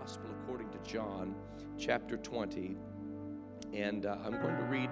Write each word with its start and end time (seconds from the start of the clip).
Gospel 0.00 0.30
according 0.42 0.70
to 0.70 0.78
John, 0.78 1.34
chapter 1.78 2.16
20. 2.16 2.76
And 3.72 4.06
uh, 4.06 4.16
I'm 4.24 4.40
going 4.40 4.56
to 4.56 4.64
read 4.64 4.90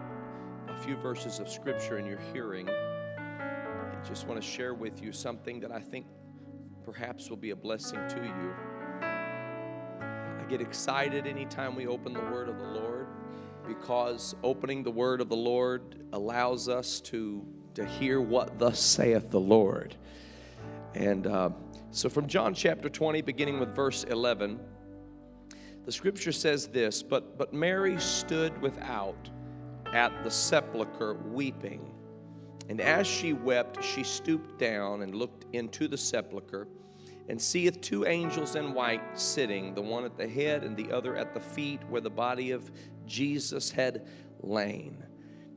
a 0.68 0.76
few 0.76 0.96
verses 0.96 1.38
of 1.38 1.48
Scripture 1.48 1.98
in 1.98 2.06
your 2.06 2.20
hearing. 2.32 2.68
I 2.68 3.96
just 4.06 4.26
want 4.26 4.40
to 4.40 4.46
share 4.46 4.74
with 4.74 5.02
you 5.02 5.12
something 5.12 5.60
that 5.60 5.72
I 5.72 5.80
think 5.80 6.06
perhaps 6.84 7.30
will 7.30 7.36
be 7.36 7.50
a 7.50 7.56
blessing 7.56 8.00
to 8.08 8.16
you. 8.16 8.54
I 9.02 10.44
get 10.48 10.60
excited 10.60 11.26
anytime 11.26 11.74
we 11.74 11.86
open 11.86 12.12
the 12.12 12.20
Word 12.20 12.48
of 12.48 12.58
the 12.58 12.66
Lord 12.66 13.06
because 13.66 14.34
opening 14.42 14.82
the 14.82 14.90
Word 14.90 15.20
of 15.20 15.28
the 15.28 15.36
Lord 15.36 16.04
allows 16.12 16.68
us 16.68 17.00
to, 17.02 17.46
to 17.74 17.84
hear 17.84 18.20
what 18.20 18.58
thus 18.58 18.80
saith 18.80 19.30
the 19.30 19.40
Lord. 19.40 19.96
And 20.94 21.26
uh, 21.26 21.50
so, 21.90 22.08
from 22.08 22.26
John 22.26 22.54
chapter 22.54 22.88
20, 22.88 23.22
beginning 23.22 23.60
with 23.60 23.74
verse 23.74 24.04
11, 24.04 24.58
the 25.84 25.92
scripture 25.92 26.32
says 26.32 26.68
this 26.68 27.02
But, 27.02 27.36
but 27.36 27.52
Mary 27.52 27.98
stood 27.98 28.60
without 28.60 29.30
at 29.92 30.24
the 30.24 30.30
sepulchre 30.30 31.14
weeping. 31.14 31.88
And 32.68 32.80
as 32.80 33.06
she 33.06 33.32
wept, 33.32 33.82
she 33.82 34.02
stooped 34.02 34.58
down 34.58 35.02
and 35.02 35.14
looked 35.14 35.46
into 35.54 35.88
the 35.88 35.98
sepulchre, 35.98 36.68
and 37.28 37.40
seeth 37.40 37.80
two 37.80 38.06
angels 38.06 38.54
in 38.56 38.72
white 38.72 39.18
sitting, 39.18 39.74
the 39.74 39.82
one 39.82 40.04
at 40.04 40.16
the 40.16 40.28
head 40.28 40.62
and 40.62 40.76
the 40.76 40.90
other 40.92 41.16
at 41.16 41.34
the 41.34 41.40
feet, 41.40 41.80
where 41.88 42.00
the 42.00 42.10
body 42.10 42.52
of 42.52 42.70
Jesus 43.06 43.70
had 43.70 44.06
lain. 44.40 45.04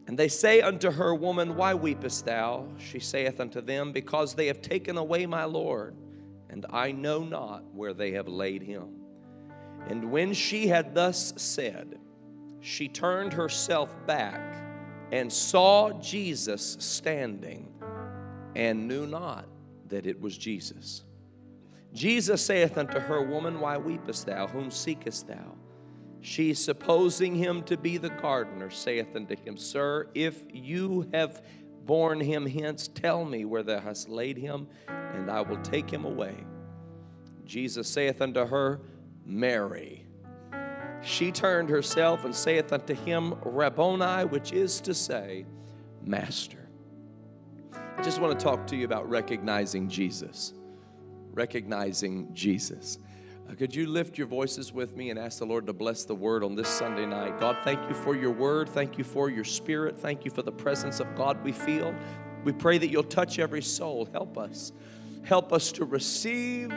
And 0.07 0.17
they 0.17 0.27
say 0.27 0.61
unto 0.61 0.91
her, 0.91 1.15
Woman, 1.15 1.55
why 1.55 1.73
weepest 1.73 2.25
thou? 2.25 2.67
She 2.77 2.99
saith 2.99 3.39
unto 3.39 3.61
them, 3.61 3.91
Because 3.91 4.35
they 4.35 4.47
have 4.47 4.61
taken 4.61 4.97
away 4.97 5.25
my 5.25 5.45
Lord, 5.45 5.95
and 6.49 6.65
I 6.69 6.91
know 6.91 7.23
not 7.23 7.63
where 7.73 7.93
they 7.93 8.11
have 8.11 8.27
laid 8.27 8.61
him. 8.61 9.04
And 9.87 10.11
when 10.11 10.33
she 10.33 10.67
had 10.67 10.93
thus 10.95 11.33
said, 11.37 11.99
she 12.65 12.87
turned 12.87 13.33
herself 13.33 13.95
back 14.07 14.55
and 15.11 15.31
saw 15.31 15.91
Jesus 15.99 16.77
standing, 16.79 17.71
and 18.55 18.87
knew 18.87 19.05
not 19.05 19.45
that 19.89 20.07
it 20.07 20.19
was 20.19 20.35
Jesus. 20.35 21.03
Jesus 21.93 22.43
saith 22.43 22.77
unto 22.77 22.99
her, 22.99 23.21
Woman, 23.21 23.59
why 23.59 23.77
weepest 23.77 24.25
thou? 24.25 24.47
Whom 24.47 24.71
seekest 24.71 25.27
thou? 25.27 25.55
She, 26.21 26.55
supposing 26.55 27.35
him 27.35 27.61
to 27.63 27.77
be 27.77 27.97
the 27.97 28.09
gardener, 28.09 28.71
saith 28.71 29.15
unto 29.15 29.35
him, 29.35 29.57
Sir, 29.57 30.07
if 30.15 30.43
you 30.51 31.07
have 31.13 31.43
borne 31.85 32.19
him 32.19 32.47
hence, 32.47 32.87
tell 32.87 33.23
me 33.23 33.45
where 33.45 33.61
thou 33.61 33.79
hast 33.79 34.09
laid 34.09 34.37
him, 34.37 34.67
and 34.87 35.29
I 35.29 35.41
will 35.41 35.61
take 35.61 35.89
him 35.89 36.03
away. 36.03 36.35
Jesus 37.45 37.87
saith 37.87 38.21
unto 38.21 38.43
her, 38.43 38.81
Mary. 39.25 40.05
She 41.01 41.31
turned 41.31 41.69
herself 41.69 42.25
and 42.25 42.35
saith 42.35 42.71
unto 42.71 42.93
him, 42.93 43.35
Rabboni, 43.43 44.25
which 44.25 44.51
is 44.51 44.81
to 44.81 44.93
say, 44.93 45.45
Master. 46.03 46.69
I 47.97 48.01
just 48.01 48.19
want 48.19 48.37
to 48.37 48.43
talk 48.43 48.67
to 48.67 48.75
you 48.75 48.85
about 48.85 49.09
recognizing 49.09 49.89
Jesus. 49.89 50.53
Recognizing 51.33 52.33
Jesus. 52.33 52.99
Uh, 53.49 53.53
could 53.53 53.75
you 53.75 53.87
lift 53.87 54.17
your 54.17 54.27
voices 54.27 54.73
with 54.73 54.95
me 54.95 55.11
and 55.11 55.19
ask 55.19 55.39
the 55.39 55.45
Lord 55.45 55.67
to 55.67 55.73
bless 55.73 56.03
the 56.03 56.15
word 56.15 56.43
on 56.43 56.55
this 56.55 56.67
Sunday 56.67 57.05
night? 57.05 57.39
God, 57.39 57.57
thank 57.63 57.87
you 57.87 57.93
for 57.93 58.15
your 58.15 58.31
word. 58.31 58.67
Thank 58.67 58.97
you 58.97 59.03
for 59.03 59.29
your 59.29 59.43
spirit. 59.43 59.97
Thank 59.97 60.25
you 60.25 60.31
for 60.31 60.41
the 60.41 60.51
presence 60.51 60.99
of 60.99 61.15
God 61.15 61.43
we 61.43 61.51
feel. 61.51 61.93
We 62.43 62.53
pray 62.53 62.77
that 62.77 62.89
you'll 62.89 63.03
touch 63.03 63.37
every 63.37 63.61
soul. 63.61 64.09
Help 64.11 64.37
us. 64.37 64.71
Help 65.25 65.51
us 65.51 65.71
to 65.73 65.85
receive 65.85 66.69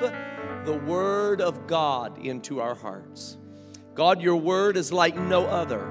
the 0.65 0.81
word 0.87 1.43
of 1.43 1.67
God 1.67 2.19
into 2.19 2.61
our 2.61 2.75
hearts. 2.75 3.37
God, 3.95 4.23
your 4.23 4.37
word 4.37 4.79
is 4.79 4.91
like 4.91 5.17
no 5.17 5.45
other, 5.45 5.87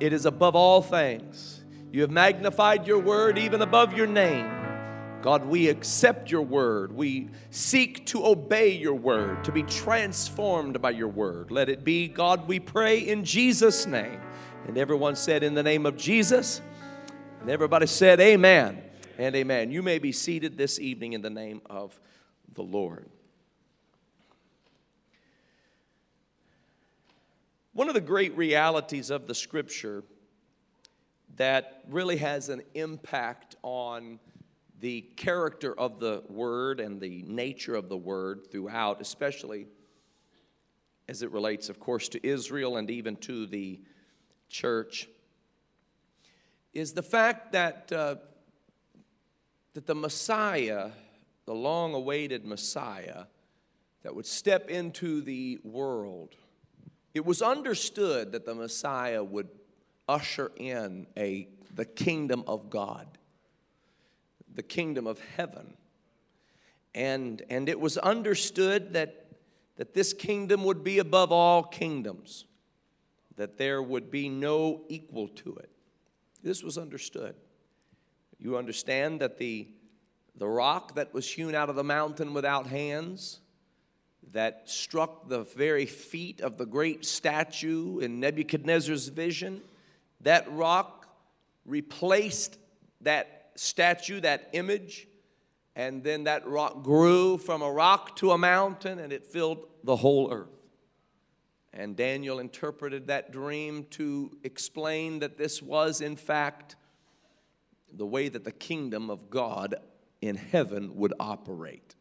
it 0.00 0.12
is 0.12 0.26
above 0.26 0.56
all 0.56 0.82
things. 0.82 1.62
You 1.92 2.00
have 2.02 2.10
magnified 2.10 2.86
your 2.86 2.98
word 2.98 3.38
even 3.38 3.62
above 3.62 3.96
your 3.96 4.08
name. 4.08 4.50
God, 5.22 5.46
we 5.46 5.68
accept 5.68 6.30
your 6.30 6.42
word. 6.42 6.92
We 6.92 7.30
seek 7.50 8.04
to 8.06 8.26
obey 8.26 8.72
your 8.72 8.94
word, 8.94 9.44
to 9.44 9.52
be 9.52 9.62
transformed 9.62 10.82
by 10.82 10.90
your 10.90 11.08
word. 11.08 11.50
Let 11.50 11.68
it 11.68 11.84
be, 11.84 12.08
God, 12.08 12.48
we 12.48 12.60
pray 12.60 12.98
in 12.98 13.24
Jesus' 13.24 13.86
name. 13.86 14.20
And 14.66 14.76
everyone 14.76 15.16
said, 15.16 15.42
In 15.42 15.54
the 15.54 15.62
name 15.62 15.86
of 15.86 15.96
Jesus. 15.96 16.60
And 17.40 17.48
everybody 17.48 17.86
said, 17.86 18.20
Amen 18.20 18.85
and 19.18 19.34
amen. 19.34 19.70
You 19.70 19.82
may 19.82 19.98
be 19.98 20.12
seated 20.12 20.56
this 20.56 20.78
evening 20.78 21.14
in 21.14 21.22
the 21.22 21.30
name 21.30 21.62
of 21.66 21.98
the 22.54 22.62
Lord. 22.62 23.08
One 27.72 27.88
of 27.88 27.94
the 27.94 28.00
great 28.00 28.36
realities 28.36 29.10
of 29.10 29.26
the 29.26 29.34
scripture 29.34 30.02
that 31.36 31.82
really 31.88 32.16
has 32.16 32.48
an 32.48 32.62
impact 32.74 33.56
on 33.62 34.18
the 34.80 35.02
character 35.16 35.78
of 35.78 36.00
the 36.00 36.22
word 36.28 36.80
and 36.80 37.00
the 37.00 37.22
nature 37.26 37.74
of 37.74 37.88
the 37.88 37.96
word 37.96 38.50
throughout, 38.50 39.00
especially 39.00 39.66
as 41.08 41.22
it 41.22 41.30
relates, 41.30 41.68
of 41.68 41.78
course, 41.78 42.08
to 42.08 42.26
Israel 42.26 42.76
and 42.76 42.90
even 42.90 43.16
to 43.16 43.46
the 43.46 43.80
church, 44.48 45.08
is 46.72 46.92
the 46.92 47.02
fact 47.02 47.52
that, 47.52 47.90
uh, 47.92 48.16
that 49.76 49.86
the 49.86 49.94
Messiah, 49.94 50.90
the 51.44 51.54
long 51.54 51.94
awaited 51.94 52.44
Messiah, 52.44 53.26
that 54.02 54.14
would 54.14 54.26
step 54.26 54.68
into 54.68 55.20
the 55.20 55.58
world, 55.62 56.34
it 57.14 57.24
was 57.24 57.42
understood 57.42 58.32
that 58.32 58.44
the 58.44 58.54
Messiah 58.54 59.22
would 59.22 59.48
usher 60.08 60.50
in 60.56 61.06
a, 61.16 61.48
the 61.74 61.84
kingdom 61.84 62.42
of 62.46 62.70
God 62.70 63.06
the 64.56 64.62
kingdom 64.62 65.06
of 65.06 65.20
heaven. 65.36 65.74
And, 66.94 67.42
and 67.48 67.68
it 67.68 67.78
was 67.78 67.98
understood 67.98 68.94
that, 68.94 69.26
that 69.76 69.94
this 69.94 70.12
kingdom 70.12 70.64
would 70.64 70.82
be 70.82 70.98
above 70.98 71.30
all 71.30 71.62
kingdoms, 71.62 72.46
that 73.36 73.58
there 73.58 73.82
would 73.82 74.10
be 74.10 74.28
no 74.28 74.80
equal 74.88 75.28
to 75.28 75.54
it. 75.56 75.70
This 76.42 76.62
was 76.62 76.78
understood. 76.78 77.36
You 78.38 78.56
understand 78.56 79.20
that 79.20 79.38
the, 79.38 79.68
the 80.36 80.48
rock 80.48 80.94
that 80.96 81.14
was 81.14 81.30
hewn 81.30 81.54
out 81.54 81.70
of 81.70 81.76
the 81.76 81.84
mountain 81.84 82.34
without 82.34 82.66
hands, 82.66 83.40
that 84.32 84.68
struck 84.68 85.28
the 85.28 85.44
very 85.44 85.86
feet 85.86 86.40
of 86.40 86.58
the 86.58 86.66
great 86.66 87.04
statue 87.04 87.98
in 87.98 88.20
Nebuchadnezzar's 88.20 89.08
vision, 89.08 89.62
that 90.20 90.50
rock 90.52 91.08
replaced 91.64 92.58
that 93.02 93.50
statue, 93.54 94.20
that 94.20 94.48
image, 94.52 95.06
and 95.74 96.02
then 96.02 96.24
that 96.24 96.46
rock 96.46 96.82
grew 96.82 97.38
from 97.38 97.62
a 97.62 97.70
rock 97.70 98.16
to 98.16 98.32
a 98.32 98.38
mountain 98.38 98.98
and 98.98 99.12
it 99.12 99.24
filled 99.24 99.66
the 99.84 99.96
whole 99.96 100.32
earth. 100.32 100.48
And 101.72 101.94
Daniel 101.94 102.38
interpreted 102.38 103.08
that 103.08 103.30
dream 103.30 103.84
to 103.90 104.30
explain 104.42 105.18
that 105.18 105.36
this 105.36 105.60
was, 105.60 106.00
in 106.00 106.16
fact, 106.16 106.76
the 107.96 108.06
way 108.06 108.28
that 108.28 108.44
the 108.44 108.52
kingdom 108.52 109.10
of 109.10 109.30
God 109.30 109.76
in 110.20 110.36
heaven 110.36 110.96
would 110.96 111.14
operate. 111.18 111.94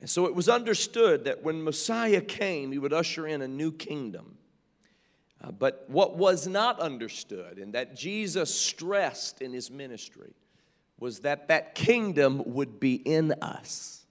And 0.00 0.10
so 0.10 0.26
it 0.26 0.34
was 0.34 0.48
understood 0.48 1.24
that 1.24 1.42
when 1.42 1.64
Messiah 1.64 2.20
came, 2.20 2.72
he 2.72 2.78
would 2.78 2.92
usher 2.92 3.26
in 3.26 3.40
a 3.40 3.48
new 3.48 3.72
kingdom. 3.72 4.36
Uh, 5.40 5.50
but 5.50 5.84
what 5.88 6.16
was 6.16 6.46
not 6.46 6.80
understood 6.80 7.58
and 7.58 7.74
that 7.74 7.96
Jesus 7.96 8.54
stressed 8.54 9.42
in 9.42 9.52
his 9.52 9.70
ministry 9.70 10.34
was 10.98 11.20
that 11.20 11.48
that 11.48 11.74
kingdom 11.74 12.42
would 12.46 12.80
be 12.80 12.94
in 12.94 13.32
us. 13.42 14.06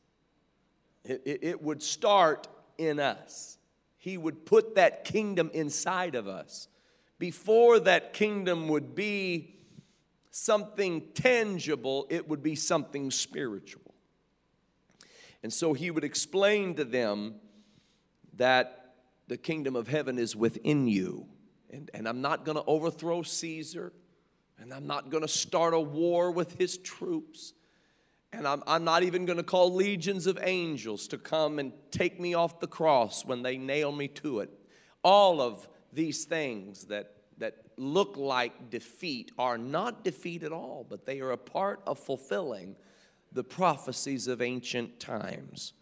It, 1.03 1.22
it, 1.25 1.40
it 1.44 1.62
would 1.62 1.81
start 1.81 2.47
in 2.78 3.00
us. 3.00 3.58
He 3.97 4.18
would 4.18 4.45
put 4.45 4.75
that 4.75 5.06
kingdom 5.06 5.50
inside 5.54 6.16
of 6.16 6.27
us. 6.27 6.68
Before 7.19 7.80
that 7.80 8.13
kingdom 8.13 8.68
would 8.68 8.95
be 8.95 9.56
something 10.35 11.00
tangible, 11.13 12.07
it 12.09 12.27
would 12.27 12.41
be 12.41 12.56
something 12.56 13.12
spiritual. 13.12 13.94
And 15.44 15.53
so 15.53 15.74
he 15.74 15.91
would 15.91 16.03
explain 16.03 16.74
to 16.75 16.83
them 16.83 17.35
that 18.38 18.95
the 19.27 19.38
kingdom 19.38 19.75
of 19.75 19.88
heaven 19.88 20.18
is 20.18 20.35
within 20.35 20.88
you. 20.88 21.27
And, 21.69 21.91
and 21.94 22.07
I'm 22.07 22.21
not 22.21 22.45
going 22.45 22.57
to 22.57 22.63
overthrow 22.65 23.21
Caesar, 23.21 23.94
and 24.57 24.74
I'm 24.74 24.88
not 24.88 25.12
going 25.12 25.21
to 25.21 25.27
start 25.27 25.75
a 25.75 25.80
war 25.80 26.31
with 26.31 26.57
his 26.57 26.79
troops. 26.79 27.53
And 28.31 28.47
I'm, 28.47 28.63
I'm 28.65 28.83
not 28.83 29.03
even 29.03 29.27
going 29.27 29.38
to 29.38 29.44
call 29.44 29.71
legions 29.71 30.25
of 30.25 30.39
angels 30.41 31.07
to 31.09 31.19
come 31.19 31.59
and 31.59 31.71
take 31.91 32.19
me 32.19 32.33
off 32.33 32.59
the 32.59 32.68
cross 32.68 33.24
when 33.24 33.44
they 33.44 33.57
nail 33.57 33.91
me 33.91 34.07
to 34.07 34.39
it. 34.39 34.50
All 35.03 35.41
of 35.41 35.69
these 35.91 36.25
things 36.25 36.86
that, 36.86 37.12
look 37.78 38.18
like 38.18 38.70
defeat 38.70 39.31
are 39.38 39.58
not 39.58 40.04
defeat 40.04 40.44
at 40.44 40.52
all, 40.52 40.86
but 40.88 41.06
they 41.06 41.20
are 41.20 41.31
a 41.31 41.38
part 41.38 41.81
of 41.86 42.00
fulfilling 42.00 42.75
the 43.31 43.44
prophecies 43.44 44.28
of 44.28 44.42
ancient 44.42 45.00
times. 45.00 45.74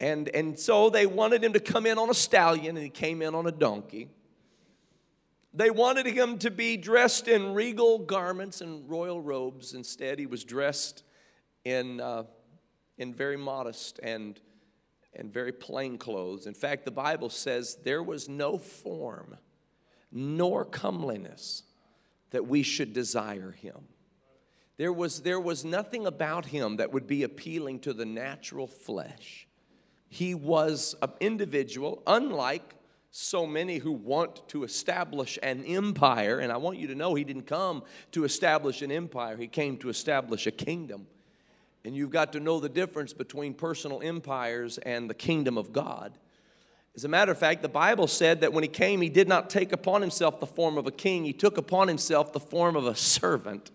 And, 0.00 0.28
and 0.30 0.58
so 0.58 0.88
they 0.88 1.06
wanted 1.06 1.44
him 1.44 1.52
to 1.52 1.60
come 1.60 1.86
in 1.86 1.98
on 1.98 2.08
a 2.08 2.14
stallion, 2.14 2.76
and 2.76 2.84
he 2.84 2.90
came 2.90 3.20
in 3.20 3.34
on 3.34 3.46
a 3.46 3.52
donkey. 3.52 4.08
They 5.52 5.70
wanted 5.70 6.06
him 6.06 6.38
to 6.38 6.50
be 6.50 6.76
dressed 6.76 7.28
in 7.28 7.54
regal 7.54 7.98
garments 7.98 8.60
and 8.60 8.88
royal 8.88 9.20
robes. 9.20 9.74
Instead, 9.74 10.18
he 10.18 10.26
was 10.26 10.44
dressed 10.44 11.02
in, 11.64 12.00
uh, 12.00 12.24
in 12.96 13.12
very 13.12 13.36
modest 13.36 13.98
and, 14.02 14.40
and 15.12 15.30
very 15.30 15.52
plain 15.52 15.98
clothes. 15.98 16.46
In 16.46 16.54
fact, 16.54 16.84
the 16.84 16.92
Bible 16.92 17.28
says 17.28 17.76
there 17.82 18.02
was 18.02 18.28
no 18.28 18.56
form 18.58 19.36
nor 20.12 20.64
comeliness 20.64 21.62
that 22.30 22.46
we 22.46 22.62
should 22.62 22.92
desire 22.92 23.52
him. 23.52 23.88
There 24.76 24.92
was, 24.92 25.20
there 25.22 25.40
was 25.40 25.64
nothing 25.64 26.06
about 26.06 26.46
him 26.46 26.76
that 26.76 26.92
would 26.92 27.06
be 27.06 27.22
appealing 27.22 27.80
to 27.80 27.92
the 27.92 28.06
natural 28.06 28.66
flesh. 28.66 29.46
He 30.08 30.34
was 30.34 30.94
an 31.02 31.10
individual, 31.20 32.02
unlike 32.06 32.74
so 33.10 33.46
many 33.46 33.78
who 33.78 33.92
want 33.92 34.48
to 34.48 34.64
establish 34.64 35.38
an 35.42 35.64
empire. 35.64 36.38
And 36.38 36.52
I 36.52 36.56
want 36.56 36.78
you 36.78 36.86
to 36.88 36.94
know 36.94 37.14
he 37.14 37.24
didn't 37.24 37.46
come 37.46 37.82
to 38.12 38.24
establish 38.24 38.82
an 38.82 38.90
empire, 38.90 39.36
he 39.36 39.48
came 39.48 39.76
to 39.78 39.88
establish 39.88 40.46
a 40.46 40.50
kingdom. 40.50 41.06
And 41.84 41.96
you've 41.96 42.10
got 42.10 42.32
to 42.34 42.40
know 42.40 42.60
the 42.60 42.68
difference 42.68 43.12
between 43.12 43.54
personal 43.54 44.02
empires 44.02 44.78
and 44.78 45.08
the 45.08 45.14
kingdom 45.14 45.56
of 45.56 45.72
God. 45.72 46.12
As 46.96 47.04
a 47.04 47.08
matter 47.08 47.30
of 47.30 47.38
fact, 47.38 47.62
the 47.62 47.68
Bible 47.68 48.06
said 48.06 48.40
that 48.40 48.52
when 48.52 48.64
he 48.64 48.68
came, 48.68 49.00
he 49.00 49.08
did 49.08 49.28
not 49.28 49.48
take 49.48 49.72
upon 49.72 50.00
himself 50.00 50.40
the 50.40 50.46
form 50.46 50.76
of 50.76 50.86
a 50.86 50.90
king, 50.90 51.24
he 51.24 51.32
took 51.32 51.56
upon 51.56 51.88
himself 51.88 52.32
the 52.32 52.40
form 52.40 52.76
of 52.76 52.86
a 52.86 52.94
servant 52.94 53.70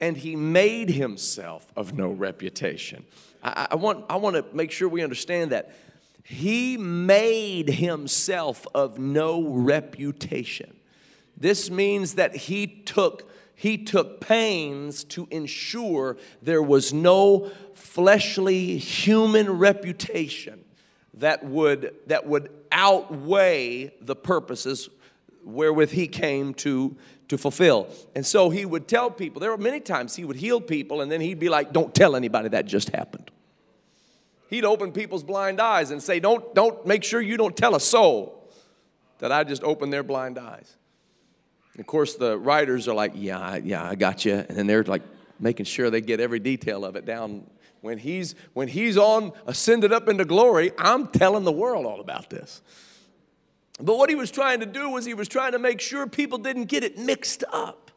and 0.00 0.16
he 0.18 0.36
made 0.36 0.90
himself 0.90 1.72
of 1.76 1.94
no 1.94 2.10
reputation. 2.10 3.04
I, 3.42 3.68
I, 3.70 3.74
want, 3.76 4.04
I 4.10 4.16
want 4.16 4.36
to 4.36 4.44
make 4.54 4.70
sure 4.70 4.88
we 4.88 5.02
understand 5.02 5.52
that. 5.52 5.74
He 6.22 6.76
made 6.76 7.68
himself 7.68 8.66
of 8.74 8.98
no 8.98 9.46
reputation. 9.46 10.76
This 11.36 11.70
means 11.70 12.14
that 12.14 12.34
he 12.34 12.66
took, 12.66 13.30
he 13.54 13.78
took 13.78 14.20
pains 14.20 15.04
to 15.04 15.28
ensure 15.30 16.16
there 16.40 16.62
was 16.62 16.92
no 16.92 17.50
fleshly 17.74 18.78
human 18.78 19.50
reputation 19.58 20.63
that 21.18 21.44
would, 21.44 21.94
that 22.06 22.26
would 22.26 22.50
outweigh 22.72 23.92
the 24.00 24.16
purposes 24.16 24.88
wherewith 25.44 25.92
he 25.92 26.08
came 26.08 26.54
to, 26.54 26.96
to 27.28 27.38
fulfill. 27.38 27.88
And 28.14 28.24
so 28.26 28.50
he 28.50 28.64
would 28.64 28.88
tell 28.88 29.10
people, 29.10 29.40
there 29.40 29.50
were 29.50 29.58
many 29.58 29.80
times 29.80 30.16
he 30.16 30.24
would 30.24 30.36
heal 30.36 30.60
people, 30.60 31.00
and 31.00 31.10
then 31.10 31.20
he'd 31.20 31.38
be 31.38 31.48
like, 31.48 31.72
Don't 31.72 31.94
tell 31.94 32.16
anybody 32.16 32.48
that 32.50 32.66
just 32.66 32.90
happened. 32.90 33.30
He'd 34.48 34.64
open 34.64 34.92
people's 34.92 35.24
blind 35.24 35.60
eyes 35.60 35.90
and 35.90 36.02
say, 36.02 36.20
Don't, 36.20 36.54
don't 36.54 36.86
make 36.86 37.04
sure 37.04 37.20
you 37.20 37.36
don't 37.36 37.56
tell 37.56 37.74
a 37.74 37.80
soul 37.80 38.50
that 39.18 39.32
I 39.32 39.44
just 39.44 39.62
opened 39.62 39.92
their 39.92 40.02
blind 40.02 40.38
eyes. 40.38 40.76
And 41.72 41.80
of 41.80 41.86
course, 41.86 42.14
the 42.14 42.38
writers 42.38 42.88
are 42.88 42.94
like, 42.94 43.12
Yeah, 43.14 43.56
yeah, 43.56 43.84
I 43.84 43.94
got 43.94 44.24
you. 44.24 44.34
And 44.34 44.56
then 44.56 44.66
they're 44.66 44.84
like 44.84 45.02
making 45.38 45.66
sure 45.66 45.90
they 45.90 46.00
get 46.00 46.20
every 46.20 46.38
detail 46.40 46.84
of 46.84 46.96
it 46.96 47.04
down. 47.04 47.44
When 47.84 47.98
he's, 47.98 48.34
when 48.54 48.68
he's 48.68 48.96
on 48.96 49.34
ascended 49.46 49.92
up 49.92 50.08
into 50.08 50.24
glory, 50.24 50.72
I'm 50.78 51.06
telling 51.08 51.44
the 51.44 51.52
world 51.52 51.84
all 51.84 52.00
about 52.00 52.30
this. 52.30 52.62
But 53.78 53.98
what 53.98 54.08
he 54.08 54.16
was 54.16 54.30
trying 54.30 54.60
to 54.60 54.66
do 54.66 54.88
was 54.88 55.04
he 55.04 55.12
was 55.12 55.28
trying 55.28 55.52
to 55.52 55.58
make 55.58 55.82
sure 55.82 56.06
people 56.06 56.38
didn't 56.38 56.64
get 56.64 56.82
it 56.82 56.96
mixed 56.96 57.44
up, 57.52 57.90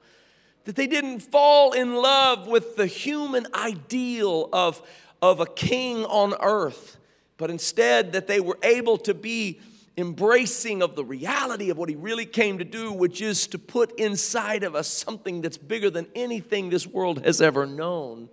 that 0.65 0.75
they 0.75 0.87
didn't 0.87 1.21
fall 1.21 1.71
in 1.71 1.95
love 1.95 2.47
with 2.47 2.75
the 2.75 2.85
human 2.85 3.47
ideal 3.53 4.49
of, 4.51 4.81
of 5.21 5.39
a 5.39 5.45
king 5.45 6.03
on 6.03 6.33
earth, 6.41 6.97
but 7.37 7.49
instead 7.49 8.11
that 8.11 8.27
they 8.27 8.41
were 8.41 8.59
able 8.63 8.97
to 8.97 9.13
be 9.13 9.61
embracing 9.95 10.81
of 10.81 10.97
the 10.97 11.05
reality 11.05 11.69
of 11.69 11.77
what 11.77 11.87
he 11.87 11.95
really 11.95 12.25
came 12.25 12.57
to 12.57 12.65
do, 12.65 12.91
which 12.91 13.21
is 13.21 13.47
to 13.47 13.57
put 13.57 13.97
inside 13.97 14.65
of 14.65 14.75
us 14.75 14.89
something 14.89 15.39
that's 15.39 15.57
bigger 15.57 15.89
than 15.89 16.07
anything 16.13 16.71
this 16.71 16.85
world 16.85 17.23
has 17.23 17.41
ever 17.41 17.65
known. 17.65 18.27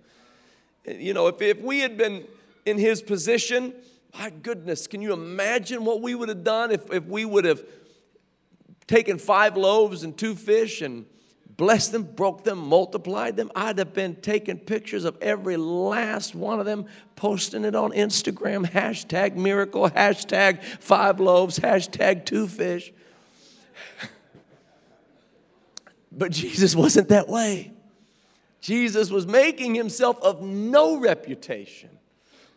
You 0.87 1.13
know, 1.13 1.27
if, 1.27 1.41
if 1.41 1.61
we 1.61 1.79
had 1.79 1.97
been 1.97 2.27
in 2.65 2.77
his 2.77 3.01
position, 3.01 3.73
my 4.17 4.29
goodness, 4.29 4.87
can 4.87 5.01
you 5.01 5.13
imagine 5.13 5.83
what 5.83 6.01
we 6.01 6.15
would 6.15 6.29
have 6.29 6.43
done 6.43 6.71
if, 6.71 6.91
if 6.91 7.05
we 7.05 7.25
would 7.25 7.45
have 7.45 7.63
taken 8.87 9.17
five 9.17 9.57
loaves 9.57 10.03
and 10.03 10.17
two 10.17 10.35
fish 10.35 10.81
and 10.81 11.05
blessed 11.49 11.91
them, 11.91 12.03
broke 12.03 12.43
them, 12.43 12.59
multiplied 12.59 13.35
them? 13.35 13.51
I'd 13.55 13.77
have 13.79 13.93
been 13.93 14.15
taking 14.15 14.57
pictures 14.57 15.05
of 15.05 15.17
every 15.21 15.57
last 15.57 16.35
one 16.35 16.59
of 16.59 16.65
them, 16.65 16.85
posting 17.15 17.65
it 17.65 17.75
on 17.75 17.91
Instagram, 17.91 18.69
hashtag 18.71 19.35
miracle, 19.35 19.89
hashtag 19.89 20.63
five 20.63 21.19
loaves, 21.19 21.59
hashtag 21.59 22.25
two 22.25 22.47
fish. 22.47 22.91
But 26.17 26.31
Jesus 26.31 26.77
wasn't 26.77 27.09
that 27.09 27.27
way. 27.27 27.74
Jesus 28.65 29.11
was 29.11 29.27
making 29.27 29.75
himself 29.75 30.19
of 30.23 30.41
no 30.41 30.97
reputation 30.97 31.91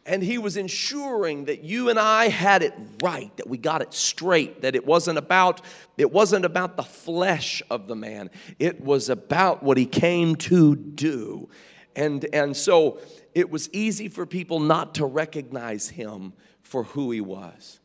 and 0.07 0.23
he 0.23 0.39
was 0.39 0.57
ensuring 0.57 1.45
that 1.45 1.65
you 1.65 1.91
and 1.91 1.99
I 1.99 2.29
had 2.29 2.63
it 2.63 2.73
right, 3.03 3.37
that 3.37 3.47
we 3.47 3.59
got 3.59 3.83
it 3.83 3.93
straight, 3.93 4.63
that 4.63 4.75
it 4.75 4.87
wasn't 4.87 5.19
about 5.19 5.61
it 5.99 6.11
wasn't 6.11 6.47
about 6.47 6.79
the 6.79 6.83
flesh 6.83 7.63
of 7.69 7.89
the 7.89 7.95
man. 7.95 8.31
It 8.59 8.83
was 8.83 9.11
about 9.11 9.63
what 9.63 9.77
he 9.77 9.85
came 9.85 10.35
to 10.37 10.77
do. 10.77 11.51
And 11.95 12.27
and 12.33 12.57
so 12.57 13.01
it 13.35 13.51
was 13.51 13.69
easy 13.75 14.09
for 14.09 14.25
people 14.25 14.61
not 14.61 14.95
to 14.95 15.05
recognize 15.05 15.91
him 15.91 16.33
for 16.63 16.85
who 16.85 17.11
he 17.11 17.21
was. 17.21 17.81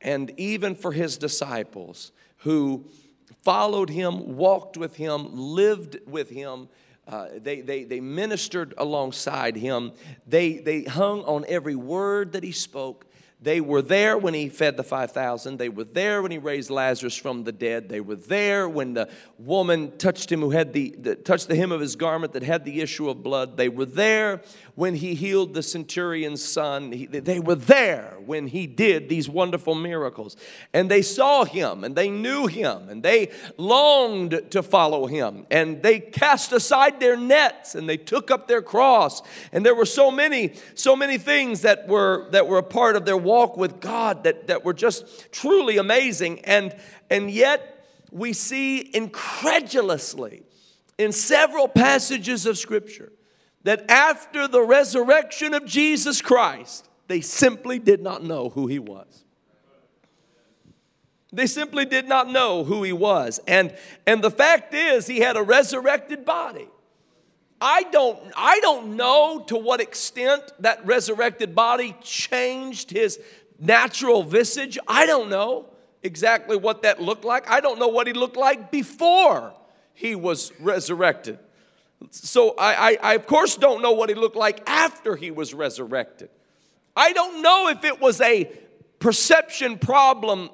And 0.00 0.32
even 0.36 0.74
for 0.74 0.90
his 0.90 1.16
disciples 1.18 2.10
who 2.38 2.86
followed 3.42 3.90
him, 3.90 4.36
walked 4.36 4.76
with 4.76 4.96
him, 4.96 5.28
lived 5.32 5.98
with 6.04 6.30
him, 6.30 6.68
uh, 7.10 7.26
they, 7.36 7.60
they, 7.60 7.84
they 7.84 8.00
ministered 8.00 8.72
alongside 8.78 9.56
him. 9.56 9.92
They, 10.26 10.58
they 10.58 10.84
hung 10.84 11.22
on 11.24 11.44
every 11.48 11.74
word 11.74 12.32
that 12.32 12.44
he 12.44 12.52
spoke. 12.52 13.06
They 13.42 13.62
were 13.62 13.80
there 13.80 14.18
when 14.18 14.34
he 14.34 14.50
fed 14.50 14.76
the 14.76 14.82
5,000. 14.82 15.56
They 15.56 15.70
were 15.70 15.84
there 15.84 16.20
when 16.20 16.30
he 16.30 16.36
raised 16.36 16.68
Lazarus 16.68 17.16
from 17.16 17.44
the 17.44 17.52
dead. 17.52 17.88
They 17.88 18.02
were 18.02 18.16
there 18.16 18.68
when 18.68 18.92
the 18.92 19.08
woman 19.38 19.96
touched 19.96 20.30
him 20.30 20.40
who 20.40 20.50
had 20.50 20.74
the, 20.74 20.94
the, 20.98 21.14
touched 21.14 21.48
the 21.48 21.56
hem 21.56 21.72
of 21.72 21.80
his 21.80 21.96
garment 21.96 22.34
that 22.34 22.42
had 22.42 22.66
the 22.66 22.82
issue 22.82 23.08
of 23.08 23.22
blood. 23.22 23.56
They 23.56 23.70
were 23.70 23.86
there 23.86 24.42
when 24.74 24.94
he 24.94 25.14
healed 25.14 25.54
the 25.54 25.62
centurion's 25.62 26.44
son. 26.44 26.92
He, 26.92 27.06
they 27.06 27.40
were 27.40 27.54
there 27.54 28.16
when 28.26 28.46
he 28.46 28.66
did 28.66 29.08
these 29.08 29.26
wonderful 29.26 29.74
miracles. 29.74 30.36
And 30.74 30.90
they 30.90 31.00
saw 31.00 31.44
him 31.44 31.82
and 31.82 31.96
they 31.96 32.10
knew 32.10 32.46
him 32.46 32.90
and 32.90 33.02
they 33.02 33.30
longed 33.56 34.50
to 34.50 34.62
follow 34.62 35.06
him. 35.06 35.46
And 35.50 35.82
they 35.82 35.98
cast 35.98 36.52
aside 36.52 37.00
their 37.00 37.16
nets 37.16 37.74
and 37.74 37.88
they 37.88 37.96
took 37.96 38.30
up 38.30 38.48
their 38.48 38.60
cross. 38.60 39.22
And 39.50 39.64
there 39.64 39.74
were 39.74 39.86
so 39.86 40.10
many, 40.10 40.52
so 40.74 40.94
many 40.94 41.16
things 41.16 41.62
that 41.62 41.88
were 41.88 42.28
that 42.32 42.46
were 42.46 42.58
a 42.58 42.62
part 42.62 42.96
of 42.96 43.06
their 43.06 43.16
walk 43.30 43.56
with 43.56 43.80
God 43.80 44.24
that, 44.24 44.48
that 44.48 44.64
were 44.64 44.74
just 44.74 45.30
truly 45.30 45.76
amazing. 45.78 46.40
And, 46.40 46.74
and 47.08 47.30
yet, 47.30 47.86
we 48.10 48.32
see 48.32 48.78
incredulously 48.78 50.42
in 50.98 51.12
several 51.12 51.68
passages 51.68 52.44
of 52.44 52.58
Scripture 52.58 53.12
that 53.62 53.88
after 53.88 54.48
the 54.48 54.62
resurrection 54.62 55.54
of 55.54 55.64
Jesus 55.64 56.20
Christ, 56.20 56.88
they 57.06 57.20
simply 57.20 57.78
did 57.78 58.02
not 58.02 58.24
know 58.24 58.48
who 58.48 58.66
he 58.66 58.80
was. 58.80 59.24
They 61.32 61.46
simply 61.46 61.84
did 61.84 62.08
not 62.08 62.28
know 62.28 62.64
who 62.64 62.82
he 62.82 62.92
was. 62.92 63.38
And, 63.46 63.72
and 64.06 64.24
the 64.24 64.30
fact 64.32 64.74
is, 64.74 65.06
he 65.06 65.20
had 65.20 65.36
a 65.36 65.42
resurrected 65.42 66.24
body. 66.24 66.68
I 67.60 67.82
don't, 67.84 68.18
I 68.36 68.58
don't 68.60 68.96
know 68.96 69.44
to 69.48 69.56
what 69.56 69.80
extent 69.80 70.42
that 70.60 70.84
resurrected 70.86 71.54
body 71.54 71.94
changed 72.02 72.90
his 72.90 73.20
natural 73.58 74.22
visage. 74.22 74.78
I 74.88 75.04
don't 75.04 75.28
know 75.28 75.66
exactly 76.02 76.56
what 76.56 76.82
that 76.82 77.02
looked 77.02 77.24
like. 77.24 77.50
I 77.50 77.60
don't 77.60 77.78
know 77.78 77.88
what 77.88 78.06
he 78.06 78.12
looked 78.14 78.36
like 78.36 78.70
before 78.70 79.52
he 79.92 80.14
was 80.14 80.52
resurrected. 80.58 81.38
So 82.10 82.54
I, 82.56 82.92
I, 82.92 82.98
I, 83.02 83.14
of 83.14 83.26
course 83.26 83.56
don't 83.56 83.82
know 83.82 83.92
what 83.92 84.08
he 84.08 84.14
looked 84.14 84.36
like 84.36 84.62
after 84.68 85.16
he 85.16 85.30
was 85.30 85.52
resurrected. 85.52 86.30
I 86.96 87.12
don't 87.12 87.42
know 87.42 87.68
if 87.68 87.84
it 87.84 88.00
was 88.00 88.22
a 88.22 88.50
perception 88.98 89.78
problem 89.78 90.48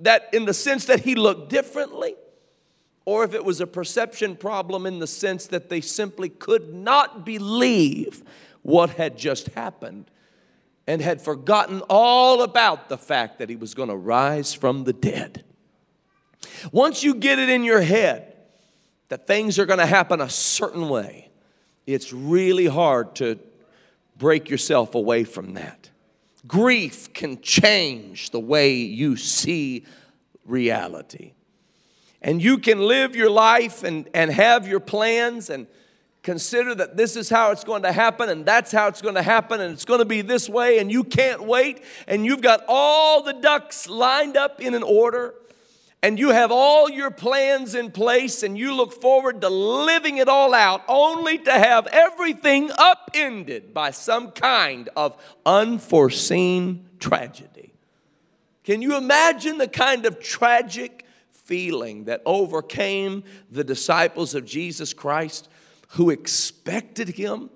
that 0.00 0.28
in 0.34 0.44
the 0.44 0.54
sense 0.54 0.86
that 0.86 1.00
he 1.00 1.14
looked 1.14 1.48
differently 1.48 2.14
or 3.04 3.24
if 3.24 3.34
it 3.34 3.44
was 3.44 3.60
a 3.60 3.66
perception 3.66 4.36
problem 4.36 4.86
in 4.86 4.98
the 4.98 5.06
sense 5.06 5.46
that 5.48 5.68
they 5.68 5.80
simply 5.80 6.28
could 6.28 6.74
not 6.74 7.24
believe 7.24 8.22
what 8.62 8.90
had 8.90 9.16
just 9.16 9.48
happened 9.48 10.10
and 10.86 11.00
had 11.00 11.20
forgotten 11.20 11.82
all 11.88 12.42
about 12.42 12.88
the 12.88 12.98
fact 12.98 13.38
that 13.38 13.48
he 13.48 13.56
was 13.56 13.74
going 13.74 13.88
to 13.88 13.96
rise 13.96 14.52
from 14.52 14.84
the 14.84 14.92
dead. 14.92 15.44
Once 16.72 17.02
you 17.02 17.14
get 17.14 17.38
it 17.38 17.48
in 17.48 17.64
your 17.64 17.80
head 17.80 18.34
that 19.08 19.26
things 19.26 19.58
are 19.58 19.66
going 19.66 19.78
to 19.78 19.86
happen 19.86 20.20
a 20.20 20.28
certain 20.28 20.88
way, 20.88 21.30
it's 21.86 22.12
really 22.12 22.66
hard 22.66 23.14
to 23.16 23.38
break 24.16 24.50
yourself 24.50 24.94
away 24.94 25.24
from 25.24 25.54
that. 25.54 25.90
Grief 26.46 27.12
can 27.12 27.40
change 27.40 28.30
the 28.30 28.40
way 28.40 28.74
you 28.74 29.16
see 29.16 29.84
reality. 30.44 31.32
And 32.22 32.42
you 32.42 32.58
can 32.58 32.80
live 32.80 33.16
your 33.16 33.30
life 33.30 33.82
and, 33.82 34.08
and 34.12 34.30
have 34.30 34.68
your 34.68 34.80
plans 34.80 35.48
and 35.48 35.66
consider 36.22 36.74
that 36.74 36.96
this 36.96 37.16
is 37.16 37.30
how 37.30 37.50
it's 37.50 37.64
going 37.64 37.82
to 37.82 37.92
happen 37.92 38.28
and 38.28 38.44
that's 38.44 38.70
how 38.70 38.88
it's 38.88 39.00
going 39.00 39.14
to 39.14 39.22
happen 39.22 39.60
and 39.60 39.72
it's 39.72 39.86
going 39.86 40.00
to 40.00 40.04
be 40.04 40.20
this 40.20 40.48
way 40.48 40.78
and 40.78 40.92
you 40.92 41.02
can't 41.02 41.42
wait 41.44 41.82
and 42.06 42.26
you've 42.26 42.42
got 42.42 42.62
all 42.68 43.22
the 43.22 43.32
ducks 43.32 43.88
lined 43.88 44.36
up 44.36 44.60
in 44.60 44.74
an 44.74 44.82
order 44.82 45.34
and 46.02 46.18
you 46.18 46.30
have 46.30 46.50
all 46.50 46.90
your 46.90 47.10
plans 47.10 47.74
in 47.74 47.90
place 47.90 48.42
and 48.42 48.56
you 48.56 48.74
look 48.74 49.00
forward 49.00 49.40
to 49.42 49.48
living 49.48 50.18
it 50.18 50.28
all 50.28 50.54
out 50.54 50.82
only 50.88 51.38
to 51.38 51.52
have 51.52 51.86
everything 51.88 52.70
upended 52.78 53.74
by 53.74 53.90
some 53.90 54.30
kind 54.30 54.88
of 54.96 55.16
unforeseen 55.44 56.86
tragedy. 56.98 57.72
Can 58.64 58.82
you 58.82 58.96
imagine 58.96 59.58
the 59.58 59.68
kind 59.68 60.06
of 60.06 60.20
tragic 60.20 61.04
feeling 61.50 62.04
that 62.04 62.22
overcame 62.24 63.24
the 63.50 63.64
disciples 63.64 64.36
of 64.36 64.44
Jesus 64.44 64.94
Christ 64.94 65.48
who 65.88 66.08
expected 66.08 67.08
him 67.08 67.50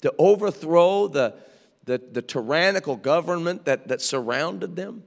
to 0.00 0.12
overthrow 0.18 1.06
the, 1.06 1.34
the, 1.84 1.98
the 1.98 2.20
tyrannical 2.20 2.96
government 2.96 3.64
that, 3.66 3.86
that 3.86 4.02
surrounded 4.02 4.74
them? 4.74 5.04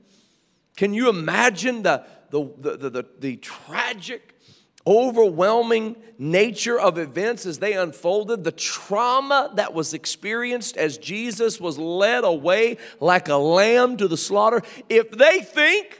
Can 0.78 0.94
you 0.94 1.10
imagine 1.10 1.84
the, 1.84 2.06
the, 2.30 2.50
the, 2.58 2.90
the, 2.90 3.06
the 3.20 3.36
tragic, 3.36 4.40
overwhelming 4.88 5.98
nature 6.18 6.80
of 6.80 6.98
events 6.98 7.46
as 7.46 7.60
they 7.60 7.74
unfolded, 7.74 8.46
the 8.46 8.54
trauma 8.54 9.52
that 9.56 9.74
was 9.74 9.94
experienced 9.94 10.78
as 10.78 10.98
Jesus 10.98 11.60
was 11.60 11.78
led 11.78 12.24
away 12.24 12.78
like 13.02 13.28
a 13.28 13.36
lamb 13.36 13.98
to 13.98 14.08
the 14.08 14.16
slaughter? 14.16 14.62
If 14.88 15.12
they 15.12 15.42
think 15.42 15.98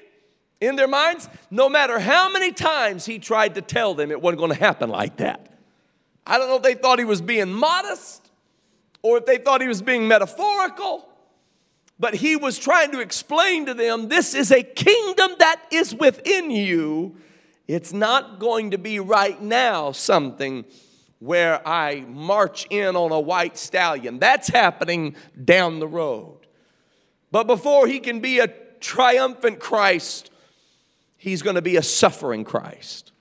in 0.62 0.76
their 0.76 0.88
minds, 0.88 1.28
no 1.50 1.68
matter 1.68 2.00
how 2.00 2.32
many 2.32 2.54
times 2.54 3.06
he 3.06 3.20
tried 3.20 3.56
to 3.56 3.62
tell 3.62 3.96
them 3.96 4.12
it 4.12 4.22
wasn't 4.22 4.40
going 4.40 4.52
to 4.52 4.60
happen 4.60 4.90
like 4.90 5.18
that. 5.18 5.48
I 6.26 6.38
don't 6.38 6.48
know 6.48 6.58
if 6.58 6.62
they 6.62 6.76
thought 6.76 7.00
he 7.00 7.06
was 7.06 7.20
being 7.20 7.52
modest 7.52 8.30
or 9.02 9.18
if 9.18 9.26
they 9.26 9.40
thought 9.40 9.60
he 9.60 9.68
was 9.68 9.82
being 9.82 10.08
metaphorical, 10.08 11.10
but 12.00 12.14
he 12.14 12.36
was 12.36 12.60
trying 12.60 12.92
to 12.92 13.00
explain 13.00 13.66
to 13.66 13.74
them 13.74 14.08
this 14.08 14.36
is 14.36 14.52
a 14.52 14.62
kingdom 14.62 15.32
that 15.40 15.62
is 15.72 15.96
within 15.96 16.52
you. 16.52 17.18
It's 17.68 17.92
not 17.92 18.40
going 18.40 18.72
to 18.72 18.78
be 18.78 19.00
right 19.00 19.42
now 19.42 19.92
something 19.92 20.66
where 21.20 21.66
I 21.68 22.02
march 22.08 22.68
in 22.70 22.96
on 22.96 23.12
a 23.12 23.20
white 23.20 23.58
stallion. 23.58 24.20
That's 24.20 24.50
happening 24.50 25.16
down 25.44 25.80
the 25.80 25.88
road. 25.88 26.40
But 27.32 27.48
before 27.48 27.88
he 27.88 28.00
can 28.00 28.20
be 28.20 28.40
a 28.40 28.48
triumphant 28.80 29.60
Christ, 29.60 30.32
he's 31.22 31.44
going 31.44 31.56
to 31.56 31.62
be 31.62 31.76
a 31.78 31.84
suffering 31.84 32.44
Christ. 32.44 33.12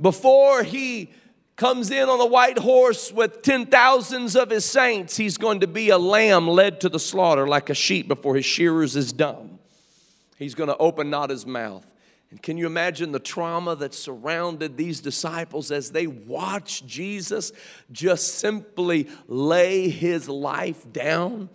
Before 0.00 0.62
he 0.62 1.10
comes 1.56 1.90
in 1.90 2.08
on 2.08 2.20
a 2.20 2.26
white 2.26 2.58
horse 2.58 3.10
with 3.10 3.42
ten 3.42 3.66
thousands 3.66 4.36
of 4.36 4.50
his 4.50 4.64
saints, 4.64 5.16
he's 5.16 5.36
going 5.36 5.58
to 5.58 5.66
be 5.66 5.90
a 5.90 5.98
lamb 5.98 6.46
led 6.46 6.80
to 6.80 6.88
the 6.88 7.00
slaughter 7.00 7.48
like 7.48 7.68
a 7.68 7.74
sheep 7.74 8.06
before 8.06 8.36
his 8.36 8.46
shearers 8.46 8.94
is 8.94 9.12
dumb. 9.12 9.58
He's 10.38 10.54
going 10.54 10.68
to 10.68 10.76
open 10.76 11.10
not 11.10 11.28
his 11.28 11.44
mouth. 11.44 11.84
And 12.30 12.40
can 12.40 12.56
you 12.56 12.66
imagine 12.66 13.10
the 13.10 13.18
trauma 13.18 13.74
that 13.74 13.94
surrounded 13.94 14.76
these 14.76 15.00
disciples 15.00 15.72
as 15.72 15.90
they 15.90 16.06
watched 16.06 16.86
Jesus 16.86 17.50
just 17.90 18.38
simply 18.38 19.08
lay 19.26 19.88
his 19.88 20.28
life 20.28 20.90
down? 20.92 21.48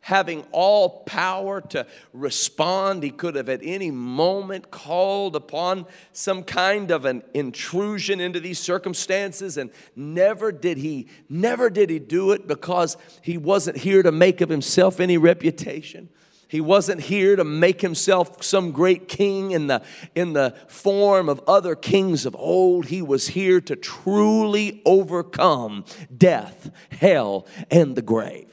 Having 0.00 0.44
all 0.50 1.02
power 1.04 1.60
to 1.60 1.86
respond. 2.12 3.02
He 3.02 3.10
could 3.10 3.34
have 3.34 3.48
at 3.48 3.60
any 3.62 3.90
moment 3.90 4.70
called 4.70 5.36
upon 5.36 5.86
some 6.12 6.42
kind 6.42 6.90
of 6.90 7.04
an 7.04 7.22
intrusion 7.34 8.20
into 8.20 8.40
these 8.40 8.58
circumstances 8.58 9.56
and 9.56 9.70
never 9.94 10.52
did 10.52 10.78
he 10.78 11.08
never 11.28 11.70
did 11.70 11.90
he 11.90 11.98
do 11.98 12.32
it 12.32 12.46
because 12.46 12.96
he 13.22 13.36
wasn't 13.36 13.76
here 13.76 14.02
to 14.02 14.12
make 14.12 14.40
of 14.40 14.48
himself 14.48 15.00
any 15.00 15.18
reputation. 15.18 16.08
He 16.50 16.60
wasn't 16.60 17.02
here 17.02 17.36
to 17.36 17.44
make 17.44 17.80
himself 17.80 18.42
some 18.42 18.72
great 18.72 19.06
king 19.06 19.52
in 19.52 19.68
the, 19.68 19.82
in 20.16 20.32
the 20.32 20.56
form 20.66 21.28
of 21.28 21.40
other 21.46 21.76
kings 21.76 22.26
of 22.26 22.34
old. 22.34 22.86
He 22.86 23.02
was 23.02 23.28
here 23.28 23.60
to 23.60 23.76
truly 23.76 24.82
overcome 24.84 25.84
death, 26.16 26.72
hell, 26.90 27.46
and 27.70 27.94
the 27.94 28.02
grave. 28.02 28.49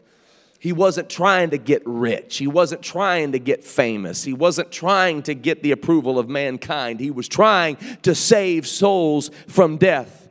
He 0.60 0.74
wasn't 0.74 1.10
trying 1.10 1.52
to 1.52 1.58
get 1.58 1.84
rich. 1.86 2.38
He 2.38 2.48
wasn't 2.48 2.82
trying 2.82 3.32
to 3.34 3.40
get 3.40 3.64
famous. 3.64 4.24
He 4.24 4.34
wasn't 4.34 4.72
trying 4.72 5.22
to 5.24 5.36
get 5.36 5.62
the 5.62 5.72
approval 5.72 6.18
of 6.18 6.30
mankind. 6.30 7.00
He 7.00 7.12
was 7.12 7.28
trying 7.28 7.78
to 8.02 8.16
save 8.16 8.66
souls 8.68 9.30
from 9.48 9.78
death. 9.78 10.28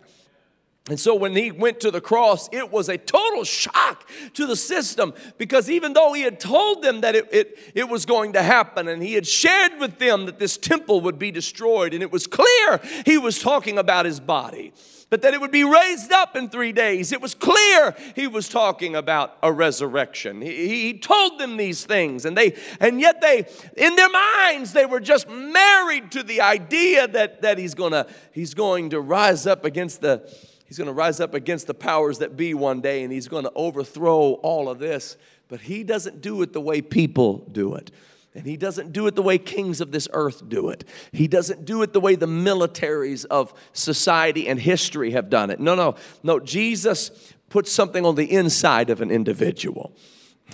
And 0.88 1.00
so 1.00 1.16
when 1.16 1.34
he 1.34 1.50
went 1.50 1.80
to 1.80 1.90
the 1.90 2.00
cross, 2.00 2.48
it 2.52 2.70
was 2.70 2.88
a 2.88 2.96
total 2.96 3.42
shock 3.42 4.08
to 4.34 4.46
the 4.46 4.54
system 4.54 5.14
because 5.36 5.68
even 5.68 5.94
though 5.94 6.12
he 6.12 6.22
had 6.22 6.38
told 6.38 6.82
them 6.82 7.00
that 7.00 7.16
it, 7.16 7.28
it, 7.32 7.58
it 7.74 7.88
was 7.88 8.06
going 8.06 8.34
to 8.34 8.42
happen 8.42 8.86
and 8.86 9.02
he 9.02 9.14
had 9.14 9.26
shared 9.26 9.80
with 9.80 9.98
them 9.98 10.26
that 10.26 10.38
this 10.38 10.56
temple 10.56 11.00
would 11.00 11.18
be 11.18 11.32
destroyed, 11.32 11.92
and 11.92 12.02
it 12.02 12.12
was 12.12 12.28
clear 12.28 12.80
he 13.04 13.18
was 13.18 13.40
talking 13.40 13.78
about 13.78 14.06
his 14.06 14.20
body 14.20 14.72
but 15.08 15.22
that 15.22 15.34
it 15.34 15.40
would 15.40 15.52
be 15.52 15.64
raised 15.64 16.10
up 16.10 16.34
in 16.34 16.48
three 16.48 16.72
days. 16.72 17.12
It 17.12 17.20
was 17.20 17.34
clear 17.34 17.94
he 18.16 18.26
was 18.26 18.48
talking 18.48 18.96
about 18.96 19.36
a 19.42 19.52
resurrection. 19.52 20.42
He, 20.42 20.68
he, 20.68 20.98
told 20.98 21.38
them 21.38 21.56
these 21.56 21.84
things, 21.84 22.24
and 22.24 22.36
they 22.36 22.56
and 22.80 23.00
yet 23.00 23.20
they, 23.20 23.46
in 23.76 23.94
their 23.94 24.08
minds, 24.08 24.72
they 24.72 24.86
were 24.86 25.00
just 25.00 25.28
married 25.28 26.10
to 26.12 26.22
the 26.22 26.40
idea 26.40 27.06
that, 27.08 27.42
that 27.42 27.58
he's 27.58 27.74
gonna 27.74 28.06
he's 28.32 28.54
going 28.54 28.90
to 28.90 29.00
rise 29.00 29.46
up 29.46 29.64
against 29.64 30.00
the 30.00 30.28
he's 30.64 30.78
gonna 30.78 30.92
rise 30.92 31.20
up 31.20 31.34
against 31.34 31.68
the 31.68 31.74
powers 31.74 32.18
that 32.18 32.36
be 32.36 32.54
one 32.54 32.80
day, 32.80 33.04
and 33.04 33.12
he's 33.12 33.28
gonna 33.28 33.50
overthrow 33.54 34.32
all 34.42 34.68
of 34.68 34.78
this. 34.78 35.16
But 35.48 35.60
he 35.60 35.84
doesn't 35.84 36.20
do 36.20 36.42
it 36.42 36.52
the 36.52 36.60
way 36.60 36.80
people 36.82 37.46
do 37.52 37.76
it. 37.76 37.92
And 38.36 38.44
he 38.44 38.58
doesn't 38.58 38.92
do 38.92 39.06
it 39.06 39.14
the 39.14 39.22
way 39.22 39.38
kings 39.38 39.80
of 39.80 39.92
this 39.92 40.08
earth 40.12 40.46
do 40.46 40.68
it. 40.68 40.84
He 41.10 41.26
doesn't 41.26 41.64
do 41.64 41.80
it 41.82 41.94
the 41.94 42.00
way 42.00 42.16
the 42.16 42.26
militaries 42.26 43.24
of 43.24 43.54
society 43.72 44.46
and 44.46 44.60
history 44.60 45.12
have 45.12 45.30
done 45.30 45.50
it. 45.50 45.58
No, 45.58 45.74
no, 45.74 45.94
no. 46.22 46.38
Jesus 46.38 47.32
puts 47.48 47.72
something 47.72 48.04
on 48.04 48.14
the 48.14 48.30
inside 48.30 48.90
of 48.90 49.00
an 49.00 49.10
individual. 49.10 49.96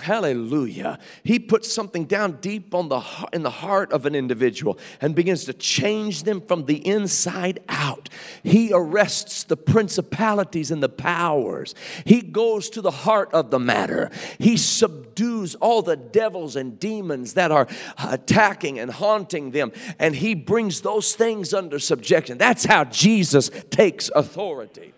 Hallelujah. 0.01 0.99
He 1.23 1.39
puts 1.39 1.71
something 1.71 2.07
down 2.07 2.39
deep 2.41 2.75
on 2.75 2.89
the 2.89 3.03
in 3.33 3.43
the 3.43 3.51
heart 3.51 3.93
of 3.93 4.07
an 4.07 4.15
individual 4.15 4.79
and 5.03 5.15
begins 5.15 5.45
to 5.45 5.53
change 5.53 6.23
them 6.23 6.41
from 6.41 6.65
the 6.65 6.85
inside 6.87 7.61
out. 7.69 8.09
He 8.43 8.71
arrests 8.73 9.45
the 9.45 9.57
principalities 9.57 10.71
and 10.71 10.83
the 10.83 10.89
powers. 10.89 11.75
He 12.07 12.23
goes 12.23 12.71
to 12.71 12.81
the 12.81 12.91
heart 12.91 13.35
of 13.35 13.51
the 13.51 13.61
matter. 13.61 14.11
He 14.39 14.57
subdues 14.57 15.57
all 15.57 15.83
the 15.83 15.97
devils 15.97 16.57
and 16.57 16.81
demons 16.81 17.35
that 17.35 17.53
are 17.53 17.69
attacking 18.03 18.79
and 18.79 18.91
haunting 18.91 19.51
them 19.51 19.73
and 19.99 20.17
he 20.17 20.35
brings 20.35 20.81
those 20.81 21.15
things 21.15 21.53
under 21.53 21.79
subjection. 21.79 22.39
That's 22.39 22.65
how 22.65 22.85
Jesus 22.85 23.51
takes 23.71 24.11
authority. 24.15 24.95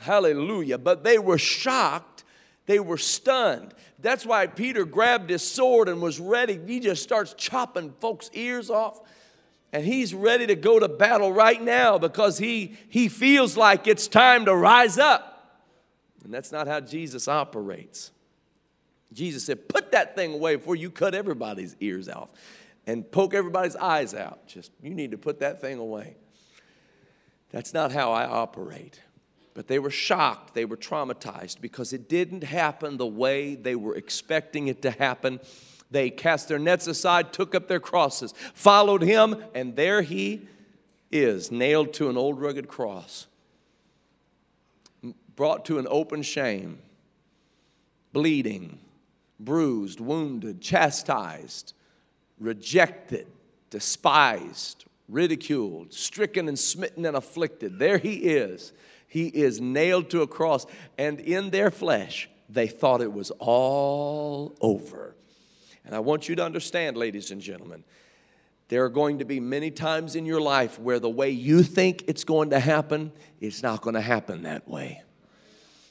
Hallelujah. 0.00 0.78
But 0.78 1.02
they 1.02 1.18
were 1.18 1.38
shocked, 1.38 2.15
they 2.66 2.80
were 2.80 2.98
stunned. 2.98 3.72
That's 4.00 4.26
why 4.26 4.46
Peter 4.48 4.84
grabbed 4.84 5.30
his 5.30 5.42
sword 5.42 5.88
and 5.88 6.02
was 6.02 6.20
ready. 6.20 6.60
He 6.66 6.80
just 6.80 7.02
starts 7.02 7.32
chopping 7.34 7.94
folks' 8.00 8.28
ears 8.34 8.70
off. 8.70 9.00
And 9.72 9.84
he's 9.84 10.14
ready 10.14 10.46
to 10.46 10.54
go 10.54 10.78
to 10.78 10.88
battle 10.88 11.32
right 11.32 11.60
now 11.60 11.98
because 11.98 12.38
he, 12.38 12.76
he 12.88 13.08
feels 13.08 13.56
like 13.56 13.86
it's 13.86 14.08
time 14.08 14.44
to 14.46 14.54
rise 14.54 14.98
up. 14.98 15.62
And 16.24 16.32
that's 16.32 16.52
not 16.52 16.66
how 16.66 16.80
Jesus 16.80 17.28
operates. 17.28 18.10
Jesus 19.12 19.44
said, 19.44 19.68
Put 19.68 19.92
that 19.92 20.16
thing 20.16 20.34
away 20.34 20.56
before 20.56 20.76
you 20.76 20.90
cut 20.90 21.14
everybody's 21.14 21.76
ears 21.80 22.08
off 22.08 22.30
and 22.86 23.08
poke 23.10 23.34
everybody's 23.34 23.76
eyes 23.76 24.14
out. 24.14 24.46
Just, 24.46 24.72
you 24.82 24.94
need 24.94 25.12
to 25.12 25.18
put 25.18 25.40
that 25.40 25.60
thing 25.60 25.78
away. 25.78 26.16
That's 27.50 27.72
not 27.72 27.92
how 27.92 28.12
I 28.12 28.26
operate. 28.26 29.00
But 29.56 29.68
they 29.68 29.78
were 29.78 29.90
shocked, 29.90 30.52
they 30.52 30.66
were 30.66 30.76
traumatized 30.76 31.62
because 31.62 31.94
it 31.94 32.10
didn't 32.10 32.44
happen 32.44 32.98
the 32.98 33.06
way 33.06 33.54
they 33.54 33.74
were 33.74 33.96
expecting 33.96 34.68
it 34.68 34.82
to 34.82 34.90
happen. 34.90 35.40
They 35.90 36.10
cast 36.10 36.48
their 36.48 36.58
nets 36.58 36.86
aside, 36.86 37.32
took 37.32 37.54
up 37.54 37.66
their 37.66 37.80
crosses, 37.80 38.34
followed 38.52 39.00
him, 39.00 39.42
and 39.54 39.74
there 39.74 40.02
he 40.02 40.46
is, 41.10 41.50
nailed 41.50 41.94
to 41.94 42.10
an 42.10 42.18
old 42.18 42.38
rugged 42.38 42.68
cross, 42.68 43.28
brought 45.34 45.64
to 45.64 45.78
an 45.78 45.86
open 45.88 46.20
shame, 46.20 46.80
bleeding, 48.12 48.78
bruised, 49.40 50.00
wounded, 50.00 50.60
chastised, 50.60 51.72
rejected, 52.38 53.26
despised, 53.70 54.84
ridiculed, 55.08 55.94
stricken 55.94 56.46
and 56.46 56.58
smitten 56.58 57.06
and 57.06 57.16
afflicted. 57.16 57.78
There 57.78 57.96
he 57.96 58.16
is 58.16 58.74
he 59.16 59.28
is 59.28 59.62
nailed 59.62 60.10
to 60.10 60.20
a 60.20 60.26
cross. 60.26 60.66
And 60.98 61.20
in 61.20 61.48
their 61.48 61.70
flesh, 61.70 62.28
they 62.50 62.66
thought 62.66 63.00
it 63.00 63.14
was 63.14 63.30
all 63.38 64.54
over. 64.60 65.16
And 65.86 65.94
I 65.94 66.00
want 66.00 66.28
you 66.28 66.36
to 66.36 66.44
understand, 66.44 66.98
ladies 66.98 67.30
and 67.30 67.40
gentlemen, 67.40 67.82
there 68.68 68.84
are 68.84 68.90
going 68.90 69.20
to 69.20 69.24
be 69.24 69.40
many 69.40 69.70
times 69.70 70.16
in 70.16 70.26
your 70.26 70.42
life 70.42 70.78
where 70.78 70.98
the 70.98 71.08
way 71.08 71.30
you 71.30 71.62
think 71.62 72.04
it's 72.08 72.24
going 72.24 72.50
to 72.50 72.60
happen, 72.60 73.10
it's 73.40 73.62
not 73.62 73.80
going 73.80 73.94
to 73.94 74.02
happen 74.02 74.42
that 74.42 74.68
way. 74.68 75.02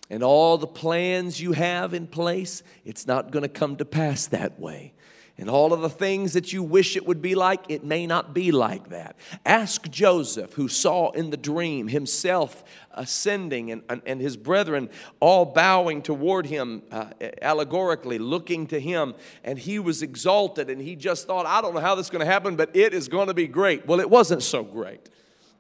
And 0.08 0.22
all 0.22 0.60
the 0.60 0.68
plans 0.68 1.42
you 1.42 1.54
have 1.54 1.96
in 1.96 2.06
place, 2.06 2.62
it's 2.84 3.08
not 3.08 3.32
going 3.32 3.42
to 3.42 3.50
come 3.50 3.78
to 3.78 3.86
pass 3.86 4.28
that 4.28 4.60
way 4.60 4.94
and 5.38 5.50
all 5.50 5.74
of 5.74 5.82
the 5.82 5.90
things 5.90 6.34
that 6.34 6.54
you 6.54 6.64
wish 6.64 6.96
it 6.96 7.06
would 7.06 7.22
be 7.22 7.36
like, 7.36 7.66
it 7.68 7.84
may 7.84 8.08
not 8.08 8.34
be 8.34 8.52
like 8.52 8.90
that. 8.90 9.18
Ask 9.46 9.90
Joseph, 9.90 10.54
who 10.54 10.70
saw 10.70 11.12
in 11.12 11.30
the 11.30 11.38
dream 11.38 11.90
himself 11.90 12.64
ascending 12.94 13.70
and, 13.72 13.84
and, 13.90 14.02
and 14.06 14.22
his 14.22 14.38
brethren 14.38 14.90
all 15.20 15.46
bowing 15.46 16.02
toward 16.02 16.46
him, 16.46 16.84
uh, 16.90 17.08
allegorically 17.42 18.18
looking 18.18 18.66
to 18.68 18.80
him, 18.80 19.14
and 19.44 19.60
he 19.60 19.78
was 19.78 20.02
exalted, 20.02 20.70
and 20.70 20.82
he 20.82 20.96
just 20.96 21.28
thought, 21.28 21.46
I 21.46 21.62
don't 21.62 21.74
know 21.74 21.82
how 21.82 21.96
this 21.96 22.06
is 22.06 22.10
going 22.10 22.26
to 22.26 22.32
happen, 22.32 22.56
but 22.56 22.74
it 22.74 22.94
is 22.94 23.10
going 23.10 23.28
to 23.28 23.34
be 23.34 23.48
great. 23.48 23.86
Well, 23.86 24.00
it 24.00 24.10
wasn't 24.10 24.42
so 24.42 24.64
great. 24.64 25.10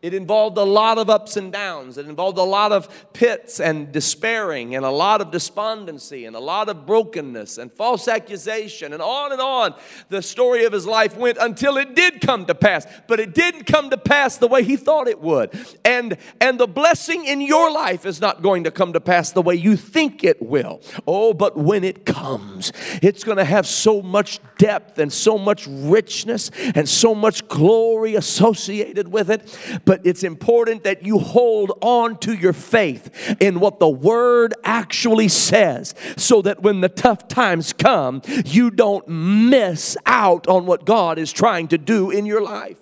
It 0.05 0.13
involved 0.13 0.59
a 0.59 0.63
lot 0.63 0.99
of 0.99 1.09
ups 1.09 1.35
and 1.35 1.51
downs. 1.51 1.97
It 1.97 2.05
involved 2.05 2.37
a 2.37 2.43
lot 2.43 2.71
of 2.71 2.87
pits 3.11 3.59
and 3.59 3.91
despairing 3.91 4.75
and 4.75 4.85
a 4.85 4.91
lot 4.91 5.19
of 5.19 5.31
despondency 5.31 6.25
and 6.25 6.35
a 6.35 6.39
lot 6.39 6.69
of 6.69 6.85
brokenness 6.85 7.57
and 7.57 7.73
false 7.73 8.07
accusation 8.07 8.93
and 8.93 9.01
on 9.01 9.31
and 9.31 9.41
on. 9.41 9.73
The 10.09 10.21
story 10.21 10.63
of 10.65 10.73
his 10.73 10.85
life 10.85 11.17
went 11.17 11.39
until 11.41 11.77
it 11.77 11.95
did 11.95 12.21
come 12.21 12.45
to 12.45 12.53
pass. 12.53 12.85
But 13.07 13.19
it 13.19 13.33
didn't 13.33 13.63
come 13.63 13.89
to 13.89 13.97
pass 13.97 14.37
the 14.37 14.47
way 14.47 14.63
he 14.63 14.77
thought 14.77 15.07
it 15.07 15.21
would. 15.21 15.49
And, 15.83 16.17
and 16.39 16.59
the 16.59 16.67
blessing 16.67 17.25
in 17.25 17.41
your 17.41 17.71
life 17.71 18.05
is 18.05 18.21
not 18.21 18.43
going 18.43 18.65
to 18.65 18.71
come 18.71 18.93
to 18.93 19.01
pass 19.01 19.31
the 19.31 19.41
way 19.41 19.55
you 19.55 19.75
think 19.75 20.23
it 20.23 20.39
will. 20.39 20.81
Oh, 21.07 21.33
but 21.33 21.57
when 21.57 21.83
it 21.83 22.05
comes, 22.05 22.71
it's 23.01 23.23
going 23.23 23.39
to 23.39 23.43
have 23.43 23.65
so 23.65 24.03
much 24.03 24.39
depth 24.59 24.99
and 24.99 25.11
so 25.11 25.39
much 25.39 25.65
richness 25.67 26.51
and 26.75 26.87
so 26.87 27.15
much 27.15 27.47
glory 27.47 28.13
associated 28.13 29.07
with 29.07 29.31
it. 29.31 29.81
But 29.83 29.94
but 29.95 30.05
it's 30.05 30.25
important 30.25 30.83
that 30.83 31.05
you 31.05 31.19
hold 31.19 31.71
on 31.79 32.17
to 32.17 32.33
your 32.33 32.51
faith 32.51 33.37
in 33.39 33.61
what 33.61 33.79
the 33.79 33.87
Word 33.87 34.53
actually 34.65 35.29
says 35.29 35.95
so 36.17 36.41
that 36.41 36.61
when 36.61 36.81
the 36.81 36.89
tough 36.89 37.29
times 37.29 37.71
come, 37.71 38.21
you 38.43 38.71
don't 38.71 39.07
miss 39.07 39.95
out 40.05 40.49
on 40.49 40.65
what 40.65 40.83
God 40.83 41.17
is 41.17 41.31
trying 41.31 41.69
to 41.69 41.77
do 41.77 42.11
in 42.11 42.25
your 42.25 42.41
life 42.41 42.77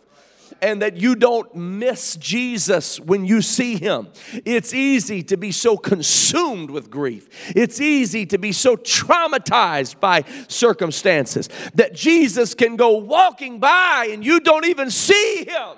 and 0.59 0.81
that 0.81 0.97
you 0.97 1.13
don't 1.15 1.53
miss 1.53 2.15
Jesus 2.15 2.99
when 2.99 3.25
you 3.25 3.43
see 3.43 3.75
him. 3.75 4.07
It's 4.43 4.73
easy 4.73 5.21
to 5.23 5.37
be 5.37 5.51
so 5.51 5.77
consumed 5.77 6.71
with 6.71 6.89
grief. 6.89 7.53
It's 7.55 7.79
easy 7.79 8.25
to 8.25 8.39
be 8.39 8.51
so 8.51 8.75
traumatized 8.75 9.99
by 9.99 10.23
circumstances 10.47 11.47
that 11.75 11.93
Jesus 11.93 12.55
can 12.55 12.75
go 12.75 12.97
walking 12.97 13.59
by 13.59 14.09
and 14.09 14.25
you 14.25 14.39
don't 14.39 14.65
even 14.65 14.89
see 14.89 15.45
him. 15.45 15.77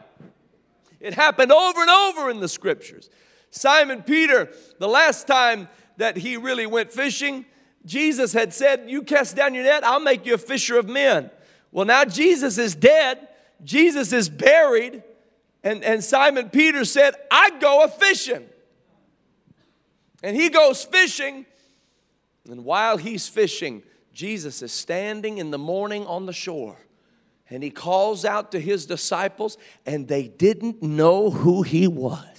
It 0.99 1.13
happened 1.13 1.51
over 1.51 1.81
and 1.81 1.89
over 1.89 2.29
in 2.29 2.39
the 2.39 2.47
scriptures. 2.47 3.09
Simon 3.51 4.03
Peter, 4.03 4.49
the 4.79 4.87
last 4.87 5.27
time 5.27 5.67
that 5.97 6.17
he 6.17 6.37
really 6.37 6.65
went 6.65 6.91
fishing, 6.91 7.45
Jesus 7.85 8.33
had 8.33 8.53
said, 8.53 8.85
You 8.87 9.01
cast 9.03 9.35
down 9.35 9.53
your 9.53 9.63
net, 9.63 9.83
I'll 9.83 9.99
make 9.99 10.25
you 10.25 10.33
a 10.33 10.37
fisher 10.37 10.77
of 10.77 10.87
men. 10.87 11.29
Well, 11.71 11.85
now 11.85 12.05
Jesus 12.05 12.57
is 12.57 12.75
dead, 12.75 13.27
Jesus 13.63 14.11
is 14.11 14.29
buried, 14.29 15.03
and, 15.63 15.83
and 15.83 16.03
Simon 16.03 16.49
Peter 16.49 16.85
said, 16.85 17.15
I 17.31 17.51
go 17.59 17.83
a 17.83 17.87
fishing. 17.87 18.45
And 20.23 20.35
he 20.35 20.49
goes 20.49 20.83
fishing, 20.83 21.45
and 22.49 22.65
while 22.65 22.97
he's 22.97 23.27
fishing, 23.27 23.83
Jesus 24.13 24.61
is 24.61 24.71
standing 24.71 25.37
in 25.37 25.51
the 25.51 25.57
morning 25.57 26.05
on 26.07 26.25
the 26.25 26.33
shore 26.33 26.77
and 27.49 27.63
he 27.63 27.69
calls 27.69 28.25
out 28.25 28.51
to 28.51 28.59
his 28.59 28.85
disciples, 28.85 29.57
and 29.85 30.07
they 30.07 30.27
didn't 30.27 30.81
know 30.81 31.29
who 31.29 31.61
he 31.61 31.87
was. 31.87 32.34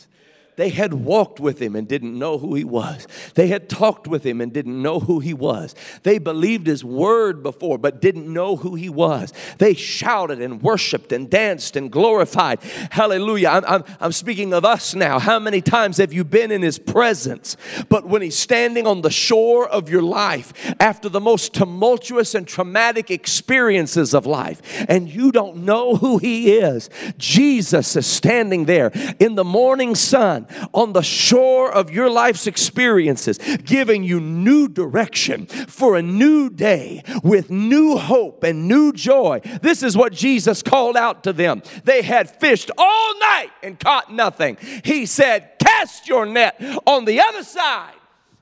They 0.57 0.71
had 0.71 0.95
walked 0.95 1.39
with 1.39 1.61
him 1.61 1.77
and 1.77 1.87
didn't 1.87 2.19
know 2.19 2.39
who 2.39 2.55
he 2.55 2.65
was. 2.65 3.07
They 3.35 3.49
had 3.49 3.69
talked 3.69 4.09
with 4.09 4.25
him 4.25 4.41
and 4.41 4.53
didn't 4.53 4.81
know 4.81 5.01
who 5.01 5.21
he 5.21 5.35
was. 5.35 5.75
They 6.03 6.19
believed 6.19 6.67
his 6.67 6.83
word 6.83 7.43
before 7.43 7.77
but 7.77 8.01
didn't 8.01 8.33
know 8.33 8.57
who 8.57 8.75
he 8.75 8.89
was. 8.89 9.35
They 9.59 9.75
shouted 9.75 10.41
and 10.41 10.63
worshiped 10.63 11.13
and 11.13 11.29
danced 11.29 11.77
and 11.77 11.93
glorified. 11.93 12.61
Hallelujah. 12.91 13.49
I'm, 13.49 13.65
I'm, 13.67 13.85
I'm 14.01 14.13
speaking 14.13 14.55
of 14.55 14.65
us 14.65 14.95
now. 14.95 15.19
How 15.19 15.39
many 15.39 15.61
times 15.61 15.99
have 15.99 16.15
you 16.15 16.25
been 16.25 16.51
in 16.51 16.63
his 16.63 16.79
presence? 16.79 17.59
But 17.91 18.07
when 18.07 18.23
he's 18.23 18.39
standing 18.39 18.87
on 18.87 19.03
the 19.03 19.11
shore 19.11 19.69
of 19.69 19.91
your 19.91 20.03
life 20.03 20.75
after 20.81 21.11
the 21.11 21.21
most 21.21 21.53
tumultuous 21.53 22.35
and 22.35 22.49
traumatic 22.49 23.11
experiences 23.11 24.15
of 24.15 24.25
life, 24.25 24.87
and 24.89 25.09
you 25.09 25.33
don't 25.33 25.59
know 25.59 25.97
who 25.97 26.17
he 26.17 26.55
is, 26.55 26.89
Jesus 27.19 27.95
is 27.95 28.07
standing 28.07 28.65
there 28.65 28.91
in 29.19 29.35
the 29.35 29.45
morning 29.45 29.95
sun 29.95 30.46
on 30.73 30.93
the 30.93 31.03
shore 31.03 31.71
of 31.71 31.91
your 31.91 32.11
life's 32.11 32.47
experiences, 32.47 33.39
giving 33.65 34.05
you 34.05 34.21
new 34.21 34.69
direction 34.69 35.47
for 35.47 35.97
a 35.97 36.03
new 36.03 36.51
day 36.51 37.03
with 37.23 37.51
new 37.51 37.97
hope 37.97 38.43
and 38.45 38.69
new 38.69 38.93
joy. 38.93 39.41
This 39.63 39.83
is 39.83 39.97
what 39.97 40.13
Jesus 40.13 40.63
called 40.63 40.97
out 40.97 41.25
to 41.25 41.33
them. 41.33 41.63
They 41.85 42.03
had 42.03 42.31
fished 42.31 42.71
all 42.79 43.19
night 43.19 43.51
and 43.63 43.79
caught 43.79 44.13
nothing. 44.13 44.57
He 44.85 45.07
said, 45.07 45.53
Cast 45.59 46.09
your 46.09 46.27
net 46.27 46.61
on 46.87 47.05
the 47.05 47.21
other 47.21 47.43
side 47.43 47.96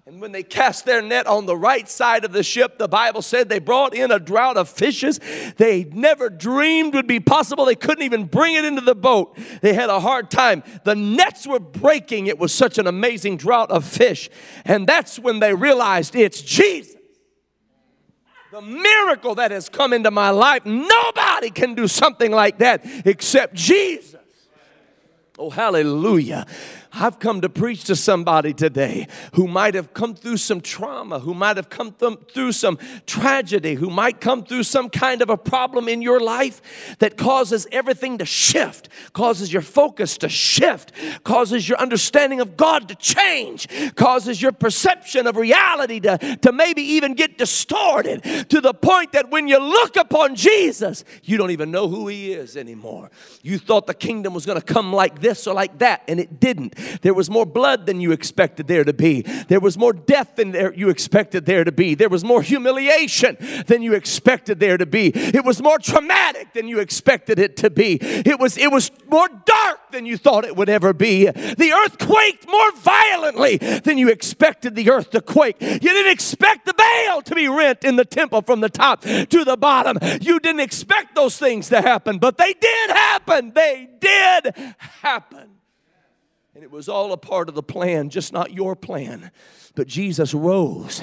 and 0.07 0.21
when 0.21 0.33
they 0.33 0.43
cast 0.43 0.85
their 0.85 1.01
net 1.01 1.27
on 1.27 1.47
the 1.47 1.57
right 1.57 1.89
side 1.89 2.27
of 2.27 2.33
the 2.33 2.43
ship, 2.43 2.77
the 2.77 2.89
Bible 2.89 3.23
said 3.23 3.49
they 3.49 3.59
brought 3.59 3.95
in 3.95 4.11
a 4.11 4.19
drought 4.19 4.59
of 4.59 4.69
fishes 4.69 5.19
they 5.57 5.85
never 5.85 6.29
dreamed 6.29 6.95
would 6.95 7.07
be 7.07 7.21
possible. 7.21 7.65
They 7.65 7.75
couldn't 7.75 8.05
even 8.05 8.27
bring 8.27 8.55
it 8.55 8.67
into 8.67 8.83
the 8.83 8.95
boat. 8.95 9.39
They 9.63 9.73
had 9.73 9.89
a 9.89 10.01
hard 10.01 10.31
time. 10.31 10.63
The 10.85 10.95
nets 10.95 11.47
were 11.47 11.59
breaking. 11.59 12.27
It 12.27 12.39
was 12.39 12.53
such 12.53 12.77
an 12.77 12.87
amazing 12.87 13.39
drought 13.39 13.71
of 13.71 13.85
fish. 13.85 14.29
And 14.67 14.87
that's 14.87 15.19
when 15.19 15.41
they 15.41 15.55
realized 15.55 16.15
it's 16.15 16.43
Jesus. 16.43 16.97
The 18.53 18.61
miracle 18.61 19.35
that 19.37 19.51
has 19.51 19.71
come 19.71 19.93
into 19.93 20.11
my 20.11 20.31
life, 20.31 20.65
nobody 20.67 21.51
can 21.51 21.75
do 21.75 21.89
something 21.89 22.31
like 22.31 22.59
that 22.59 22.83
except 23.07 23.55
Jesus. 23.55 24.15
Oh, 25.37 25.51
hallelujah. 25.51 26.47
I've 26.97 27.19
come 27.19 27.41
to 27.41 27.49
preach 27.49 27.85
to 27.85 27.97
somebody 27.97 28.55
today 28.55 29.09
who 29.33 29.49
might 29.49 29.75
have 29.75 29.93
come 29.95 30.15
through 30.15 30.37
some 30.37 30.61
trauma, 30.61 31.19
who 31.19 31.35
might 31.35 31.57
have 31.57 31.69
come 31.69 31.93
through 31.93 32.53
some 32.53 32.79
tragedy, 33.07 33.75
who 33.75 33.91
might 33.91 34.21
come 34.21 34.45
through 34.45 34.63
some 34.63 34.89
kind 34.89 35.21
of 35.21 35.29
a 35.29 35.37
problem 35.37 35.89
in 35.89 36.03
your 36.03 36.21
life 36.21 36.97
that 37.01 37.17
causes 37.17 37.67
everything 37.73 38.19
to 38.19 38.25
shift, 38.25 38.89
causes 39.13 39.53
your 39.53 39.63
focus 39.63 40.17
to 40.19 40.29
shift, 40.29 40.93
causes 41.25 41.69
your 41.69 41.79
understanding 41.79 42.41
of 42.41 42.57
God 42.57 42.89
to 42.89 42.95
change, 42.95 43.67
causes 43.97 44.41
your 44.41 44.53
perception 44.53 45.27
of 45.27 45.37
reality 45.37 45.99
to, 46.01 46.17
to 46.43 46.53
maybe 46.53 46.83
even 46.83 47.15
get 47.15 47.39
distorted 47.39 48.23
to 48.51 48.61
the 48.61 48.73
point 48.73 49.13
that 49.13 49.31
when 49.31 49.49
you 49.49 49.59
look 49.59 49.97
upon 49.97 50.37
Jesus, 50.37 51.05
you 51.25 51.37
don't 51.39 51.51
even 51.51 51.73
know 51.73 51.89
who 51.89 52.07
He 52.07 52.33
is 52.33 52.57
anymore. 52.57 53.11
You 53.43 53.59
thought 53.59 53.89
the 53.89 53.95
kingdom 53.95 54.33
was 54.33 54.47
going 54.47 54.61
to 54.61 54.65
come 54.65 54.93
like 54.93 55.21
this 55.21 55.49
or 55.49 55.55
like 55.55 55.79
that, 55.79 56.03
and 56.07 56.21
it 56.21 56.39
didn't. 56.39 56.75
There 57.03 57.15
was 57.15 57.31
more 57.31 57.47
blood 57.47 57.87
than 57.87 58.01
you 58.01 58.13
expected 58.13 58.67
there 58.67 58.85
to 58.85 58.93
be. 58.93 59.23
There 59.23 59.61
was 59.61 59.79
more 59.79 59.93
death 59.93 60.37
than 60.37 60.53
there 60.53 60.75
you 60.75 60.89
expected 60.89 61.47
there 61.47 61.65
to 61.65 61.73
be. 61.73 61.95
There 61.95 62.09
was 62.09 62.25
more 62.25 62.43
humiliation 62.43 63.37
than 63.67 63.83
you 63.83 63.95
expected 63.95 64.61
there 64.61 64.77
to 64.77 64.87
be. 64.87 65.13
It 65.15 65.45
was 65.45 65.63
more 65.63 65.79
traumatic 65.79 66.53
than 66.53 66.69
you 66.69 66.81
expected 66.81 67.39
it 67.39 67.57
to 67.59 67.71
be. 67.71 67.99
It 68.01 68.39
was 68.39 68.57
it 68.59 68.71
was 68.71 68.91
more 69.09 69.29
dark 69.29 69.91
than 69.93 70.07
you 70.07 70.17
thought 70.17 70.45
it 70.45 70.57
would 70.57 70.69
ever 70.69 70.93
be. 70.93 71.27
The 71.27 71.73
earth 71.73 71.99
quaked 71.99 72.49
more 72.49 72.73
violently 72.77 73.57
than 73.57 73.99
you 73.99 74.09
expected 74.09 74.75
the 74.75 74.91
earth 74.91 75.11
to 75.11 75.21
quake. 75.21 75.57
You 75.61 75.79
didn't 75.79 76.13
expect 76.13 76.67
the 76.67 76.75
veil 76.75 77.23
to 77.23 77.35
be 77.35 77.49
rent 77.49 77.85
in 77.85 77.97
the 77.97 78.05
temple 78.05 78.43
from 78.43 78.61
the 78.61 78.69
top 78.69 79.03
to 79.03 79.45
the 79.45 79.57
bottom. 79.57 79.99
You 80.21 80.41
didn't 80.41 80.61
expect 80.61 81.15
those 81.15 81.39
things 81.39 81.69
to 81.69 81.81
happen, 81.81 82.19
but 82.19 82.39
they 82.39 82.53
did 82.55 82.91
happen. 82.91 83.53
They 83.55 83.89
did 84.01 84.55
happen. 85.03 85.54
And 86.55 86.63
it 86.63 86.71
was 86.71 86.89
all 86.89 87.13
a 87.13 87.17
part 87.17 87.49
of 87.49 87.55
the 87.55 87.63
plan, 87.63 88.11
just 88.11 88.33
not 88.33 88.53
your 88.53 88.77
plan. 88.77 89.33
But 89.75 89.89
Jesus 89.89 90.33
rose 90.33 91.03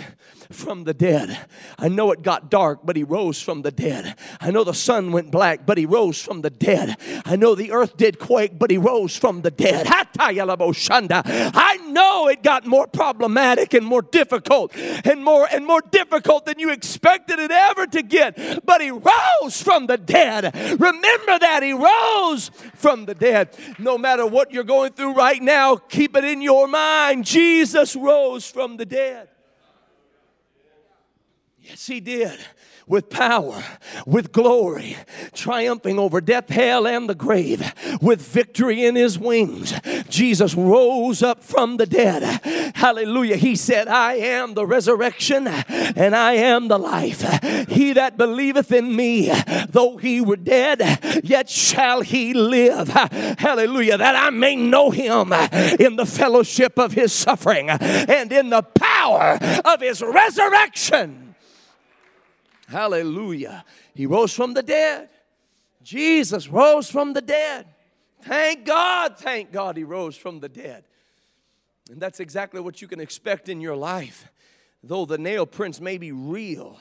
from 0.51 0.83
the 0.83 0.93
dead. 0.93 1.37
I 1.77 1.87
know 1.87 2.11
it 2.11 2.21
got 2.21 2.49
dark, 2.49 2.79
but 2.83 2.95
he 2.95 3.03
rose 3.03 3.41
from 3.41 3.61
the 3.61 3.71
dead. 3.71 4.15
I 4.39 4.51
know 4.51 4.63
the 4.63 4.73
sun 4.73 5.11
went 5.11 5.31
black, 5.31 5.65
but 5.65 5.77
he 5.77 5.85
rose 5.85 6.21
from 6.21 6.41
the 6.41 6.49
dead. 6.49 6.97
I 7.25 7.35
know 7.35 7.55
the 7.55 7.71
earth 7.71 7.97
did 7.97 8.19
quake, 8.19 8.57
but 8.59 8.71
he 8.71 8.77
rose 8.77 9.17
from 9.17 9.41
the 9.41 9.51
dead. 9.51 9.87
I 9.89 11.77
know 11.87 12.27
it 12.27 12.43
got 12.43 12.65
more 12.65 12.87
problematic 12.87 13.73
and 13.73 13.85
more 13.85 14.01
difficult 14.01 14.75
and 14.75 15.23
more 15.23 15.47
and 15.51 15.65
more 15.65 15.81
difficult 15.81 16.45
than 16.45 16.59
you 16.59 16.69
expected 16.71 17.39
it 17.39 17.51
ever 17.51 17.87
to 17.87 18.01
get, 18.03 18.65
but 18.65 18.81
he 18.81 18.91
rose 18.91 19.61
from 19.61 19.87
the 19.87 19.97
dead. 19.97 20.53
Remember 20.79 21.39
that 21.39 21.61
he 21.63 21.73
rose 21.73 22.49
from 22.75 23.05
the 23.05 23.15
dead. 23.15 23.49
No 23.79 23.97
matter 23.97 24.25
what 24.25 24.51
you're 24.51 24.63
going 24.63 24.93
through 24.93 25.13
right 25.13 25.41
now, 25.41 25.75
keep 25.75 26.15
it 26.15 26.23
in 26.23 26.41
your 26.41 26.67
mind. 26.67 27.25
Jesus 27.25 27.95
rose 27.95 28.49
from 28.49 28.77
the 28.77 28.85
dead. 28.85 29.29
Yes, 31.71 31.87
he 31.87 32.01
did. 32.01 32.37
with 32.91 33.09
power, 33.09 33.63
with 34.05 34.33
glory, 34.33 34.97
triumphing 35.33 35.97
over 35.97 36.19
death, 36.19 36.49
hell, 36.49 36.85
and 36.85 37.07
the 37.07 37.15
grave, 37.15 37.73
with 38.01 38.21
victory 38.21 38.83
in 38.83 38.95
his 38.95 39.17
wings. 39.17 39.73
Jesus 40.09 40.55
rose 40.55 41.23
up 41.23 41.41
from 41.41 41.77
the 41.77 41.85
dead. 41.85 42.41
Hallelujah. 42.75 43.37
He 43.37 43.55
said, 43.55 43.87
I 43.87 44.15
am 44.15 44.55
the 44.55 44.65
resurrection 44.65 45.47
and 45.47 46.13
I 46.13 46.33
am 46.33 46.67
the 46.67 46.77
life. 46.77 47.21
He 47.69 47.93
that 47.93 48.17
believeth 48.17 48.73
in 48.73 48.93
me, 48.93 49.31
though 49.69 49.95
he 49.95 50.19
were 50.19 50.35
dead, 50.35 51.23
yet 51.23 51.49
shall 51.49 52.01
he 52.01 52.33
live. 52.33 52.89
Hallelujah. 52.89 53.97
That 53.99 54.17
I 54.17 54.31
may 54.31 54.57
know 54.57 54.91
him 54.91 55.31
in 55.79 55.95
the 55.95 56.05
fellowship 56.05 56.77
of 56.77 56.91
his 56.91 57.13
suffering 57.13 57.69
and 57.69 58.33
in 58.33 58.49
the 58.49 58.63
power 58.63 59.39
of 59.63 59.79
his 59.79 60.01
resurrection. 60.01 61.30
Hallelujah. 62.71 63.65
He 63.93 64.05
rose 64.05 64.33
from 64.33 64.53
the 64.53 64.63
dead. 64.63 65.09
Jesus 65.83 66.47
rose 66.47 66.89
from 66.89 67.13
the 67.13 67.21
dead. 67.21 67.67
Thank 68.21 68.65
God, 68.65 69.17
thank 69.17 69.51
God 69.51 69.75
he 69.75 69.83
rose 69.83 70.15
from 70.15 70.39
the 70.39 70.47
dead. 70.47 70.85
And 71.89 71.99
that's 71.99 72.19
exactly 72.19 72.61
what 72.61 72.81
you 72.81 72.87
can 72.87 73.01
expect 73.01 73.49
in 73.49 73.59
your 73.59 73.75
life. 73.75 74.29
Though 74.83 75.05
the 75.05 75.17
nail 75.17 75.45
prints 75.45 75.81
may 75.81 75.97
be 75.97 76.11
real, 76.11 76.79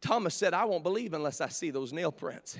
Thomas 0.00 0.34
said, 0.34 0.52
I 0.52 0.64
won't 0.64 0.82
believe 0.82 1.14
unless 1.14 1.40
I 1.40 1.48
see 1.48 1.70
those 1.70 1.92
nail 1.92 2.10
prints. 2.10 2.58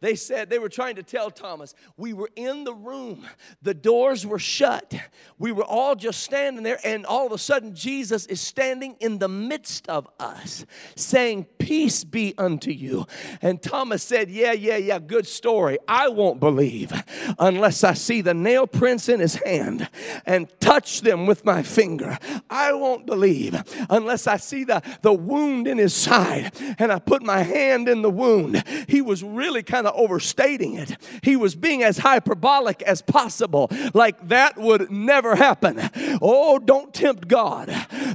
They 0.00 0.14
said, 0.14 0.48
they 0.48 0.58
were 0.58 0.70
trying 0.70 0.96
to 0.96 1.02
tell 1.02 1.30
Thomas, 1.30 1.74
we 1.96 2.14
were 2.14 2.30
in 2.34 2.64
the 2.64 2.72
room, 2.72 3.26
the 3.60 3.74
doors 3.74 4.26
were 4.26 4.38
shut, 4.38 4.94
we 5.38 5.52
were 5.52 5.64
all 5.64 5.94
just 5.94 6.22
standing 6.22 6.62
there, 6.62 6.78
and 6.84 7.04
all 7.04 7.26
of 7.26 7.32
a 7.32 7.38
sudden, 7.38 7.74
Jesus 7.74 8.24
is 8.26 8.40
standing 8.40 8.96
in 9.00 9.18
the 9.18 9.28
midst 9.28 9.88
of 9.88 10.08
us, 10.18 10.64
saying, 10.96 11.44
Peace 11.58 12.02
be 12.02 12.34
unto 12.38 12.70
you. 12.70 13.06
And 13.42 13.60
Thomas 13.60 14.02
said, 14.02 14.30
Yeah, 14.30 14.52
yeah, 14.52 14.78
yeah, 14.78 14.98
good 14.98 15.26
story. 15.26 15.78
I 15.86 16.08
won't 16.08 16.40
believe 16.40 16.92
unless 17.38 17.84
I 17.84 17.92
see 17.92 18.22
the 18.22 18.34
nail 18.34 18.66
prints 18.66 19.08
in 19.08 19.20
his 19.20 19.34
hand 19.34 19.88
and 20.24 20.48
touch 20.60 21.02
them 21.02 21.26
with 21.26 21.44
my 21.44 21.62
finger. 21.62 22.18
I 22.48 22.72
won't 22.72 23.06
believe 23.06 23.62
unless 23.90 24.26
I 24.26 24.38
see 24.38 24.64
the, 24.64 24.82
the 25.02 25.12
wound 25.12 25.68
in 25.68 25.78
his 25.78 25.94
side 25.94 26.52
and 26.78 26.90
I 26.90 26.98
put 26.98 27.22
my 27.22 27.42
hand 27.42 27.88
in 27.88 28.02
the 28.02 28.10
wound. 28.10 28.64
He 28.88 29.02
was 29.02 29.22
really 29.22 29.62
kind 29.62 29.86
of 29.86 29.89
overstating 29.94 30.74
it. 30.74 30.96
He 31.22 31.36
was 31.36 31.54
being 31.54 31.82
as 31.82 31.98
hyperbolic 31.98 32.82
as 32.82 33.02
possible, 33.02 33.70
like 33.94 34.28
that 34.28 34.56
would 34.56 34.90
never 34.90 35.36
happen. 35.36 35.90
Oh, 36.20 36.58
don't 36.58 36.92
tempt 36.92 37.28
God. 37.28 37.68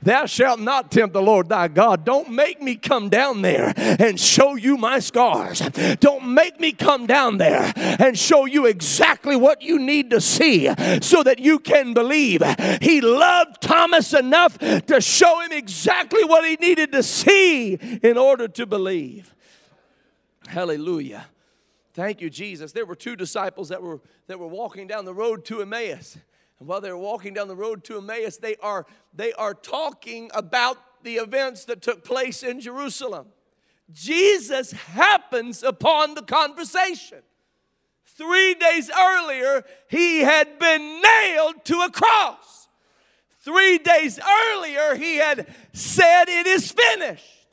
Thou 0.04 0.26
shalt 0.26 0.60
not 0.60 0.92
tempt 0.92 1.14
the 1.14 1.22
Lord 1.22 1.50
thy 1.50 1.68
God. 1.68 2.06
Don't 2.06 2.30
make 2.32 2.62
me 2.62 2.76
come 2.76 3.10
down 3.10 3.42
there 3.42 3.74
and 3.76 4.20
show 4.20 4.56
you 4.56 4.78
my 4.78 5.00
scars. 5.00 5.60
Don't 6.00 6.34
make 6.34 6.60
me 6.60 6.72
come 6.72 7.06
down 7.08 7.38
there 7.38 7.74
and 7.76 8.18
show 8.18 8.46
you 8.46 8.66
exactly 8.66 9.36
what 9.36 9.62
you 9.62 9.80
need 9.80 10.10
to 10.12 10.22
see 10.22 10.70
so 11.02 11.24
that 11.24 11.40
you 11.40 11.60
can 11.60 11.94
believe. 11.94 12.42
He 12.82 13.02
loved 13.02 13.62
Thomas 13.62 14.14
enough 14.14 14.58
to 14.60 15.02
show 15.02 15.40
him 15.40 15.52
exactly 15.52 16.24
what 16.24 16.46
he 16.46 16.56
needed 16.56 16.92
to 16.92 17.04
see 17.04 17.74
in 18.04 18.18
order 18.18 18.48
to 18.48 18.66
believe. 18.66 19.34
Hallelujah. 20.48 21.26
Thank 21.96 22.20
you, 22.20 22.30
Jesus. 22.30 22.74
There 22.74 22.86
were 22.86 22.96
two 22.96 23.16
disciples 23.16 23.70
that 23.70 23.82
were, 23.82 24.02
that 24.28 24.38
were 24.38 24.48
walking 24.48 24.86
down 24.86 25.06
the 25.06 25.14
road 25.14 25.46
to 25.46 25.62
Emmaus. 25.62 26.18
And 26.60 26.68
while 26.68 26.82
they're 26.82 26.98
walking 26.98 27.34
down 27.34 27.48
the 27.48 27.56
road 27.56 27.86
to 27.86 28.00
Emmaus, 28.00 28.36
they 28.36 28.58
are, 28.58 28.86
they 29.14 29.32
are 29.32 29.54
talking 29.54 30.30
about 30.34 30.78
the 31.04 31.16
events 31.16 31.64
that 31.66 31.82
took 31.82 32.04
place 32.04 32.44
in 32.44 32.60
Jerusalem. 32.60 33.28
Jesus 33.94 34.74
happens 34.74 35.64
upon 35.64 36.16
the 36.16 36.24
conversation. 36.24 37.20
Three 38.04 38.56
days 38.56 38.92
earlier, 38.92 39.64
he 39.88 40.20
had 40.20 40.60
been 40.60 41.02
nailed 41.02 41.64
to 41.64 41.80
a 41.80 41.90
cross. 41.90 42.68
Three 43.40 43.78
days 43.78 44.20
earlier, 44.20 44.96
he 44.96 45.16
had 45.16 45.48
said, 45.72 46.26
It 46.28 46.46
is 46.46 46.74
finished. 46.74 47.48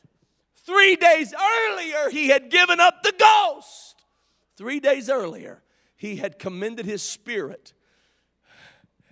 Three 0.66 0.96
days 0.96 1.32
earlier, 1.32 2.10
he 2.10 2.28
had 2.28 2.50
given 2.50 2.80
up 2.80 3.04
the 3.04 3.12
ghost. 3.16 3.91
Three 4.56 4.80
days 4.80 5.08
earlier, 5.08 5.62
he 5.96 6.16
had 6.16 6.38
commended 6.38 6.86
his 6.86 7.02
spirit. 7.02 7.72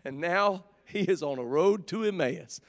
And 0.04 0.18
now 0.18 0.64
he 0.84 1.00
is 1.00 1.22
on 1.22 1.38
a 1.38 1.44
road 1.44 1.86
to 1.88 2.04
Emmaus 2.04 2.60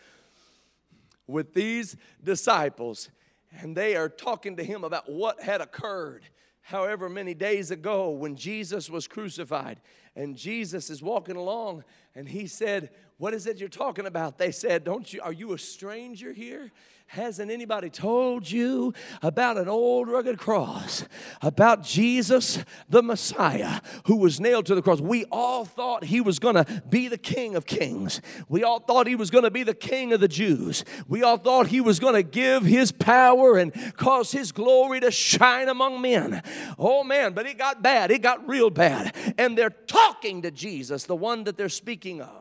with 1.28 1.54
these 1.54 1.96
disciples, 2.24 3.10
and 3.52 3.76
they 3.76 3.96
are 3.96 4.10
talking 4.10 4.58
to 4.58 4.64
him 4.64 4.84
about 4.84 5.12
what 5.12 5.42
had 5.42 5.62
occurred 5.62 6.24
however 6.62 7.10
many 7.10 7.34
days 7.34 7.72
ago 7.72 8.12
when 8.12 8.36
Jesus 8.36 8.90
was 8.90 9.08
crucified. 9.08 9.82
And 10.16 10.36
Jesus 10.36 10.90
is 10.90 11.02
walking 11.02 11.38
along, 11.38 11.84
and 12.16 12.28
he 12.28 12.46
said, 12.48 12.92
What 13.18 13.34
is 13.34 13.48
it 13.48 13.60
you're 13.60 13.70
talking 13.70 14.06
about? 14.06 14.38
They 14.38 14.52
said, 14.52 14.84
Don't 14.84 15.12
you, 15.12 15.22
are 15.22 15.34
you 15.34 15.54
a 15.54 15.58
stranger 15.58 16.34
here? 16.34 16.72
Hasn't 17.12 17.52
anybody 17.52 17.89
told 17.89 18.50
you 18.50 18.93
about 19.21 19.58
an 19.58 19.67
old 19.67 20.08
rugged 20.08 20.38
cross, 20.38 21.04
about 21.41 21.84
Jesus 21.84 22.63
the 22.88 23.04
Messiah 23.04 23.82
who 24.06 24.15
was 24.15 24.39
nailed 24.39 24.65
to 24.67 24.76
the 24.76 24.82
cross? 24.82 25.02
We 25.02 25.26
all 25.26 25.65
thought 25.65 26.06
he 26.06 26.21
was 26.21 26.39
going 26.39 26.56
to 26.56 26.82
be 26.89 27.10
the 27.10 27.17
King 27.17 27.58
of 27.58 27.65
Kings. 27.65 28.21
We 28.47 28.63
all 28.63 28.80
thought 28.80 29.08
he 29.08 29.17
was 29.17 29.30
going 29.30 29.43
to 29.43 29.52
be 29.52 29.63
the 29.63 29.74
King 29.74 30.13
of 30.13 30.21
the 30.21 30.30
Jews. 30.30 30.86
We 31.06 31.21
all 31.21 31.36
thought 31.36 31.67
he 31.67 31.82
was 31.82 32.00
going 32.00 32.13
to 32.13 32.24
give 32.24 32.63
his 32.63 32.93
power 32.93 33.58
and 33.58 33.74
cause 33.97 34.32
his 34.32 34.54
glory 34.54 35.02
to 35.02 35.12
shine 35.12 35.67
among 35.67 36.02
men. 36.02 36.41
Oh 36.80 37.04
man, 37.04 37.34
but 37.34 37.45
it 37.45 37.58
got 37.58 37.84
bad. 37.84 38.12
It 38.12 38.21
got 38.21 38.47
real 38.47 38.69
bad. 38.69 39.13
And 39.38 39.58
they're 39.58 39.69
talking 39.69 40.43
to 40.43 40.52
Jesus, 40.52 41.04
the 41.04 41.17
one 41.17 41.43
that 41.43 41.58
they're 41.58 41.67
speaking 41.67 42.21
of. 42.21 42.40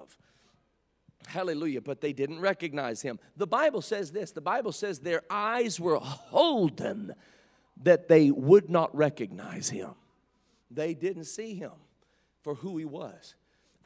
Hallelujah. 1.31 1.81
But 1.81 2.01
they 2.01 2.13
didn't 2.13 2.41
recognize 2.41 3.03
him. 3.03 3.21
The 3.37 3.47
Bible 3.47 3.83
says 3.83 4.11
this 4.11 4.33
the 4.33 4.41
Bible 4.41 4.73
says 4.73 4.99
their 4.99 5.23
eyes 5.31 5.79
were 5.79 5.97
holden 5.97 7.15
that 7.83 8.09
they 8.09 8.31
would 8.31 8.69
not 8.69 8.95
recognize 8.95 9.71
him. 9.71 9.91
They 10.71 10.93
didn't 10.93 11.25
see 11.25 11.55
him 11.55 11.73
for 12.43 12.57
who 12.57 12.77
he 12.77 12.85
was. 12.85 13.35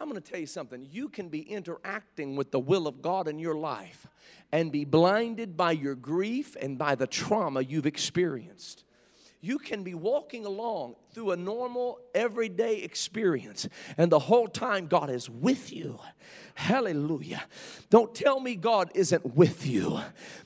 I'm 0.01 0.09
going 0.09 0.21
to 0.21 0.31
tell 0.31 0.41
you 0.41 0.47
something. 0.47 0.87
You 0.91 1.09
can 1.09 1.29
be 1.29 1.41
interacting 1.41 2.35
with 2.35 2.51
the 2.51 2.59
will 2.59 2.87
of 2.87 3.01
God 3.01 3.29
in 3.29 3.39
your 3.39 3.55
life 3.55 4.07
and 4.51 4.73
be 4.73 4.85
blinded 4.85 5.57
by 5.57 5.73
your 5.73 5.95
grief 5.95 6.57
and 6.61 6.77
by 6.77 6.95
the 6.95 7.07
trauma 7.07 7.61
you've 7.61 7.87
experienced 7.87 8.85
you 9.45 9.59
can 9.59 9.83
be 9.83 9.93
walking 9.93 10.47
along 10.47 10.97
through 11.13 11.33
a 11.33 11.37
normal, 11.37 11.99
everyday 12.15 12.77
experience, 12.79 13.69
and 13.99 14.11
the 14.11 14.19
whole 14.19 14.49
time 14.49 14.87
God 14.87 15.11
is 15.11 15.29
with 15.29 15.71
you. 15.71 16.01
Hallelujah. 16.55 17.43
Don't 17.91 18.15
tell 18.15 18.41
me 18.41 18.57
God 18.57 18.91
isn't 18.95 19.37
with 19.37 19.67
you. 19.67 20.01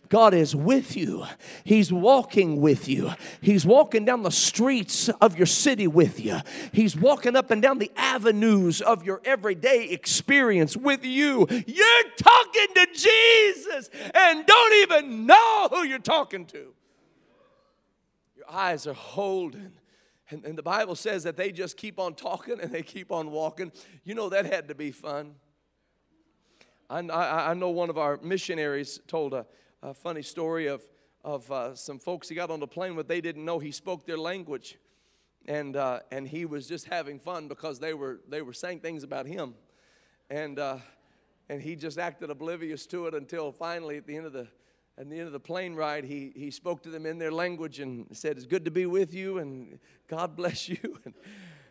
God 0.09 0.35
is 0.35 0.57
with 0.57 0.97
you. 0.97 1.25
He's 1.63 1.93
walking 1.93 2.61
with 2.61 2.89
you. 2.89 3.13
He's 3.41 3.65
walking 3.65 4.05
down 4.05 4.25
the 4.25 4.31
streets 4.31 5.09
of 5.21 5.37
your 5.37 5.47
city 5.47 5.87
with 5.87 6.19
you. 6.19 6.41
He's 6.73 6.97
walking 6.97 7.37
up 7.37 7.53
and 7.53 7.63
down 7.63 7.79
the 7.79 7.93
avenues 7.97 8.81
of 8.81 9.05
your 9.05 9.21
everyday 9.25 9.91
experience 9.91 10.77
with 10.77 11.05
you. 11.05 11.47
You're 11.51 12.11
talking 12.17 12.75
to 12.75 12.87
Jesus 12.95 13.91
and 14.13 14.45
don't 14.45 14.75
even 14.83 15.27
know 15.27 15.69
who 15.71 15.85
you're 15.85 16.01
talking 16.01 16.47
to 16.47 16.73
eyes 18.51 18.87
are 18.87 18.95
holding. 18.95 19.73
And, 20.31 20.45
and 20.45 20.59
the 20.59 20.63
Bible 20.63 20.95
says 20.95 21.23
that 21.25 21.37
they 21.37 21.53
just 21.53 21.77
keep 21.77 21.99
on 21.99 22.15
talking 22.15 22.61
and 22.61 22.71
they 22.71 22.83
keep 22.83 23.11
on 23.11 23.31
walking. 23.31 23.73
You 24.05 24.15
know, 24.15 24.29
that 24.29 24.47
had 24.47 24.69
to 24.69 24.75
be 24.75 24.91
fun. 24.91 25.35
I, 26.91 27.01
I, 27.01 27.51
I 27.51 27.55
know 27.55 27.71
one 27.71 27.91
of 27.91 27.99
our 27.99 28.19
missionaries 28.23 29.01
told 29.07 29.35
a, 29.35 29.47
a 29.83 29.95
funny 29.95 30.23
story 30.23 30.67
of, 30.67 30.83
of 31.25 31.51
uh, 31.51 31.75
some 31.75 31.99
folks 31.99 32.29
he 32.29 32.35
got 32.35 32.51
on 32.51 32.61
the 32.61 32.67
plane 32.67 32.97
with, 32.97 33.09
they 33.09 33.21
didn't 33.21 33.45
know 33.45 33.59
he 33.59 33.73
spoke 33.73 34.07
their 34.07 34.19
language. 34.19 34.79
And, 35.47 35.77
uh, 35.77 36.01
and 36.11 36.29
he 36.29 36.45
was 36.45 36.67
just 36.67 36.87
having 36.87 37.19
fun 37.19 37.49
because 37.49 37.79
they 37.79 37.95
were, 37.95 38.21
they 38.29 38.43
were 38.43 38.53
saying 38.53 38.81
things 38.81 39.03
about 39.03 39.27
him. 39.27 39.55
And, 40.29 40.59
uh, 40.59 40.79
and 41.49 41.63
he 41.63 41.75
just 41.75 41.99
acted 41.99 42.29
oblivious 42.29 42.87
to 42.89 43.07
it 43.07 43.15
until 43.15 43.51
finally, 43.53 43.97
at 43.97 44.07
the 44.07 44.17
end 44.17 44.27
of 44.27 44.35
the 44.35 44.49
at 44.99 45.09
the 45.09 45.17
end 45.17 45.27
of 45.27 45.33
the 45.33 45.41
plane 45.41 45.75
ride, 45.75 46.05
he, 46.05 46.33
he 46.35 46.51
spoke 46.51 46.83
to 46.83 46.91
them 46.91 47.07
in 47.07 47.19
their 47.19 47.31
language 47.31 47.79
and 47.79 48.07
said, 48.13 48.37
It's 48.37 48.47
good 48.47 48.65
to 48.65 48.71
be 48.71 48.85
with 48.85 49.15
you 49.15 49.39
and 49.39 49.79
God 50.09 50.35
bless 50.35 50.69
you. 50.69 50.79
and, 51.05 51.15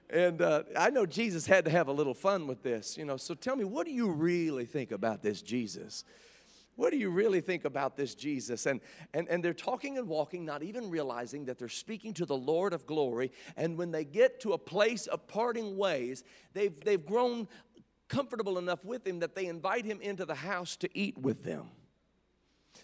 and 0.10 0.42
uh, 0.42 0.64
I 0.78 0.90
know 0.90 1.06
Jesus 1.06 1.46
had 1.46 1.66
to 1.66 1.72
have 1.72 1.90
a 1.90 1.92
little 1.92 2.14
fun 2.14 2.48
with 2.48 2.64
this, 2.64 2.98
you 2.98 3.04
know. 3.04 3.18
So 3.18 3.34
tell 3.34 3.58
me, 3.58 3.66
what 3.66 3.86
do 3.86 3.92
you 3.92 4.10
really 4.10 4.66
think 4.66 4.92
about 4.92 5.22
this 5.22 5.42
Jesus? 5.42 6.06
What 6.78 6.92
do 6.92 6.98
you 6.98 7.10
really 7.10 7.42
think 7.42 7.66
about 7.66 7.98
this 7.98 8.16
Jesus? 8.16 8.66
And, 8.66 8.80
and, 9.14 9.28
and 9.28 9.44
they're 9.44 9.54
talking 9.54 9.98
and 9.98 10.08
walking, 10.08 10.46
not 10.46 10.64
even 10.64 10.90
realizing 10.90 11.46
that 11.46 11.58
they're 11.58 11.68
speaking 11.68 12.14
to 12.14 12.26
the 12.26 12.38
Lord 12.38 12.72
of 12.72 12.86
glory. 12.86 13.32
And 13.58 13.78
when 13.78 13.92
they 13.92 14.06
get 14.06 14.40
to 14.42 14.54
a 14.54 14.58
place 14.60 15.08
of 15.08 15.28
parting 15.28 15.76
ways, 15.76 16.24
they've, 16.54 16.80
they've 16.86 17.04
grown 17.04 17.48
comfortable 18.08 18.58
enough 18.58 18.86
with 18.86 19.06
him 19.06 19.20
that 19.20 19.36
they 19.36 19.48
invite 19.48 19.84
him 19.86 20.00
into 20.00 20.24
the 20.24 20.36
house 20.36 20.78
to 20.78 20.90
eat 20.98 21.18
with 21.18 21.44
them. 21.44 21.72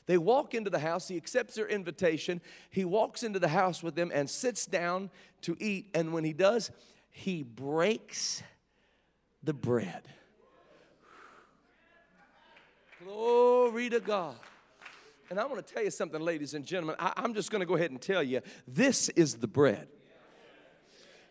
They 0.06 0.18
walk 0.18 0.54
into 0.54 0.70
the 0.70 0.80
house. 0.80 1.08
He 1.08 1.18
accepts 1.18 1.56
their 1.56 1.68
invitation. 1.68 2.42
He 2.70 2.86
walks 2.86 3.24
into 3.24 3.40
the 3.40 3.48
house 3.48 3.82
with 3.82 3.96
them 3.96 4.12
and 4.14 4.30
sits 4.30 4.66
down 4.66 5.10
to 5.42 5.56
eat. 5.60 5.90
And 5.94 6.14
when 6.14 6.24
he 6.24 6.34
does, 6.34 6.72
he 7.10 7.44
breaks 7.44 8.44
the 9.44 9.54
bread. 9.54 10.04
Glory 13.04 13.90
to 13.90 14.00
God. 14.00 14.36
And 15.30 15.40
I 15.40 15.46
want 15.46 15.66
to 15.66 15.74
tell 15.74 15.84
you 15.84 15.92
something, 15.92 16.22
ladies 16.22 16.54
and 16.54 16.66
gentlemen. 16.66 16.96
I, 17.00 17.14
am 17.18 17.34
just 17.34 17.50
going 17.50 17.62
to 17.62 17.66
go 17.66 17.76
ahead 17.76 17.92
and 17.92 18.02
tell 18.02 18.24
you 18.24 18.42
this 18.68 19.10
is 19.10 19.36
the 19.36 19.48
bread 19.48 19.88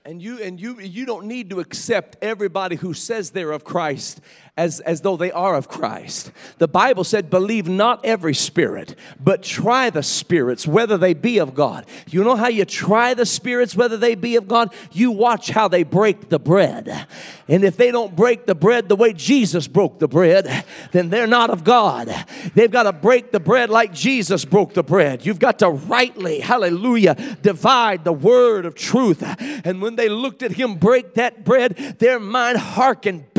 and 0.05 0.21
you 0.21 0.43
and 0.43 0.61
you 0.61 0.81
you 0.81 1.07
don't 1.07 1.27
need 1.27 1.51
to 1.51 1.61
accept 1.61 2.17
everybody 2.23 2.77
who 2.77 2.93
says 2.95 3.31
they're 3.31 3.53
of 3.53 3.65
Christ 3.65 4.21
as, 4.57 4.81
as 4.81 5.01
though 5.01 5.17
they 5.17 5.33
are 5.33 5.55
of 5.55 5.67
Christ. 5.69 6.31
The 6.59 6.69
Bible 6.69 7.05
said, 7.05 7.31
believe 7.31 7.69
not 7.69 8.05
every 8.05 8.35
spirit, 8.35 8.95
but 9.19 9.43
try 9.43 9.89
the 9.89 10.03
spirits, 10.03 10.67
whether 10.67 10.99
they 10.99 11.15
be 11.15 11.39
of 11.39 11.55
God. 11.55 11.87
You 12.09 12.23
know 12.23 12.37
how 12.37 12.49
you 12.49 12.67
try 12.67 13.15
the 13.15 13.25
spirits, 13.25 13.75
whether 13.75 13.97
they 13.97 14.15
be 14.15 14.37
of 14.37 14.47
God? 14.47 14.75
You 14.91 15.11
watch 15.11 15.49
how 15.51 15.69
they 15.69 15.85
break 15.85 16.29
the 16.29 16.39
bread. 16.39 17.07
And 17.49 17.65
if 17.65 17.79
they 17.79 17.91
don't 17.91 18.15
break 18.15 18.45
the 18.45 18.55
bread 18.55 18.91
the 18.91 18.97
way 18.97 19.15
Jesus 19.15 19.67
broke 19.67 19.99
the 19.99 20.09
bread, 20.09 20.65
then 20.93 21.09
they're 21.09 21.27
not 21.27 21.49
of 21.49 21.65
God. 21.65 22.15
They've 22.55 22.71
got 22.71 22.83
to 22.83 22.93
break 22.93 23.33
the 23.33 23.41
bread 23.41 23.71
like 23.71 23.95
Jesus 23.95 24.45
broke 24.45 24.75
the 24.75 24.83
bread. 24.83 25.25
You've 25.25 25.39
got 25.39 25.61
to 25.61 25.71
rightly, 25.71 26.41
hallelujah, 26.41 27.15
divide 27.41 28.05
the 28.05 28.13
word 28.13 28.67
of 28.67 28.75
truth. 28.75 29.23
And 29.65 29.81
when 29.81 29.92
they 29.97 30.09
looked 30.09 30.43
at 30.43 30.53
him 30.53 30.77
break 30.77 31.15
that 31.15 31.45
bread, 31.45 31.97
their 31.99 32.19
mind 32.19 32.59
hearkened 32.59 33.32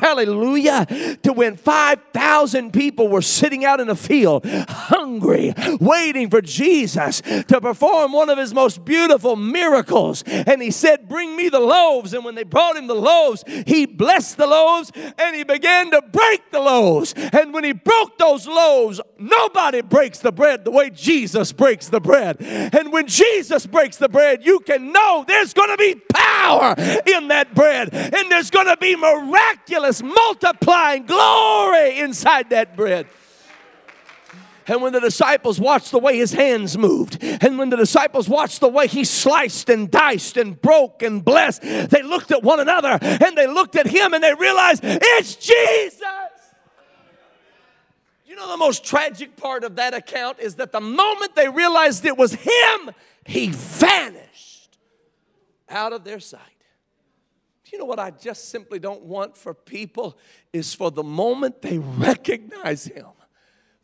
hallelujah, 0.00 0.86
to 1.22 1.32
when 1.32 1.56
5,000 1.56 2.72
people 2.72 3.08
were 3.08 3.22
sitting 3.22 3.64
out 3.64 3.80
in 3.80 3.88
a 3.88 3.96
field, 3.96 4.44
hungry, 4.46 5.54
waiting 5.80 6.30
for 6.30 6.40
Jesus 6.40 7.20
to 7.20 7.60
perform 7.60 8.12
one 8.12 8.30
of 8.30 8.38
his 8.38 8.54
most 8.54 8.84
beautiful 8.84 9.36
miracles. 9.36 10.22
And 10.22 10.62
he 10.62 10.70
said, 10.70 11.08
Bring 11.08 11.36
me 11.36 11.48
the 11.48 11.60
loaves. 11.60 12.14
And 12.14 12.24
when 12.24 12.34
they 12.34 12.44
brought 12.44 12.76
him 12.76 12.86
the 12.86 12.94
loaves, 12.94 13.44
he 13.66 13.86
blessed 13.86 14.36
the 14.36 14.46
loaves 14.46 14.92
and 14.94 15.36
he 15.36 15.44
began 15.44 15.90
to 15.90 16.02
break 16.02 16.50
the 16.50 16.60
loaves. 16.60 17.14
And 17.14 17.52
when 17.52 17.64
he 17.64 17.72
broke 17.72 18.18
those 18.18 18.46
loaves, 18.46 19.00
nobody 19.18 19.82
breaks 19.82 20.18
the 20.18 20.32
bread 20.32 20.64
the 20.64 20.70
way 20.70 20.90
Jesus 20.90 21.52
breaks 21.52 21.88
the 21.88 22.00
bread. 22.00 22.36
And 22.40 22.92
when 22.92 23.06
Jesus 23.06 23.66
breaks 23.66 23.96
the 23.96 24.08
bread, 24.08 24.44
you 24.44 24.60
can 24.60 24.92
know 24.92 25.24
there's 25.26 25.54
going 25.54 25.70
to 25.70 25.76
be 25.76 25.94
power 26.12 26.74
in 27.06 27.28
that 27.28 27.54
bread 27.54 27.92
and 27.92 28.30
there's 28.30 28.50
going 28.50 28.66
to 28.66 28.76
be 28.76 28.96
miraculous 28.96 29.87
multiplying 30.02 31.06
glory 31.06 31.98
inside 32.00 32.50
that 32.50 32.76
bread. 32.76 33.06
And 34.68 34.82
when 34.82 34.92
the 34.92 35.00
disciples 35.00 35.58
watched 35.58 35.90
the 35.90 35.98
way 35.98 36.18
his 36.18 36.32
hands 36.32 36.76
moved, 36.76 37.16
and 37.22 37.58
when 37.58 37.70
the 37.70 37.76
disciples 37.76 38.28
watched 38.28 38.60
the 38.60 38.68
way 38.68 38.86
he 38.86 39.02
sliced 39.02 39.70
and 39.70 39.90
diced 39.90 40.36
and 40.36 40.60
broke 40.60 41.02
and 41.02 41.24
blessed, 41.24 41.62
they 41.62 42.02
looked 42.02 42.30
at 42.30 42.42
one 42.42 42.60
another 42.60 42.98
and 43.00 43.36
they 43.36 43.46
looked 43.46 43.76
at 43.76 43.86
him 43.86 44.12
and 44.12 44.22
they 44.22 44.34
realized 44.34 44.82
it's 44.84 45.36
Jesus. 45.36 46.02
You 48.26 48.36
know, 48.36 48.48
the 48.48 48.58
most 48.58 48.84
tragic 48.84 49.36
part 49.36 49.64
of 49.64 49.76
that 49.76 49.94
account 49.94 50.38
is 50.38 50.56
that 50.56 50.70
the 50.70 50.82
moment 50.82 51.34
they 51.34 51.48
realized 51.48 52.04
it 52.04 52.18
was 52.18 52.34
him, 52.34 52.90
he 53.24 53.48
vanished 53.50 54.76
out 55.70 55.94
of 55.94 56.04
their 56.04 56.20
sight 56.20 56.57
you 57.72 57.78
know 57.78 57.84
what 57.84 57.98
I 57.98 58.10
just 58.10 58.48
simply 58.48 58.78
don't 58.78 59.02
want 59.02 59.36
for 59.36 59.54
people 59.54 60.18
is 60.52 60.74
for 60.74 60.90
the 60.90 61.02
moment 61.02 61.62
they 61.62 61.78
recognize 61.78 62.84
Him 62.84 63.06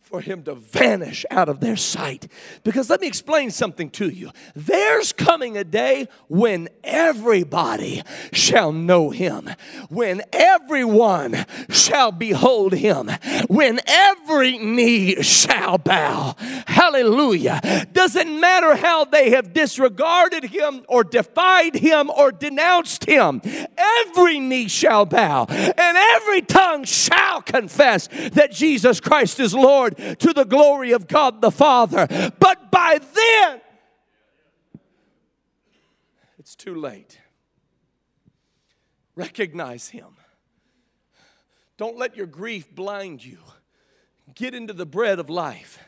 for 0.04 0.20
him 0.20 0.42
to 0.42 0.54
vanish 0.54 1.24
out 1.30 1.48
of 1.48 1.60
their 1.60 1.76
sight. 1.76 2.28
Because 2.62 2.90
let 2.90 3.00
me 3.00 3.06
explain 3.06 3.50
something 3.50 3.88
to 3.90 4.10
you. 4.10 4.30
There's 4.54 5.14
coming 5.14 5.56
a 5.56 5.64
day 5.64 6.08
when 6.28 6.68
everybody 6.84 8.02
shall 8.30 8.70
know 8.70 9.08
him, 9.08 9.48
when 9.88 10.20
everyone 10.30 11.46
shall 11.70 12.12
behold 12.12 12.74
him, 12.74 13.10
when 13.48 13.80
every 13.86 14.58
knee 14.58 15.22
shall 15.22 15.78
bow. 15.78 16.36
Hallelujah. 16.66 17.86
Doesn't 17.92 18.38
matter 18.38 18.76
how 18.76 19.06
they 19.06 19.30
have 19.30 19.54
disregarded 19.54 20.44
him 20.44 20.84
or 20.86 21.02
defied 21.02 21.76
him 21.76 22.10
or 22.10 22.30
denounced 22.30 23.06
him, 23.06 23.40
every 23.78 24.38
knee 24.38 24.68
shall 24.68 25.06
bow 25.06 25.46
and 25.48 25.96
every 25.96 26.42
tongue 26.42 26.84
shall 26.84 27.40
confess 27.40 28.08
that 28.32 28.52
Jesus 28.52 29.00
Christ 29.00 29.40
is 29.40 29.54
Lord 29.54 29.93
to 29.94 30.32
the 30.32 30.44
glory 30.44 30.92
of 30.92 31.06
God 31.06 31.40
the 31.40 31.50
Father. 31.50 32.06
But 32.38 32.70
by 32.70 32.98
then, 33.14 33.60
it's 36.38 36.54
too 36.54 36.74
late. 36.74 37.18
Recognize 39.16 39.88
Him. 39.88 40.16
Don't 41.76 41.96
let 41.96 42.16
your 42.16 42.26
grief 42.26 42.74
blind 42.74 43.24
you. 43.24 43.38
Get 44.34 44.54
into 44.54 44.72
the 44.72 44.86
bread 44.86 45.18
of 45.18 45.28
life. 45.30 45.78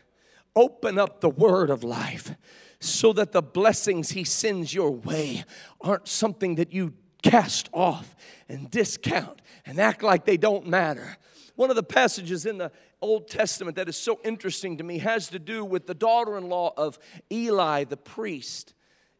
Open 0.55 0.99
up 0.99 1.21
the 1.21 1.31
word 1.31 1.71
of 1.71 1.85
life 1.85 2.35
so 2.81 3.13
that 3.13 3.33
the 3.33 3.43
blessings 3.43 4.11
He 4.11 4.25
sends 4.25 4.73
your 4.73 4.91
way 4.91 5.45
aren't 5.81 6.09
something 6.09 6.55
that 6.57 6.73
you 6.73 6.95
cast 7.23 7.69
off 7.73 8.15
and 8.49 8.71
discount 8.71 9.43
and 9.65 9.79
act 9.79 10.03
like 10.03 10.25
they 10.25 10.37
don't 10.37 10.67
matter. 10.67 11.17
One 11.57 11.71
of 11.71 11.77
the 11.77 11.83
passages 11.83 12.47
in 12.47 12.59
the 12.59 12.71
Old 13.03 13.29
Testament 13.29 13.77
that 13.77 13.89
is 13.89 13.97
so 13.97 14.21
interesting 14.25 14.79
to 14.79 14.85
me 14.85 14.99
has 14.99 15.29
to 15.29 15.39
do 15.39 15.65
with 15.65 15.87
the 15.87 15.95
daughter 15.95 16.37
in 16.39 16.49
law 16.49 16.73
of 16.77 16.99
Eli 17.31 17.85
the 17.85 17.97
priest. 17.97 18.75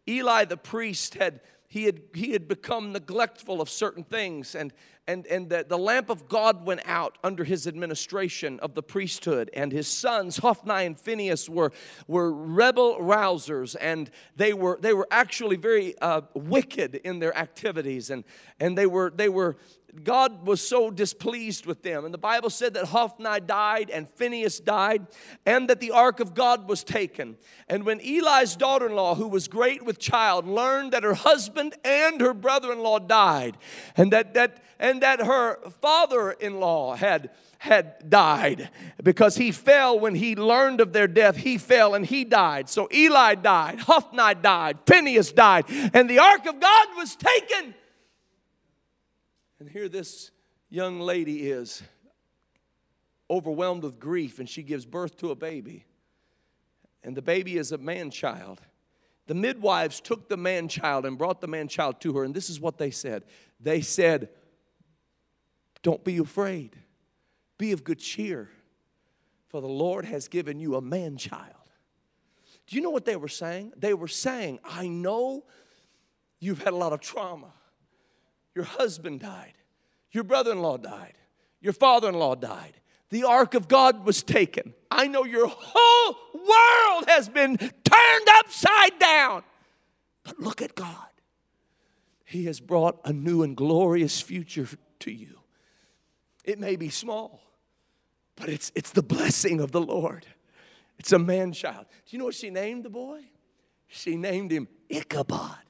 Eli 0.09 0.45
the 0.45 0.57
priest 0.57 1.15
had 1.15 1.41
he 1.69 1.85
had 1.85 2.01
he 2.15 2.33
had 2.33 2.49
become 2.49 2.93
neglectful 2.93 3.61
of 3.61 3.69
certain 3.69 4.05
things 4.05 4.55
and 4.55 4.73
and 5.09 5.27
and 5.27 5.49
the, 5.49 5.65
the 5.69 5.79
lamp 5.79 6.11
of 6.11 6.29
god 6.29 6.67
went 6.67 6.81
out 6.85 7.19
under 7.23 7.45
his 7.45 7.67
administration 7.67 8.59
of 8.61 8.75
the 8.75 8.83
priesthood 8.83 9.51
and 9.55 9.73
his 9.73 9.89
sons 9.89 10.39
hophni 10.39 10.85
and 10.85 10.99
phinehas 10.99 11.49
were 11.49 11.73
were 12.07 12.33
rebel 12.33 12.99
rousers 12.99 13.77
and 13.81 14.11
they 14.37 14.53
were 14.53 14.79
they 14.81 14.93
were 14.93 15.09
actually 15.11 15.57
very 15.57 15.99
uh, 16.01 16.21
wicked 16.35 16.97
in 16.97 17.19
their 17.19 17.37
activities 17.37 18.11
and 18.11 18.25
and 18.61 18.77
they 18.77 18.87
were 18.87 19.13
they 19.15 19.29
were 19.29 19.57
God 20.05 20.47
was 20.47 20.67
so 20.67 20.91
displeased 20.91 21.67
with 21.67 21.83
them. 21.83 22.05
And 22.05 22.13
the 22.13 22.19
Bible 22.19 22.51
said 22.51 22.75
that 22.75 22.87
Hophni 22.87 23.41
died 23.41 23.91
and 23.91 24.09
Phinehas 24.09 24.61
died, 24.61 25.07
and 25.45 25.69
that 25.69 25.81
the 25.81 25.91
ark 25.93 26.21
of 26.21 26.35
God 26.35 26.69
was 26.69 26.85
taken. 26.85 27.37
And 27.69 27.85
when 27.85 28.01
Eli's 28.01 28.57
daughter 28.57 28.87
in 28.87 28.95
law, 28.95 29.15
who 29.15 29.29
was 29.29 29.49
great 29.49 29.85
with 29.85 29.99
child, 29.99 30.47
learned 30.47 30.93
that 30.93 31.03
her 31.03 31.15
husband 31.15 31.75
and 31.85 32.21
her 32.21 32.35
brother 32.35 32.73
in 32.73 32.81
law 32.81 32.99
died, 32.99 33.57
and 33.97 34.13
that, 34.13 34.35
that, 34.35 34.63
and 34.79 35.03
that 35.03 35.21
her 35.21 35.59
father 35.81 36.31
in 36.33 36.61
law 36.61 36.95
had 36.95 37.31
had 37.59 38.11
died 38.11 38.71
because 39.03 39.37
he 39.37 39.51
fell 39.51 39.99
when 39.99 40.15
he 40.15 40.37
learned 40.37 40.81
of 40.81 40.93
their 40.93 41.09
death. 41.09 41.37
He 41.37 41.57
fell 41.57 41.95
and 41.95 42.05
he 42.05 42.25
died. 42.25 42.69
So 42.69 42.87
Eli 42.93 43.35
died, 43.37 43.81
Hophni 43.81 44.35
died, 44.41 44.79
Phinehas 44.87 45.33
died, 45.33 45.65
and 45.95 46.09
the 46.09 46.19
ark 46.19 46.47
of 46.47 46.61
God 46.61 46.89
was 46.97 47.17
taken. 47.17 47.75
And 49.59 49.71
here 49.71 49.89
this 49.89 50.31
young 50.69 51.01
lady 51.01 51.51
is 51.51 51.83
overwhelmed 53.31 53.83
with 53.83 53.99
grief 53.99 54.39
and 54.39 54.49
she 54.49 54.63
gives 54.63 54.85
birth 54.85 55.17
to 55.19 55.31
a 55.31 55.35
baby. 55.35 55.87
And 57.03 57.17
the 57.17 57.23
baby 57.23 57.57
is 57.57 57.73
a 57.73 57.79
man 57.79 58.11
child. 58.11 58.61
The 59.27 59.35
midwives 59.35 60.01
took 60.01 60.29
the 60.29 60.37
man 60.37 60.69
child 60.69 61.05
and 61.05 61.19
brought 61.19 61.41
the 61.41 61.49
man 61.49 61.69
child 61.69 62.01
to 62.03 62.17
her. 62.17 62.25
And 62.25 62.35
this 62.35 62.51
is 62.51 62.61
what 62.61 62.79
they 62.79 62.91
said 62.91 63.25
they 63.59 63.81
said, 63.81 64.29
Don't 65.87 66.03
be 66.03 66.19
afraid, 66.19 66.75
be 67.59 67.71
of 67.71 67.85
good 67.85 68.01
cheer, 68.01 68.51
for 69.47 69.61
the 69.61 69.69
Lord 69.69 70.05
has 70.05 70.27
given 70.27 70.59
you 70.59 70.75
a 70.75 70.81
man 70.81 71.17
child. 71.17 71.53
Do 72.67 72.75
you 72.75 72.83
know 72.83 72.91
what 72.91 73.05
they 73.05 73.15
were 73.15 73.29
saying? 73.29 73.73
They 73.77 73.95
were 73.95 74.09
saying, 74.09 74.59
I 74.65 74.89
know 74.89 75.45
you've 76.41 76.61
had 76.65 76.73
a 76.73 76.77
lot 76.77 76.93
of 76.93 76.99
trauma. 76.99 77.53
Your 78.53 78.65
husband 78.65 79.21
died. 79.21 79.53
Your 80.11 80.25
brother 80.25 80.51
in 80.51 80.59
law 80.59 80.77
died. 80.77 81.15
Your 81.61 81.73
father 81.73 82.09
in 82.09 82.17
law 82.17 82.35
died. 82.35 82.81
The 83.11 83.23
ark 83.23 83.55
of 83.55 83.69
God 83.69 84.05
was 84.05 84.25
taken. 84.25 84.75
I 84.91 85.07
know 85.07 85.25
your 85.25 85.47
whole 85.47 86.17
world 86.35 87.05
has 87.07 87.29
been 87.29 87.57
turned 87.59 88.29
upside 88.39 88.99
down. 88.99 89.45
But 90.25 90.41
look 90.41 90.63
at 90.63 90.75
God. 90.75 91.07
He 92.25 92.47
has 92.47 92.59
brought 92.59 93.01
a 93.05 93.13
new 93.13 93.45
and 93.45 93.57
glorious 93.57 94.21
future 94.21 94.67
to 94.99 95.13
you. 95.13 95.36
It 96.47 96.59
may 96.61 96.77
be 96.77 96.89
small, 96.89 97.43
but 98.37 98.49
it's, 98.49 98.73
it's 98.75 98.93
the 98.93 99.03
blessing 99.03 99.61
of 99.61 99.73
the 99.73 99.81
Lord. 99.81 100.25
It's 100.99 101.13
a 101.13 101.19
man 101.19 101.53
child. 101.53 101.87
Do 102.07 102.17
you 102.17 102.19
know 102.19 102.27
what 102.27 102.35
she 102.35 102.51
named 102.51 102.85
the 102.85 102.91
boy? 102.91 103.21
She 103.89 104.17
named 104.17 104.53
him 104.53 104.69
Ichabod. 104.89 105.66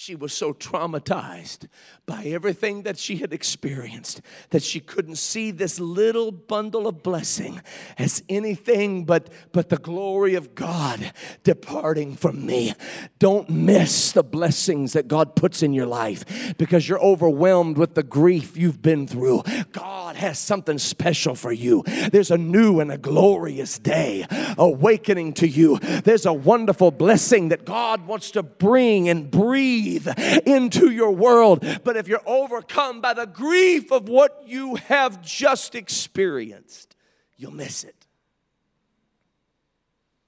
She 0.00 0.14
was 0.14 0.32
so 0.32 0.54
traumatized 0.54 1.68
by 2.06 2.24
everything 2.24 2.84
that 2.84 2.96
she 2.96 3.16
had 3.16 3.34
experienced 3.34 4.22
that 4.48 4.62
she 4.62 4.80
couldn't 4.80 5.16
see 5.16 5.50
this 5.50 5.78
little 5.78 6.32
bundle 6.32 6.86
of 6.86 7.02
blessing 7.02 7.60
as 7.98 8.22
anything 8.26 9.04
but, 9.04 9.28
but 9.52 9.68
the 9.68 9.76
glory 9.76 10.34
of 10.36 10.54
God 10.54 11.12
departing 11.44 12.16
from 12.16 12.46
me. 12.46 12.72
Don't 13.18 13.50
miss 13.50 14.12
the 14.12 14.24
blessings 14.24 14.94
that 14.94 15.06
God 15.06 15.36
puts 15.36 15.62
in 15.62 15.74
your 15.74 15.84
life 15.84 16.56
because 16.56 16.88
you're 16.88 17.04
overwhelmed 17.04 17.76
with 17.76 17.94
the 17.94 18.02
grief 18.02 18.56
you've 18.56 18.80
been 18.80 19.06
through. 19.06 19.42
God 19.72 19.99
has 20.16 20.38
something 20.38 20.78
special 20.78 21.34
for 21.34 21.52
you. 21.52 21.82
There's 22.10 22.30
a 22.30 22.38
new 22.38 22.80
and 22.80 22.90
a 22.90 22.98
glorious 22.98 23.78
day 23.78 24.26
awakening 24.58 25.34
to 25.34 25.48
you. 25.48 25.78
There's 25.78 26.26
a 26.26 26.32
wonderful 26.32 26.90
blessing 26.90 27.50
that 27.50 27.64
God 27.64 28.06
wants 28.06 28.30
to 28.32 28.42
bring 28.42 29.08
and 29.08 29.30
breathe 29.30 29.50
breathe 29.50 30.06
into 30.46 30.90
your 30.90 31.10
world. 31.10 31.64
But 31.84 31.96
if 31.96 32.08
you're 32.08 32.22
overcome 32.26 33.00
by 33.00 33.14
the 33.14 33.26
grief 33.26 33.90
of 33.90 34.08
what 34.08 34.44
you 34.46 34.76
have 34.76 35.22
just 35.22 35.74
experienced, 35.74 36.96
you'll 37.36 37.52
miss 37.52 37.84
it. 37.84 38.06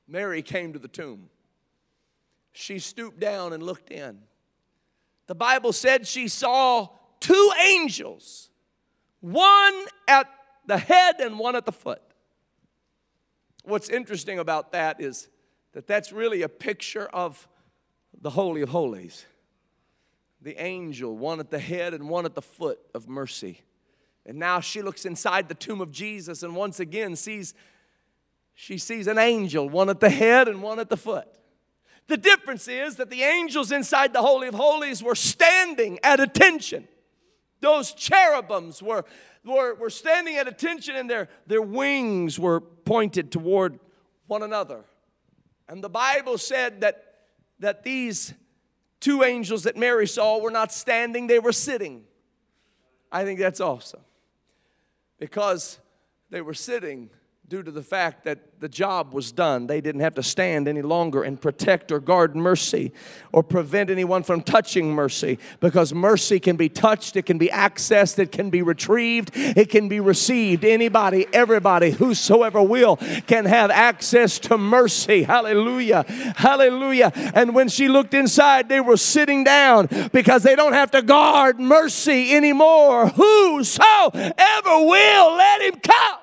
Mary 0.08 0.42
came 0.42 0.72
to 0.72 0.78
the 0.78 0.88
tomb. 0.88 1.28
She 2.52 2.78
stooped 2.78 3.18
down 3.18 3.52
and 3.52 3.62
looked 3.62 3.90
in. 3.90 4.18
The 5.26 5.34
Bible 5.34 5.72
said 5.72 6.06
she 6.06 6.28
saw 6.28 6.88
two 7.20 7.50
angels, 7.64 8.50
one 9.22 9.86
at 10.06 10.28
the 10.66 10.76
head 10.76 11.20
and 11.20 11.38
one 11.38 11.56
at 11.56 11.64
the 11.64 11.72
foot. 11.72 12.02
What's 13.64 13.88
interesting 13.88 14.38
about 14.38 14.72
that 14.72 15.00
is 15.00 15.28
that 15.72 15.86
that's 15.86 16.12
really 16.12 16.42
a 16.42 16.48
picture 16.48 17.06
of 17.06 17.48
the 18.20 18.30
Holy 18.30 18.60
of 18.60 18.68
Holies 18.68 19.24
the 20.42 20.60
angel, 20.60 21.16
one 21.16 21.38
at 21.38 21.50
the 21.50 21.58
head 21.58 21.94
and 21.94 22.08
one 22.08 22.24
at 22.24 22.34
the 22.34 22.42
foot 22.42 22.80
of 22.94 23.08
mercy. 23.08 23.60
And 24.26 24.38
now 24.38 24.58
she 24.58 24.82
looks 24.82 25.06
inside 25.06 25.48
the 25.48 25.54
tomb 25.54 25.80
of 25.80 25.92
Jesus 25.92 26.42
and 26.42 26.56
once 26.56 26.80
again 26.80 27.16
sees 27.16 27.54
she 28.54 28.76
sees 28.76 29.06
an 29.06 29.18
angel, 29.18 29.68
one 29.68 29.88
at 29.88 30.00
the 30.00 30.10
head 30.10 30.46
and 30.46 30.62
one 30.62 30.78
at 30.78 30.90
the 30.90 30.96
foot. 30.96 31.26
The 32.08 32.16
difference 32.16 32.68
is 32.68 32.96
that 32.96 33.08
the 33.08 33.22
angels 33.22 33.72
inside 33.72 34.12
the 34.12 34.20
Holy 34.20 34.48
of 34.48 34.54
Holies 34.54 35.02
were 35.02 35.14
standing 35.14 35.98
at 36.02 36.20
attention. 36.20 36.86
Those 37.62 37.92
cherubims 37.92 38.82
were, 38.82 39.04
were, 39.44 39.74
were 39.76 39.88
standing 39.88 40.36
at 40.36 40.48
attention 40.48 40.96
and 40.96 41.08
their, 41.08 41.28
their 41.46 41.62
wings 41.62 42.38
were 42.38 42.60
pointed 42.60 43.32
toward 43.32 43.78
one 44.26 44.42
another. 44.42 44.84
And 45.68 45.82
the 45.82 45.88
Bible 45.88 46.36
said 46.38 46.80
that, 46.82 47.20
that 47.60 47.84
these 47.84 48.34
two 48.98 49.22
angels 49.22 49.62
that 49.62 49.76
Mary 49.76 50.08
saw 50.08 50.38
were 50.38 50.50
not 50.50 50.72
standing, 50.72 51.28
they 51.28 51.38
were 51.38 51.52
sitting. 51.52 52.02
I 53.10 53.24
think 53.24 53.38
that's 53.38 53.60
awesome 53.60 54.00
because 55.20 55.78
they 56.30 56.40
were 56.40 56.54
sitting 56.54 57.10
due 57.48 57.62
to 57.62 57.70
the 57.70 57.82
fact 57.82 58.24
that 58.24 58.60
the 58.60 58.68
job 58.68 59.12
was 59.12 59.30
done. 59.30 59.66
They 59.66 59.80
didn't 59.80 60.00
have 60.00 60.14
to 60.14 60.22
stand 60.22 60.68
any 60.68 60.80
longer 60.80 61.22
and 61.22 61.38
protect 61.38 61.92
or 61.92 61.98
guard 61.98 62.34
mercy 62.34 62.92
or 63.32 63.42
prevent 63.42 63.90
anyone 63.90 64.22
from 64.22 64.40
touching 64.40 64.94
mercy 64.94 65.38
because 65.60 65.92
mercy 65.92 66.40
can 66.40 66.56
be 66.56 66.68
touched, 66.68 67.16
it 67.16 67.26
can 67.26 67.38
be 67.38 67.48
accessed, 67.48 68.18
it 68.18 68.32
can 68.32 68.48
be 68.48 68.62
retrieved, 68.62 69.32
it 69.34 69.68
can 69.68 69.88
be 69.88 70.00
received. 70.00 70.64
Anybody, 70.64 71.26
everybody, 71.32 71.90
whosoever 71.90 72.62
will 72.62 72.96
can 73.26 73.44
have 73.44 73.70
access 73.70 74.38
to 74.38 74.56
mercy. 74.56 75.24
Hallelujah. 75.24 76.04
Hallelujah. 76.36 77.12
And 77.34 77.54
when 77.54 77.68
she 77.68 77.88
looked 77.88 78.14
inside, 78.14 78.68
they 78.68 78.80
were 78.80 78.96
sitting 78.96 79.44
down 79.44 79.88
because 80.12 80.42
they 80.42 80.54
don't 80.54 80.72
have 80.72 80.92
to 80.92 81.02
guard 81.02 81.60
mercy 81.60 82.34
anymore. 82.34 83.08
Whosoever 83.08 84.30
will, 84.86 85.36
let 85.36 85.60
him 85.60 85.80
come 85.80 86.21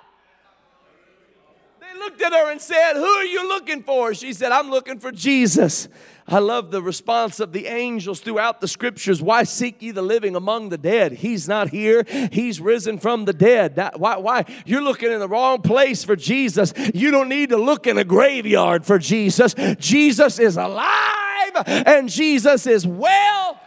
looked 1.99 2.21
at 2.21 2.33
her 2.33 2.51
and 2.51 2.59
said, 2.62 2.93
Who 2.93 3.03
are 3.03 3.25
you 3.25 3.47
looking 3.47 3.83
for? 3.83 4.13
She 4.13 4.33
said, 4.33 4.51
I'm 4.51 4.69
looking 4.69 4.99
for 4.99 5.12
Jesus. 5.12 5.88
I 6.27 6.39
love 6.39 6.71
the 6.71 6.81
response 6.81 7.39
of 7.39 7.53
the 7.53 7.67
angels 7.67 8.19
throughout 8.19 8.62
the 8.62 8.67
scriptures. 8.67 9.21
Why 9.21 9.43
seek 9.43 9.81
ye 9.81 9.91
the 9.91 10.01
living 10.01 10.35
among 10.35 10.69
the 10.69 10.77
dead? 10.77 11.13
He's 11.13 11.47
not 11.47 11.69
here. 11.69 12.05
He's 12.31 12.62
risen 12.62 12.99
from 12.99 13.25
the 13.25 13.33
dead. 13.33 13.75
That, 13.77 13.99
why, 13.99 14.17
why? 14.17 14.45
You're 14.65 14.83
looking 14.83 15.12
in 15.12 15.19
the 15.19 15.27
wrong 15.27 15.62
place 15.62 16.03
for 16.03 16.15
Jesus. 16.15 16.73
You 16.93 17.12
don't 17.12 17.29
need 17.29 17.49
to 17.49 17.57
look 17.57 17.88
in 17.88 17.97
a 17.97 18.03
graveyard 18.03 18.85
for 18.85 18.99
Jesus. 18.99 19.55
Jesus 19.79 20.39
is 20.39 20.55
alive 20.55 21.63
and 21.65 22.09
Jesus 22.09 22.67
is 22.67 22.85
well. 22.85 23.59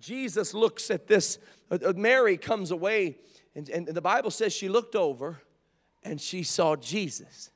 Jesus 0.00 0.52
looks 0.52 0.90
at 0.90 1.06
this. 1.06 1.38
Uh, 1.70 1.78
uh, 1.86 1.92
Mary 1.94 2.36
comes 2.36 2.72
away, 2.72 3.18
and, 3.54 3.68
and 3.68 3.86
the 3.86 4.00
Bible 4.00 4.30
says 4.30 4.52
she 4.52 4.68
looked 4.68 4.96
over 4.96 5.40
and 6.04 6.20
she 6.20 6.42
saw 6.42 6.76
Jesus. 6.76 7.50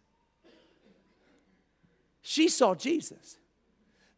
She 2.22 2.48
saw 2.48 2.74
Jesus. 2.74 3.38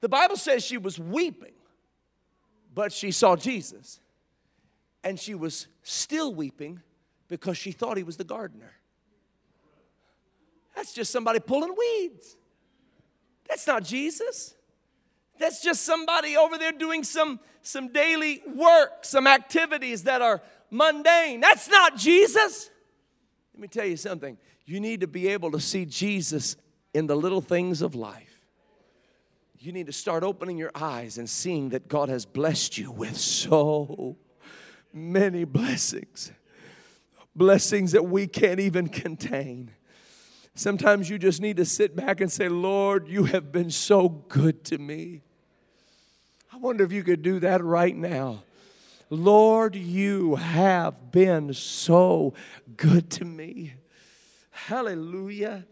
The 0.01 0.09
Bible 0.09 0.37
says 0.37 0.65
she 0.65 0.79
was 0.79 0.99
weeping, 0.99 1.53
but 2.75 2.93
she 2.93 3.11
saw 3.11 3.37
Jesus. 3.37 4.01
And 5.05 5.19
she 5.19 5.35
was 5.35 5.67
still 5.83 6.35
weeping 6.35 6.81
because 7.29 7.57
she 7.57 7.73
thought 7.73 7.97
he 7.97 8.03
was 8.03 8.17
the 8.17 8.25
gardener. 8.25 8.73
That's 10.75 10.93
just 10.93 11.11
somebody 11.11 11.41
pulling 11.41 11.75
weeds. 11.77 12.37
That's 13.49 13.67
not 13.67 13.85
Jesus. 13.85 14.55
That's 15.39 15.63
just 15.63 15.85
somebody 15.85 16.37
over 16.37 16.59
there 16.59 16.73
doing 16.73 17.05
some, 17.05 17.41
some 17.63 17.93
daily 17.93 18.43
work, 18.55 19.05
some 19.05 19.27
activities 19.27 20.05
that 20.05 20.23
are 20.23 20.43
mundane. 20.71 21.41
That's 21.41 21.69
not 21.69 21.97
Jesus. 21.97 22.71
Let 23.59 23.63
me 23.63 23.69
tell 23.69 23.87
you 23.87 23.97
something. 23.97 24.39
You 24.67 24.79
need 24.79 25.01
to 25.01 25.09
be 25.09 25.27
able 25.27 25.51
to 25.51 25.59
see 25.59 25.85
Jesus 25.85 26.55
in 26.95 27.09
the 27.09 27.17
little 27.17 27.41
things 27.41 27.83
of 27.83 27.97
life. 27.97 28.41
You 29.59 29.73
need 29.73 29.87
to 29.87 29.93
start 29.93 30.23
opening 30.23 30.57
your 30.57 30.71
eyes 30.77 31.19
and 31.19 31.29
seeing 31.29 31.71
that 31.71 31.89
God 31.89 32.09
has 32.09 32.25
blessed 32.25 32.79
you 32.79 32.93
with 32.93 33.17
so 33.17 34.17
many 34.93 35.43
blessings. 35.43 36.31
Blessings 37.35 37.91
that 37.91 38.05
we 38.05 38.29
can't 38.29 38.61
even 38.61 38.87
contain. 38.87 39.73
Sometimes 40.55 41.11
you 41.11 41.19
just 41.19 41.41
need 41.41 41.57
to 41.57 41.65
sit 41.65 41.97
back 41.97 42.21
and 42.21 42.31
say, 42.31 42.49
Lord, 42.49 43.09
you 43.09 43.25
have 43.25 43.51
been 43.51 43.73
so 43.73 44.09
good 44.09 44.63
to 44.67 44.79
me. 44.79 45.23
I 46.53 46.59
wonder 46.59 46.85
if 46.85 46.93
you 46.93 47.03
could 47.03 47.23
do 47.23 47.41
that 47.41 47.65
right 47.65 47.97
now. 47.97 48.45
Lord, 49.11 49.75
you 49.75 50.37
have 50.37 51.11
been 51.11 51.55
so 51.55 52.35
good 52.77 53.11
to 53.13 53.25
me. 53.25 53.75
Hallelujah. 54.51 55.67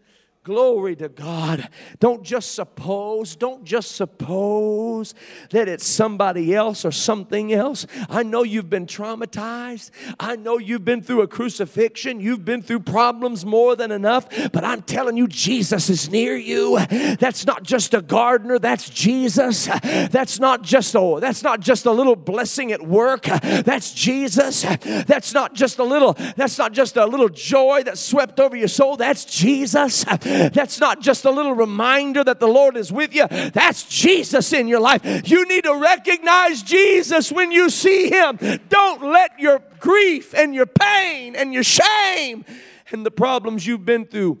Glory 0.47 0.95
to 0.95 1.09
God. 1.09 1.67
Don't 1.99 2.23
just 2.23 2.55
suppose, 2.55 3.35
don't 3.35 3.65
just 3.65 3.97
suppose 3.97 5.13
that 5.49 5.67
it's 5.67 5.85
somebody 5.85 6.55
else 6.55 6.85
or 6.85 6.91
something 6.93 7.51
else. 7.51 7.85
I 8.09 8.23
know 8.23 8.43
you've 8.43 8.69
been 8.69 8.85
traumatized. 8.85 9.91
I 10.21 10.37
know 10.37 10.57
you've 10.57 10.85
been 10.85 11.01
through 11.01 11.21
a 11.21 11.27
crucifixion. 11.27 12.21
You've 12.21 12.45
been 12.45 12.61
through 12.61 12.79
problems 12.79 13.45
more 13.45 13.75
than 13.75 13.91
enough. 13.91 14.29
But 14.53 14.63
I'm 14.63 14.83
telling 14.83 15.17
you, 15.17 15.27
Jesus 15.27 15.89
is 15.89 16.09
near 16.09 16.37
you. 16.37 16.79
That's 17.19 17.45
not 17.45 17.63
just 17.63 17.93
a 17.93 18.01
gardener, 18.01 18.57
that's 18.57 18.89
Jesus. 18.89 19.65
That's 19.65 20.39
not 20.39 20.61
just 20.61 20.95
a 20.95 21.17
that's 21.19 21.43
not 21.43 21.59
just 21.59 21.85
a 21.85 21.91
little 21.91 22.15
blessing 22.15 22.71
at 22.71 22.87
work. 22.87 23.23
That's 23.23 23.93
Jesus. 23.93 24.61
That's 24.61 25.33
not 25.33 25.55
just 25.55 25.77
a 25.77 25.83
little, 25.83 26.13
that's 26.37 26.57
not 26.57 26.71
just 26.71 26.95
a 26.95 27.05
little 27.05 27.27
joy 27.27 27.83
that 27.83 27.97
swept 27.97 28.39
over 28.39 28.55
your 28.55 28.69
soul. 28.69 28.95
That's 28.95 29.25
Jesus. 29.25 30.05
That's 30.53 30.79
not 30.79 31.01
just 31.01 31.25
a 31.25 31.31
little 31.31 31.53
reminder 31.53 32.23
that 32.23 32.39
the 32.39 32.47
Lord 32.47 32.77
is 32.77 32.91
with 32.91 33.13
you, 33.13 33.27
that's 33.27 33.83
Jesus 33.83 34.53
in 34.53 34.67
your 34.67 34.79
life. 34.79 35.01
You 35.29 35.45
need 35.47 35.63
to 35.63 35.75
recognize 35.75 36.63
Jesus 36.63 37.31
when 37.31 37.51
you 37.51 37.69
see 37.69 38.09
Him. 38.09 38.37
Don't 38.69 39.03
let 39.03 39.39
your 39.39 39.61
grief 39.79 40.33
and 40.33 40.53
your 40.53 40.65
pain 40.65 41.35
and 41.35 41.53
your 41.53 41.63
shame 41.63 42.45
and 42.91 43.05
the 43.05 43.11
problems 43.11 43.65
you've 43.65 43.85
been 43.85 44.05
through 44.05 44.39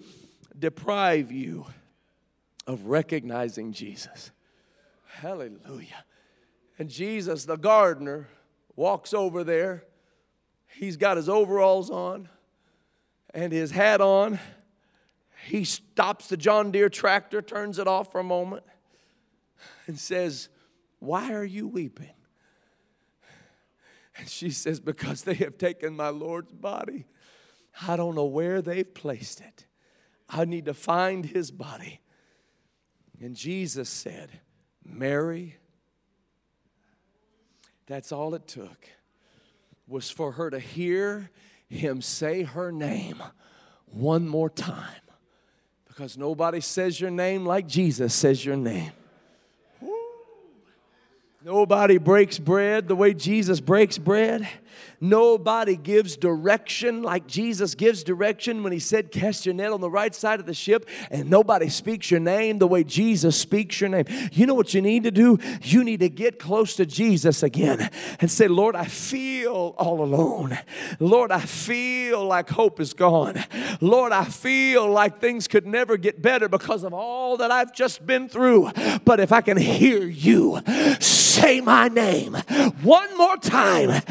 deprive 0.57 1.31
you 1.31 1.65
of 2.65 2.85
recognizing 2.85 3.71
Jesus. 3.71 4.31
Hallelujah. 5.05 6.03
And 6.79 6.89
Jesus, 6.89 7.45
the 7.45 7.55
gardener, 7.55 8.27
walks 8.75 9.13
over 9.13 9.43
there. 9.43 9.83
He's 10.67 10.97
got 10.97 11.17
his 11.17 11.27
overalls 11.27 11.89
on 11.89 12.29
and 13.33 13.51
his 13.51 13.71
hat 13.71 14.01
on 14.01 14.39
he 15.47 15.63
stops 15.63 16.27
the 16.27 16.35
John 16.35 16.71
Deere 16.71 16.89
tractor, 16.89 17.41
turns 17.41 17.79
it 17.79 17.87
off 17.87 18.11
for 18.11 18.19
a 18.19 18.23
moment, 18.23 18.63
and 19.87 19.97
says, 19.97 20.49
Why 20.99 21.31
are 21.31 21.45
you 21.45 21.69
weeping? 21.69 22.11
And 24.17 24.27
she 24.27 24.49
says, 24.49 24.81
Because 24.81 25.23
they 25.23 25.35
have 25.35 25.57
taken 25.57 25.95
my 25.95 26.09
Lord's 26.09 26.51
body. 26.51 27.05
I 27.87 27.95
don't 27.95 28.13
know 28.13 28.25
where 28.25 28.61
they've 28.61 28.93
placed 28.93 29.39
it. 29.39 29.67
I 30.29 30.43
need 30.43 30.65
to 30.65 30.73
find 30.73 31.25
his 31.25 31.49
body. 31.49 32.01
And 33.21 33.33
Jesus 33.33 33.89
said, 33.89 34.41
Mary, 34.83 35.55
That's 37.85 38.11
all 38.11 38.35
it 38.35 38.49
took 38.49 38.89
was 39.87 40.09
for 40.09 40.33
her 40.33 40.49
to 40.49 40.59
hear 40.59 41.29
him 41.69 42.01
say 42.01 42.43
her 42.43 42.69
name 42.69 43.23
one 43.85 44.27
more 44.27 44.49
time. 44.49 44.99
Because 45.97 46.15
nobody 46.15 46.61
says 46.61 47.01
your 47.01 47.09
name 47.09 47.43
like 47.43 47.65
Jesus 47.65 48.13
says 48.13 48.45
your 48.45 48.55
name. 48.55 48.91
Nobody 51.43 51.97
breaks 51.97 52.37
bread 52.37 52.87
the 52.87 52.95
way 52.95 53.15
Jesus 53.15 53.59
breaks 53.59 53.97
bread. 53.97 54.47
Nobody 54.99 55.75
gives 55.75 56.17
direction 56.17 57.03
like 57.03 57.27
Jesus 57.27 57.75
gives 57.75 58.03
direction 58.03 58.63
when 58.63 58.73
he 58.73 58.79
said, 58.79 59.11
Cast 59.11 59.45
your 59.45 59.55
net 59.55 59.71
on 59.71 59.81
the 59.81 59.89
right 59.89 60.13
side 60.13 60.39
of 60.39 60.45
the 60.45 60.53
ship. 60.53 60.87
And 61.11 61.29
nobody 61.29 61.69
speaks 61.69 62.09
your 62.09 62.19
name 62.19 62.59
the 62.59 62.67
way 62.67 62.83
Jesus 62.83 63.39
speaks 63.39 63.79
your 63.79 63.89
name. 63.89 64.05
You 64.31 64.45
know 64.45 64.53
what 64.53 64.73
you 64.73 64.81
need 64.81 65.03
to 65.03 65.11
do? 65.11 65.37
You 65.61 65.83
need 65.83 65.99
to 65.99 66.09
get 66.09 66.39
close 66.39 66.75
to 66.77 66.85
Jesus 66.85 67.43
again 67.43 67.89
and 68.19 68.29
say, 68.29 68.47
Lord, 68.47 68.75
I 68.75 68.85
feel 68.85 69.75
all 69.77 70.01
alone. 70.01 70.57
Lord, 70.99 71.31
I 71.31 71.41
feel 71.41 72.25
like 72.25 72.49
hope 72.49 72.79
is 72.79 72.93
gone. 72.93 73.43
Lord, 73.81 74.11
I 74.11 74.25
feel 74.25 74.89
like 74.89 75.19
things 75.19 75.47
could 75.47 75.67
never 75.67 75.97
get 75.97 76.21
better 76.21 76.49
because 76.49 76.83
of 76.83 76.93
all 76.93 77.37
that 77.37 77.51
I've 77.51 77.73
just 77.73 78.05
been 78.05 78.29
through. 78.29 78.71
But 79.05 79.19
if 79.19 79.31
I 79.31 79.41
can 79.41 79.57
hear 79.57 80.03
you 80.03 80.61
say 80.99 81.61
my 81.61 81.87
name 81.87 82.33
one 82.81 83.15
more 83.17 83.37
time, 83.37 84.01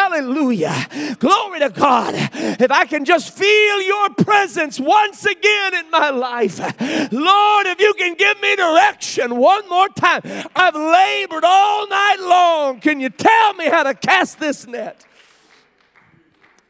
hallelujah, 0.00 1.16
glory 1.18 1.60
to 1.60 1.68
God. 1.68 2.14
If 2.32 2.70
I 2.70 2.86
can 2.86 3.04
just 3.04 3.36
feel 3.36 3.82
your 3.82 4.10
presence 4.10 4.80
once 4.80 5.26
again 5.26 5.74
in 5.74 5.90
my 5.90 6.10
life, 6.10 6.58
Lord, 7.12 7.66
if 7.66 7.80
you 7.80 7.92
can 7.94 8.14
give 8.14 8.40
me 8.40 8.56
direction 8.56 9.36
one 9.36 9.68
more 9.68 9.88
time, 9.90 10.22
I've 10.56 10.74
labored 10.74 11.44
all 11.44 11.88
night 11.88 12.16
long. 12.20 12.80
Can 12.80 13.00
you 13.00 13.10
tell 13.10 13.54
me 13.54 13.66
how 13.66 13.82
to 13.82 13.94
cast 13.94 14.40
this 14.40 14.66
net? 14.66 15.04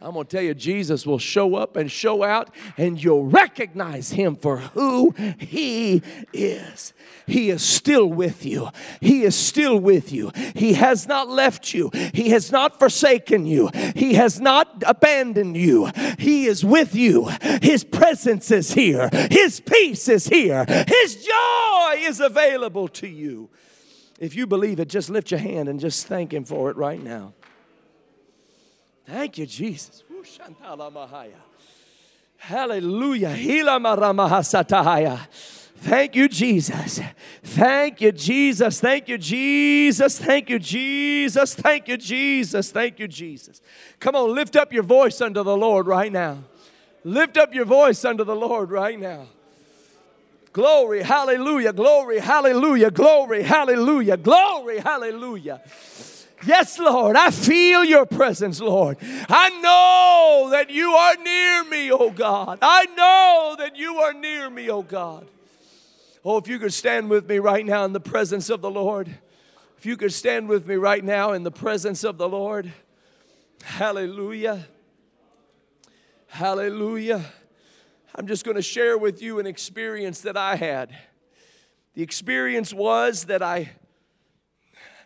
I'm 0.02 0.14
going 0.14 0.24
to 0.24 0.36
tell 0.36 0.42
you, 0.42 0.54
Jesus 0.54 1.06
will 1.06 1.18
show 1.18 1.56
up 1.56 1.76
and 1.76 1.90
show 1.90 2.22
out, 2.22 2.48
and 2.78 3.02
you'll 3.02 3.26
recognize 3.26 4.10
him 4.10 4.34
for 4.34 4.56
who 4.56 5.14
he 5.38 6.02
is. 6.32 6.94
He 7.26 7.50
is 7.50 7.62
still 7.62 8.06
with 8.06 8.46
you. 8.46 8.70
He 9.02 9.24
is 9.24 9.36
still 9.36 9.78
with 9.78 10.10
you. 10.10 10.32
He 10.54 10.72
has 10.72 11.06
not 11.06 11.28
left 11.28 11.74
you. 11.74 11.90
He 12.14 12.30
has 12.30 12.50
not 12.50 12.78
forsaken 12.78 13.44
you. 13.44 13.68
He 13.94 14.14
has 14.14 14.40
not 14.40 14.82
abandoned 14.86 15.58
you. 15.58 15.90
He 16.18 16.46
is 16.46 16.64
with 16.64 16.94
you. 16.94 17.30
His 17.60 17.84
presence 17.84 18.50
is 18.50 18.72
here. 18.72 19.10
His 19.30 19.60
peace 19.60 20.08
is 20.08 20.28
here. 20.28 20.64
His 20.88 21.26
joy 21.26 21.94
is 21.98 22.20
available 22.20 22.88
to 22.88 23.06
you. 23.06 23.50
If 24.18 24.34
you 24.34 24.46
believe 24.46 24.80
it, 24.80 24.88
just 24.88 25.10
lift 25.10 25.30
your 25.30 25.40
hand 25.40 25.68
and 25.68 25.78
just 25.78 26.06
thank 26.06 26.32
Him 26.32 26.44
for 26.44 26.70
it 26.70 26.76
right 26.76 27.02
now. 27.02 27.34
Thank 29.10 29.38
you, 29.38 29.46
Jesus. 29.46 30.04
Hallelujah. 32.36 33.34
Thank 35.76 36.14
you, 36.14 36.28
Jesus. 36.28 37.00
Thank 37.42 38.00
you, 38.00 38.12
Jesus. 38.12 38.80
Thank 38.80 39.08
you, 39.08 39.18
Jesus. 39.18 40.18
Thank 40.18 40.48
you, 40.48 40.58
Jesus. 40.58 41.54
Thank 41.54 41.88
you, 41.88 41.96
Jesus. 41.96 42.70
Thank 42.70 42.98
you, 43.00 43.08
Jesus. 43.08 43.60
Come 43.98 44.14
on, 44.14 44.32
lift 44.34 44.54
up 44.54 44.72
your 44.72 44.84
voice 44.84 45.20
unto 45.20 45.42
the 45.42 45.56
Lord 45.56 45.86
right 45.86 46.12
now. 46.12 46.38
Lift 47.02 47.36
up 47.36 47.52
your 47.52 47.64
voice 47.64 48.04
unto 48.04 48.22
the 48.22 48.36
Lord 48.36 48.70
right 48.70 48.98
now. 49.00 49.26
Glory, 50.52 51.02
hallelujah, 51.02 51.72
glory, 51.72 52.18
hallelujah, 52.20 52.90
glory, 52.90 53.42
hallelujah, 53.42 54.16
glory, 54.16 54.78
hallelujah. 54.78 55.60
Yes, 56.44 56.78
Lord, 56.78 57.16
I 57.16 57.30
feel 57.30 57.84
your 57.84 58.06
presence, 58.06 58.60
Lord. 58.60 58.96
I 59.28 59.50
know 59.60 60.48
that 60.52 60.70
you 60.70 60.90
are 60.92 61.16
near 61.16 61.64
me, 61.64 61.92
oh 61.92 62.10
God. 62.10 62.58
I 62.62 62.86
know 62.86 63.56
that 63.58 63.76
you 63.76 63.96
are 63.96 64.14
near 64.14 64.48
me, 64.48 64.70
oh 64.70 64.82
God. 64.82 65.26
Oh, 66.24 66.38
if 66.38 66.48
you 66.48 66.58
could 66.58 66.72
stand 66.72 67.10
with 67.10 67.28
me 67.28 67.38
right 67.38 67.64
now 67.64 67.84
in 67.84 67.92
the 67.92 68.00
presence 68.00 68.50
of 68.50 68.60
the 68.60 68.70
Lord. 68.70 69.08
If 69.78 69.86
you 69.86 69.96
could 69.96 70.12
stand 70.12 70.48
with 70.48 70.66
me 70.66 70.74
right 70.74 71.02
now 71.02 71.32
in 71.32 71.42
the 71.42 71.50
presence 71.50 72.04
of 72.04 72.18
the 72.18 72.28
Lord. 72.28 72.72
Hallelujah. 73.62 74.66
Hallelujah. 76.26 77.24
I'm 78.14 78.26
just 78.26 78.44
going 78.44 78.56
to 78.56 78.62
share 78.62 78.98
with 78.98 79.22
you 79.22 79.38
an 79.38 79.46
experience 79.46 80.20
that 80.22 80.36
I 80.36 80.56
had. 80.56 80.94
The 81.94 82.02
experience 82.02 82.72
was 82.72 83.24
that 83.24 83.42
I 83.42 83.70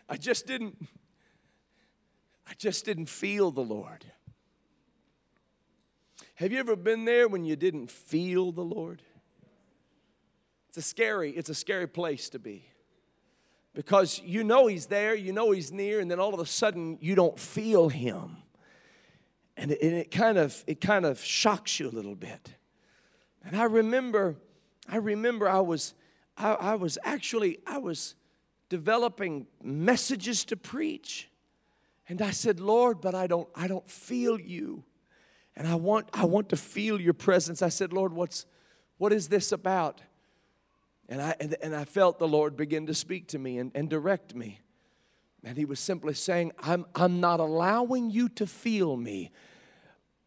I 0.07 0.17
just 0.17 0.45
didn't 0.45 0.77
I 2.47 2.53
just 2.57 2.85
didn't 2.85 3.07
feel 3.07 3.51
the 3.51 3.61
Lord. 3.61 4.05
Have 6.35 6.51
you 6.51 6.59
ever 6.59 6.75
been 6.75 7.05
there 7.05 7.27
when 7.27 7.45
you 7.45 7.55
didn't 7.55 7.89
feel 7.89 8.51
the 8.51 8.63
Lord? 8.63 9.01
It's 10.69 10.77
a 10.77 10.81
scary, 10.81 11.31
it's 11.31 11.49
a 11.49 11.55
scary 11.55 11.87
place 11.87 12.29
to 12.29 12.39
be. 12.39 12.69
Because 13.73 14.21
you 14.23 14.43
know 14.43 14.67
he's 14.67 14.87
there, 14.87 15.15
you 15.15 15.33
know 15.33 15.51
he's 15.51 15.71
near, 15.71 15.99
and 15.99 16.09
then 16.11 16.19
all 16.19 16.33
of 16.33 16.39
a 16.39 16.45
sudden 16.45 16.97
you 17.01 17.15
don't 17.15 17.39
feel 17.39 17.89
him. 17.89 18.37
And 19.57 19.71
it, 19.71 19.81
and 19.81 19.93
it 19.93 20.11
kind 20.11 20.37
of 20.37 20.63
it 20.67 20.81
kind 20.81 21.05
of 21.05 21.21
shocks 21.21 21.79
you 21.79 21.87
a 21.87 21.91
little 21.91 22.15
bit. 22.15 22.55
And 23.45 23.55
I 23.55 23.65
remember, 23.65 24.35
I 24.89 24.97
remember 24.97 25.47
I 25.47 25.59
was 25.59 25.93
I, 26.37 26.53
I 26.53 26.75
was 26.75 26.97
actually 27.03 27.59
I 27.65 27.77
was 27.77 28.15
developing 28.67 29.47
messages 29.63 30.43
to 30.45 30.57
preach. 30.57 31.29
And 32.07 32.21
I 32.21 32.31
said, 32.31 32.59
Lord, 32.59 33.01
but 33.01 33.15
I 33.15 33.27
don't, 33.27 33.49
I 33.55 33.67
don't 33.67 33.87
feel 33.89 34.39
you. 34.39 34.83
And 35.55 35.67
I 35.67 35.75
want, 35.75 36.09
I 36.13 36.25
want 36.25 36.49
to 36.49 36.57
feel 36.57 36.99
your 36.99 37.13
presence. 37.13 37.61
I 37.61 37.69
said, 37.69 37.93
Lord, 37.93 38.13
what's, 38.13 38.45
what 38.97 39.13
is 39.13 39.29
this 39.29 39.51
about? 39.51 40.01
And 41.07 41.21
I, 41.21 41.35
and, 41.39 41.55
and 41.61 41.75
I 41.75 41.85
felt 41.85 42.19
the 42.19 42.27
Lord 42.27 42.57
begin 42.57 42.87
to 42.87 42.93
speak 42.93 43.27
to 43.29 43.39
me 43.39 43.57
and, 43.57 43.71
and 43.73 43.89
direct 43.89 44.35
me. 44.35 44.59
And 45.43 45.57
he 45.57 45.65
was 45.65 45.79
simply 45.79 46.15
saying, 46.15 46.51
I'm, 46.59 46.85
I'm 46.95 47.19
not 47.19 47.39
allowing 47.39 48.09
you 48.09 48.29
to 48.29 48.47
feel 48.47 48.97
me 48.97 49.31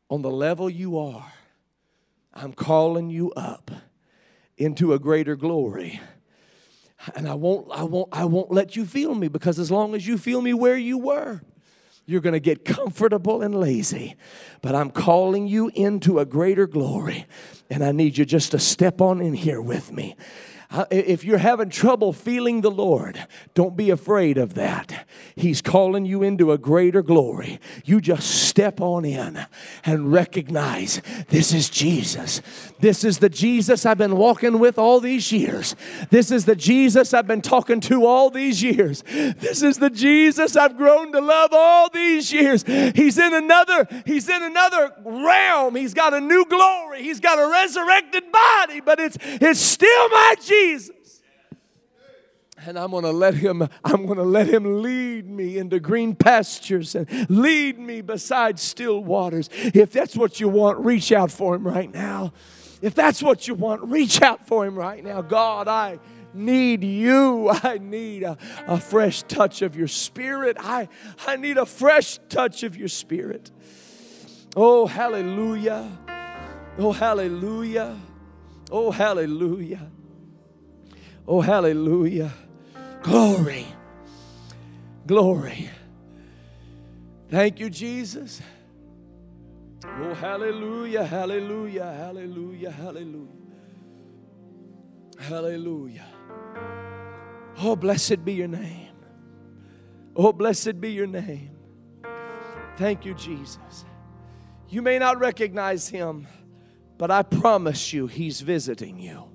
on 0.08 0.22
the 0.22 0.30
level 0.30 0.70
you 0.70 0.98
are. 0.98 1.32
I'm 2.32 2.52
calling 2.52 3.10
you 3.10 3.32
up 3.32 3.70
into 4.56 4.92
a 4.92 4.98
greater 4.98 5.34
glory. 5.34 6.00
And 7.14 7.28
I 7.28 7.34
won't, 7.34 7.68
I 7.72 7.82
won't, 7.82 8.08
I 8.12 8.24
won't 8.24 8.52
let 8.52 8.76
you 8.76 8.84
feel 8.84 9.14
me 9.14 9.28
because 9.28 9.58
as 9.58 9.70
long 9.70 9.94
as 9.94 10.06
you 10.06 10.18
feel 10.18 10.40
me 10.40 10.54
where 10.54 10.76
you 10.76 10.98
were, 10.98 11.42
you're 12.08 12.22
going 12.22 12.32
to 12.32 12.40
get 12.40 12.64
comfortable 12.64 13.42
and 13.42 13.54
lazy. 13.54 14.16
But 14.62 14.74
I'm 14.74 14.90
calling 14.90 15.46
you 15.46 15.70
into 15.74 16.18
a 16.18 16.24
greater 16.24 16.66
glory. 16.66 17.26
And 17.68 17.84
I 17.84 17.92
need 17.92 18.16
you 18.16 18.24
just 18.24 18.52
to 18.52 18.58
step 18.58 19.02
on 19.02 19.20
in 19.20 19.34
here 19.34 19.60
with 19.60 19.92
me. 19.92 20.16
If 20.90 21.24
you're 21.24 21.38
having 21.38 21.70
trouble 21.70 22.12
feeling 22.12 22.60
the 22.60 22.70
Lord, 22.70 23.26
don't 23.54 23.74
be 23.74 23.88
afraid 23.88 24.36
of 24.36 24.52
that. 24.54 25.06
He's 25.34 25.62
calling 25.62 26.04
you 26.04 26.22
into 26.22 26.52
a 26.52 26.58
greater 26.58 27.00
glory. 27.00 27.58
You 27.86 28.02
just 28.02 28.28
step 28.46 28.78
on 28.78 29.06
in 29.06 29.46
and 29.86 30.12
recognize 30.12 31.00
this 31.28 31.54
is 31.54 31.70
Jesus. 31.70 32.42
This 32.80 33.02
is 33.02 33.18
the 33.18 33.30
Jesus 33.30 33.86
I've 33.86 33.96
been 33.96 34.18
walking 34.18 34.58
with 34.58 34.78
all 34.78 35.00
these 35.00 35.32
years. 35.32 35.74
This 36.10 36.30
is 36.30 36.44
the 36.44 36.56
Jesus 36.56 37.14
I've 37.14 37.26
been 37.26 37.40
talking 37.40 37.80
to 37.82 38.04
all 38.04 38.28
these 38.28 38.62
years. 38.62 39.02
This 39.08 39.62
is 39.62 39.78
the 39.78 39.88
Jesus 39.88 40.54
I've 40.54 40.76
grown 40.76 41.12
to 41.12 41.20
love 41.22 41.50
all 41.54 41.88
these 41.88 42.30
years. 42.30 42.62
He's 42.94 43.16
in 43.16 43.32
another 43.32 43.88
he's 44.04 44.28
in 44.28 44.42
another 44.42 44.92
realm. 45.02 45.76
He's 45.76 45.94
got 45.94 46.12
a 46.12 46.20
new 46.20 46.44
glory. 46.44 47.02
He's 47.02 47.20
got 47.20 47.38
a 47.38 47.50
resurrected 47.50 48.24
body, 48.30 48.82
but 48.82 49.00
it's 49.00 49.16
it's 49.22 49.60
still 49.60 50.08
my 50.10 50.34
Jesus. 50.38 50.57
Jesus. 50.58 51.22
And 52.66 52.78
I'm 52.78 52.90
going 52.90 53.04
to 53.04 53.12
let 53.12 53.34
him 53.34 53.68
I'm 53.84 54.04
going 54.06 54.18
to 54.18 54.24
let 54.24 54.48
him 54.48 54.82
lead 54.82 55.28
me 55.28 55.58
into 55.58 55.78
green 55.78 56.14
pastures 56.14 56.94
and 56.94 57.08
lead 57.30 57.78
me 57.78 58.00
beside 58.00 58.58
still 58.58 59.02
waters. 59.04 59.48
If 59.52 59.92
that's 59.92 60.16
what 60.16 60.40
you 60.40 60.48
want, 60.48 60.78
reach 60.80 61.12
out 61.12 61.30
for 61.30 61.54
him 61.54 61.66
right 61.66 61.92
now. 61.92 62.32
If 62.82 62.94
that's 62.94 63.22
what 63.22 63.46
you 63.48 63.54
want, 63.54 63.82
reach 63.84 64.22
out 64.22 64.46
for 64.46 64.66
him 64.66 64.76
right 64.76 65.02
now. 65.02 65.22
God, 65.22 65.68
I 65.68 65.98
need 66.34 66.84
you. 66.84 67.48
I 67.50 67.78
need 67.78 68.22
a, 68.22 68.36
a 68.66 68.78
fresh 68.78 69.22
touch 69.22 69.62
of 69.62 69.76
your 69.76 69.88
spirit. 69.88 70.56
I, 70.60 70.88
I 71.26 71.36
need 71.36 71.58
a 71.58 71.66
fresh 71.66 72.18
touch 72.28 72.62
of 72.62 72.76
your 72.76 72.88
spirit. 72.88 73.50
Oh, 74.56 74.86
hallelujah. 74.86 75.98
Oh, 76.78 76.92
hallelujah. 76.92 77.98
Oh, 78.70 78.90
hallelujah. 78.90 79.90
Oh, 81.30 81.42
hallelujah. 81.42 82.32
Glory. 83.02 83.66
Glory. 85.06 85.68
Thank 87.28 87.60
you, 87.60 87.68
Jesus. 87.68 88.40
Oh, 89.84 90.14
hallelujah, 90.14 91.04
hallelujah, 91.04 91.84
hallelujah, 91.84 92.70
hallelujah. 92.70 93.28
Hallelujah. 95.18 96.06
Oh, 97.58 97.76
blessed 97.76 98.24
be 98.24 98.32
your 98.32 98.48
name. 98.48 98.88
Oh, 100.16 100.32
blessed 100.32 100.80
be 100.80 100.92
your 100.92 101.06
name. 101.06 101.50
Thank 102.76 103.04
you, 103.04 103.12
Jesus. 103.12 103.84
You 104.70 104.80
may 104.80 104.98
not 104.98 105.18
recognize 105.18 105.88
him, 105.88 106.26
but 106.96 107.10
I 107.10 107.22
promise 107.22 107.92
you, 107.92 108.06
he's 108.06 108.40
visiting 108.40 108.98
you. 108.98 109.27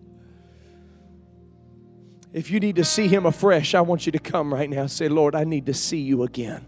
If 2.34 2.50
you 2.50 2.60
need 2.60 2.78
to 2.78 2.84
see 2.84 3.08
him 3.08 3.28
afresh, 3.28 3.76
I 3.76 3.82
want 3.82 4.08
you 4.08 4.12
to 4.12 4.20
come 4.20 4.52
right 4.52 4.70
now. 4.70 4.88
Say, 4.88 5.08
Lord, 5.08 5.36
I 5.36 5.44
need 5.44 5.68
to 5.68 5.74
see 5.74 6.00
you 6.00 6.24
again. 6.24 6.66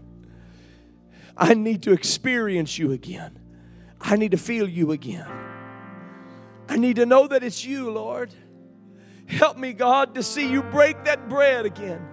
I 1.36 1.54
need 1.54 1.82
to 1.82 1.92
experience 1.92 2.78
you 2.78 2.92
again. 2.92 3.38
I 4.00 4.16
need 4.16 4.30
to 4.30 4.36
feel 4.36 4.68
you 4.68 4.92
again. 4.92 5.26
I 6.68 6.76
need 6.76 6.96
to 6.96 7.06
know 7.06 7.26
that 7.26 7.42
it's 7.42 7.64
you, 7.64 7.90
Lord. 7.90 8.32
Help 9.26 9.58
me, 9.58 9.72
God, 9.72 10.14
to 10.14 10.22
see 10.22 10.48
you 10.48 10.62
break 10.62 11.04
that 11.04 11.28
bread 11.28 11.66
again. 11.66 12.06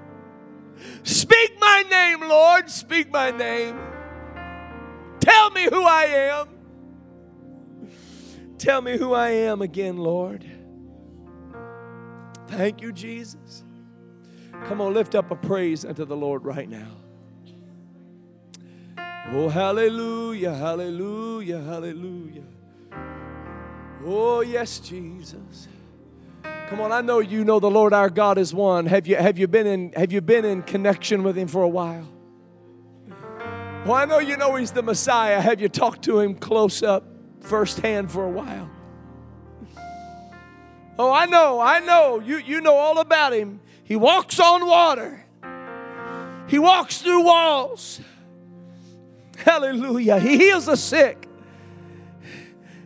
Speak 1.04 1.54
my 1.60 1.84
name, 1.90 2.22
Lord. 2.22 2.70
Speak 2.70 3.12
my 3.12 3.30
name. 3.30 3.80
Tell 5.20 5.52
me 5.52 5.66
who 5.66 5.84
I 5.84 6.06
am. 6.06 6.50
Tell 8.58 8.82
me 8.82 8.98
who 8.98 9.14
I 9.14 9.30
am 9.30 9.62
again, 9.62 9.98
Lord. 9.98 10.44
Thank 12.58 12.82
you, 12.82 12.92
Jesus. 12.92 13.64
Come 14.66 14.80
on, 14.80 14.94
lift 14.94 15.16
up 15.16 15.32
a 15.32 15.36
praise 15.36 15.84
unto 15.84 16.06
the 16.06 16.16
Lord 16.16 16.46
right 16.46 16.70
now. 16.70 16.92
Oh, 19.32 19.50
hallelujah, 19.50 20.54
hallelujah, 20.54 21.60
hallelujah. 21.62 22.44
Oh, 24.06 24.42
yes, 24.42 24.80
Jesus. 24.80 25.68
Come 26.68 26.82
on, 26.82 26.92
I 26.92 27.02
know 27.02 27.20
you 27.20 27.44
know 27.44 27.60
the 27.60 27.70
Lord 27.70 27.94
our 27.94 28.10
God 28.10 28.38
is 28.38 28.54
one. 28.54 28.86
Have 28.86 29.08
you, 29.08 29.16
have 29.16 29.40
you, 29.40 29.48
been, 29.48 29.66
in, 29.66 29.94
have 29.94 30.12
you 30.12 30.22
been 30.22 30.46
in 30.46 30.62
connection 30.62 31.24
with 31.24 31.38
Him 31.38 31.48
for 31.48 31.64
a 31.64 31.68
while? 31.68 32.08
Well, 33.86 33.94
I 33.94 34.06
know 34.06 34.20
you 34.20 34.38
know 34.38 34.56
He's 34.56 34.72
the 34.72 34.84
Messiah. 34.84 35.42
Have 35.42 35.60
you 35.60 35.70
talked 35.70 36.04
to 36.04 36.20
Him 36.20 36.36
close 36.36 36.84
up, 36.84 37.06
firsthand 37.42 38.12
for 38.12 38.24
a 38.24 38.30
while? 38.30 38.70
Oh, 40.98 41.12
I 41.12 41.26
know, 41.26 41.60
I 41.60 41.80
know. 41.80 42.20
You, 42.20 42.38
you 42.38 42.62
know 42.62 42.76
all 42.76 43.00
about 43.00 43.34
Him. 43.34 43.60
He 43.84 43.96
walks 43.96 44.40
on 44.40 44.66
water, 44.66 45.26
He 46.48 46.60
walks 46.60 47.02
through 47.02 47.24
walls. 47.24 48.00
Hallelujah. 49.38 50.20
He 50.20 50.38
heals 50.38 50.68
the 50.68 50.78
sick. 50.78 51.28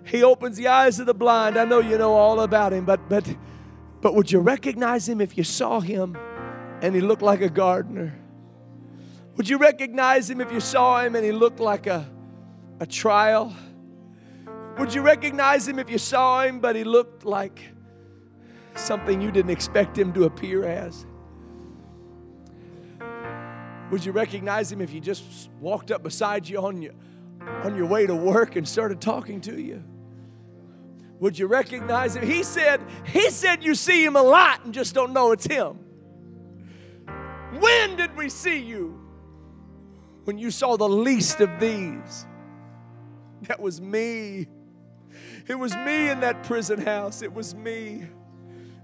He 0.05 0.23
opens 0.23 0.57
the 0.57 0.69
eyes 0.69 0.99
of 0.99 1.05
the 1.05 1.13
blind. 1.13 1.57
I 1.57 1.65
know 1.65 1.79
you 1.79 1.97
know 1.97 2.13
all 2.13 2.39
about 2.39 2.71
him, 2.73 2.85
but 2.85 3.09
but 3.09 3.27
but 4.01 4.15
would 4.15 4.31
you 4.31 4.39
recognize 4.39 5.07
him 5.07 5.19
if 5.19 5.37
you 5.37 5.43
saw 5.43 5.81
him 5.81 6.17
and 6.81 6.95
he 6.95 7.01
looked 7.01 7.21
like 7.21 7.41
a 7.41 7.49
gardener? 7.49 8.17
Would 9.35 9.49
you 9.49 9.57
recognize 9.57 10.29
him 10.29 10.41
if 10.41 10.51
you 10.51 10.59
saw 10.59 11.01
him 11.01 11.15
and 11.15 11.25
he 11.25 11.31
looked 11.31 11.59
like 11.59 11.87
a, 11.87 12.09
a 12.79 12.85
trial? 12.85 13.53
Would 14.79 14.93
you 14.93 15.01
recognize 15.01 15.67
him 15.67 15.77
if 15.77 15.89
you 15.89 15.97
saw 15.97 16.41
him 16.41 16.59
but 16.59 16.75
he 16.75 16.83
looked 16.83 17.25
like 17.25 17.59
something 18.79 19.21
you 19.21 19.31
didn't 19.31 19.51
expect 19.51 19.97
him 19.97 20.13
to 20.13 20.25
appear 20.25 20.65
as? 20.65 21.05
Would 23.91 24.03
you 24.03 24.11
recognize 24.11 24.71
him 24.71 24.81
if 24.81 24.89
he 24.89 24.99
just 24.99 25.49
walked 25.59 25.91
up 25.91 26.03
beside 26.03 26.47
you 26.47 26.59
on 26.59 26.81
your, 26.81 26.93
on 27.63 27.75
your 27.75 27.85
way 27.85 28.05
to 28.05 28.15
work 28.15 28.55
and 28.55 28.67
started 28.67 28.99
talking 28.99 29.39
to 29.41 29.59
you? 29.59 29.83
Would 31.19 31.39
you 31.39 31.47
recognize 31.47 32.15
him? 32.15 32.25
He 32.25 32.43
said, 32.43 32.81
he 33.05 33.29
said 33.29 33.63
you 33.63 33.75
see 33.75 34.03
him 34.03 34.15
a 34.15 34.21
lot 34.21 34.65
and 34.65 34.73
just 34.73 34.93
don't 34.93 35.13
know 35.13 35.31
it's 35.31 35.47
him. 35.47 35.79
When 37.59 37.95
did 37.95 38.15
we 38.15 38.29
see 38.29 38.59
you? 38.59 38.99
When 40.25 40.37
you 40.37 40.51
saw 40.51 40.75
the 40.75 40.89
least 40.89 41.39
of 41.39 41.59
these. 41.59 42.27
That 43.43 43.59
was 43.59 43.79
me. 43.79 44.47
It 45.47 45.55
was 45.57 45.75
me 45.75 46.09
in 46.09 46.19
that 46.19 46.43
prison 46.43 46.81
house. 46.81 47.21
It 47.21 47.33
was 47.33 47.55
me. 47.55 48.07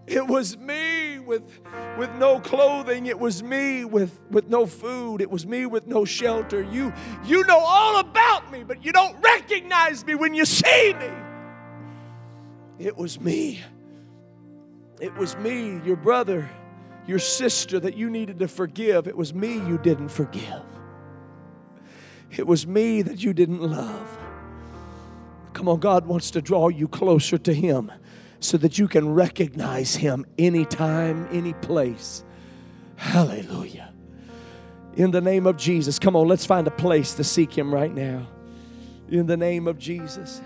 It 0.05 0.27
was 0.27 0.57
me 0.57 1.19
with, 1.19 1.61
with 1.97 2.13
no 2.15 2.39
clothing. 2.39 3.05
It 3.05 3.17
was 3.17 3.41
me 3.41 3.85
with, 3.85 4.21
with 4.29 4.49
no 4.49 4.65
food. 4.65 5.21
It 5.21 5.31
was 5.31 5.47
me 5.47 5.65
with 5.65 5.87
no 5.87 6.03
shelter. 6.03 6.61
You, 6.61 6.93
you 7.23 7.45
know 7.45 7.59
all 7.59 7.99
about 7.99 8.51
me, 8.51 8.63
but 8.63 8.83
you 8.83 8.91
don't 8.91 9.19
recognize 9.21 10.05
me 10.05 10.15
when 10.15 10.33
you 10.33 10.45
see 10.45 10.93
me. 10.93 11.09
It 12.79 12.97
was 12.97 13.19
me. 13.19 13.61
It 14.99 15.13
was 15.15 15.37
me, 15.37 15.79
your 15.85 15.95
brother, 15.95 16.49
your 17.07 17.19
sister 17.19 17.79
that 17.79 17.95
you 17.95 18.09
needed 18.09 18.39
to 18.39 18.47
forgive. 18.47 19.07
It 19.07 19.15
was 19.15 19.33
me 19.33 19.53
you 19.53 19.77
didn't 19.77 20.09
forgive. 20.09 20.63
It 22.29 22.45
was 22.45 22.67
me 22.67 23.01
that 23.03 23.23
you 23.23 23.33
didn't 23.33 23.61
love. 23.61 24.17
Come 25.53 25.69
on, 25.69 25.79
God 25.79 26.07
wants 26.07 26.31
to 26.31 26.41
draw 26.41 26.67
you 26.67 26.87
closer 26.87 27.37
to 27.37 27.53
Him 27.53 27.91
so 28.43 28.57
that 28.57 28.77
you 28.77 28.89
can 28.89 29.13
recognize 29.13 29.95
Him 29.95 30.25
anytime, 30.37 31.29
any 31.31 31.53
place. 31.53 32.25
Hallelujah. 32.97 33.93
In 34.95 35.11
the 35.11 35.21
name 35.21 35.47
of 35.47 35.55
Jesus. 35.55 35.97
Come 35.97 36.17
on, 36.17 36.27
let's 36.27 36.45
find 36.45 36.67
a 36.67 36.71
place 36.71 37.13
to 37.13 37.23
seek 37.23 37.57
Him 37.57 37.73
right 37.73 37.93
now. 37.93 38.27
In 39.07 39.27
the 39.27 39.37
name 39.37 39.65
of 39.65 39.79
Jesus. 39.79 40.41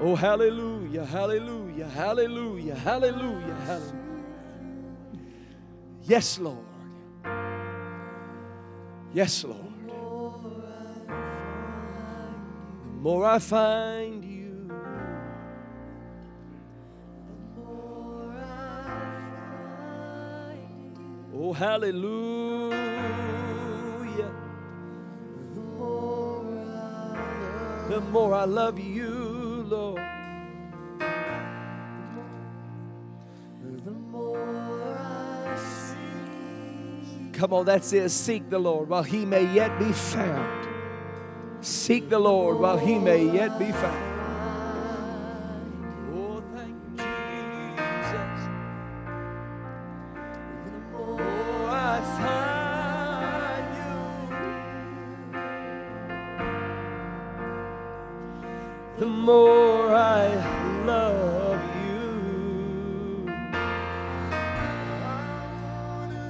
Oh, 0.00 0.16
hallelujah, 0.16 1.04
hallelujah, 1.04 1.86
hallelujah, 1.88 2.74
hallelujah, 2.74 3.54
hallelujah. 3.54 3.94
Yes, 6.02 6.38
Lord. 6.40 6.58
Yes, 9.12 9.44
Lord. 9.44 9.66
The 12.82 13.02
more 13.02 13.24
I 13.24 13.38
find 13.38 14.24
you, 14.24 14.39
oh, 21.34 21.52
hallelujah. 21.52 22.70
The 25.54 25.60
more 25.78 26.44
I 26.46 26.64
love 26.64 27.90
the 27.90 28.00
more 28.00 28.34
I 28.34 28.44
love 28.44 28.78
you, 28.78 29.64
Lord. 29.68 30.02
The 33.84 33.90
more 33.90 34.96
I 34.98 35.56
seek. 35.56 37.32
Come 37.32 37.52
on, 37.52 37.64
that's 37.64 37.92
it. 37.92 38.10
Seek 38.10 38.50
the 38.50 38.58
Lord 38.58 38.88
while 38.88 39.02
he 39.02 39.24
may 39.24 39.44
yet 39.52 39.78
be 39.78 39.92
found. 39.92 40.68
Seek 41.60 42.08
the 42.08 42.18
Lord 42.18 42.58
while 42.58 42.78
he 42.78 42.98
may 42.98 43.24
yet 43.24 43.58
be 43.58 43.70
found. 43.72 44.09
I 59.88 60.34
love 60.84 61.60
you. 61.84 62.10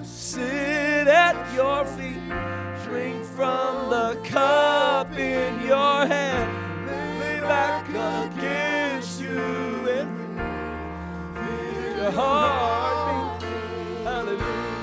Sit 0.05 1.09
at 1.09 1.55
your 1.55 1.85
feet, 1.85 2.29
drink 2.85 3.25
from 3.25 3.91
the 3.91 4.19
cup 4.25 5.13
in 5.19 5.61
your 5.67 6.07
hand, 6.07 6.71
back 7.43 7.89
against 7.89 9.21
you 9.21 9.89
and 9.89 10.09
feel 11.35 12.11
your. 12.13 13.43
Hallelujah. 14.05 14.81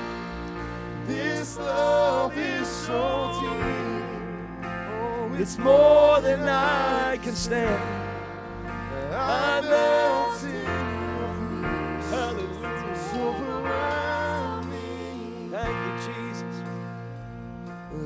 This 1.08 1.58
love 1.58 2.38
is 2.38 2.68
so 2.68 3.40
deep. 3.42 4.68
Oh, 4.68 5.36
it's 5.40 5.58
more 5.58 6.20
than 6.20 6.42
I 6.42 7.18
can 7.24 7.36
stand. 7.36 7.97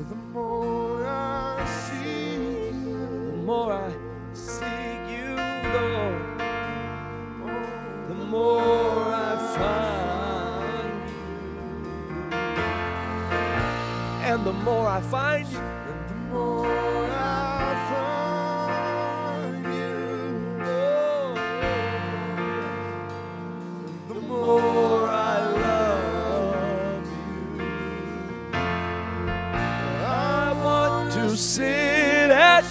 The 0.08 0.16
more 0.16 1.06
I 1.06 1.64
see 1.66 2.70
the 2.70 3.36
more 3.44 3.72
I 3.72 3.92
seek 4.32 5.00
you, 5.10 5.36
Lord, 5.74 6.40
the 8.08 8.14
more 8.14 9.04
I 9.14 9.36
find 9.56 11.10
you, 11.10 11.22
and 14.28 14.44
the 14.44 14.52
more 14.52 14.88
I 14.88 15.00
find 15.02 15.46
you, 15.48 15.60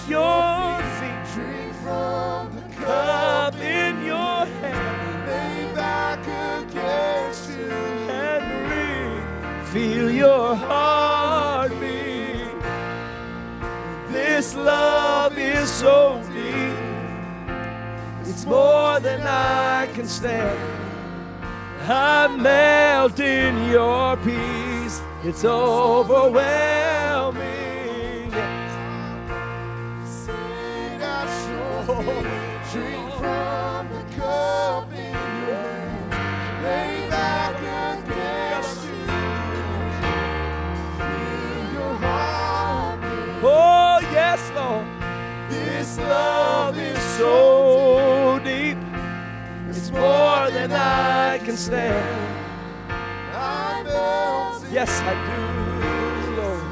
your 0.08 0.78
feet. 0.98 1.34
Drink 1.34 1.72
from 1.82 2.54
the 2.56 2.62
Cup 2.76 3.54
in 3.54 4.04
your 4.04 4.44
hand 4.60 5.26
lay 5.26 5.74
back 5.74 6.20
against 6.62 7.48
you. 7.50 7.70
and 8.10 8.44
ring. 8.70 9.22
Feel 9.66 10.10
your 10.10 10.54
heart 10.54 11.70
beat. 11.80 12.50
This 14.12 14.54
love 14.54 15.38
is 15.38 15.70
so 15.70 16.20
deep. 16.32 16.76
It's 18.28 18.44
more 18.44 19.00
than 19.00 19.20
I 19.22 19.86
can 19.94 20.06
stand. 20.06 20.58
I 21.88 22.28
melt 22.28 23.18
in 23.20 23.70
your 23.70 24.16
peace. 24.18 25.00
It's 25.24 25.44
overwhelming. 25.44 27.51
Can 51.44 51.56
stand. 51.56 52.38
I 53.34 53.82
melt 53.82 54.64
in 54.64 54.72
Yes, 54.72 55.00
I 55.00 55.14
do, 55.28 55.40
Lord. 56.40 56.62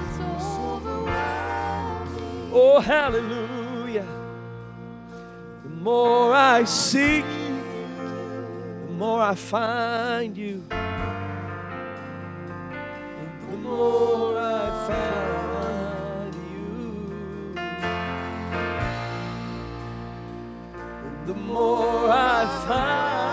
Oh, 2.52 2.80
hallelujah. 2.80 4.06
The 5.64 5.70
more 5.70 6.34
I 6.34 6.64
seek 6.64 7.24
you, 7.24 7.62
the 8.86 8.92
more 8.92 9.20
I 9.22 9.34
find 9.34 10.36
you. 10.36 10.62
The 13.50 13.56
more 13.56 14.38
I 14.38 14.86
find 14.88 16.34
you. 16.34 17.54
The 21.26 21.34
more 21.34 22.08
I 22.08 22.64
find 22.68 23.29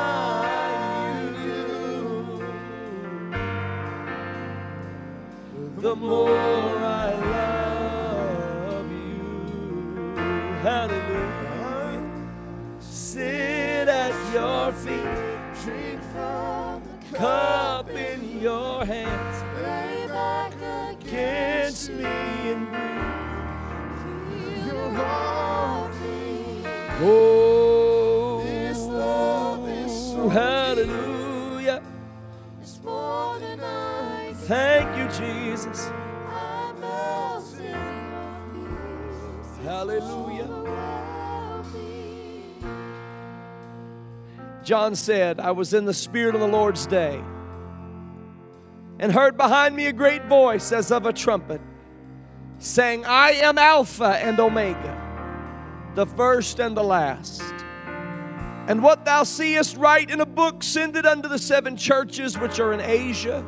The 5.77 5.95
more 5.95 6.29
I 6.31 7.13
love 7.13 8.89
you. 8.91 10.15
Hallelujah. 10.63 12.03
Sit 12.79 13.87
at 13.87 14.33
your 14.33 14.71
feet, 14.73 15.63
Drink 15.63 16.01
from 16.13 16.81
the 17.11 17.17
cup. 17.17 17.89
in 17.91 18.41
your 18.41 18.83
hands, 18.85 19.43
Lay 19.61 20.07
back 20.07 20.53
against 20.99 21.91
me 21.91 22.05
and 22.05 22.67
breathe. 22.71 23.99
Feel 24.41 24.65
your 24.65 24.89
heart. 24.93 25.93
Oh, 26.99 27.56
Thank 34.79 34.95
you, 34.95 35.25
Jesus. 35.25 35.89
Hallelujah. 39.63 40.47
John 44.63 44.95
said, 44.95 45.39
I 45.39 45.49
was 45.49 45.73
in 45.73 45.85
the 45.85 45.95
Spirit 45.95 46.35
of 46.35 46.41
the 46.41 46.47
Lord's 46.47 46.85
day 46.85 47.19
and 48.99 49.11
heard 49.11 49.35
behind 49.35 49.75
me 49.75 49.87
a 49.87 49.93
great 49.93 50.25
voice 50.25 50.71
as 50.71 50.91
of 50.91 51.07
a 51.07 51.13
trumpet 51.13 51.59
saying, 52.59 53.03
I 53.03 53.31
am 53.31 53.57
Alpha 53.57 54.19
and 54.21 54.39
Omega, 54.39 55.91
the 55.95 56.05
first 56.05 56.59
and 56.59 56.77
the 56.77 56.83
last. 56.83 57.41
And 58.67 58.83
what 58.83 59.05
thou 59.05 59.23
seest, 59.23 59.75
write 59.77 60.11
in 60.11 60.21
a 60.21 60.25
book, 60.27 60.61
send 60.61 60.95
it 60.95 61.07
unto 61.07 61.27
the 61.27 61.39
seven 61.39 61.77
churches 61.77 62.37
which 62.37 62.59
are 62.59 62.73
in 62.73 62.81
Asia, 62.81 63.43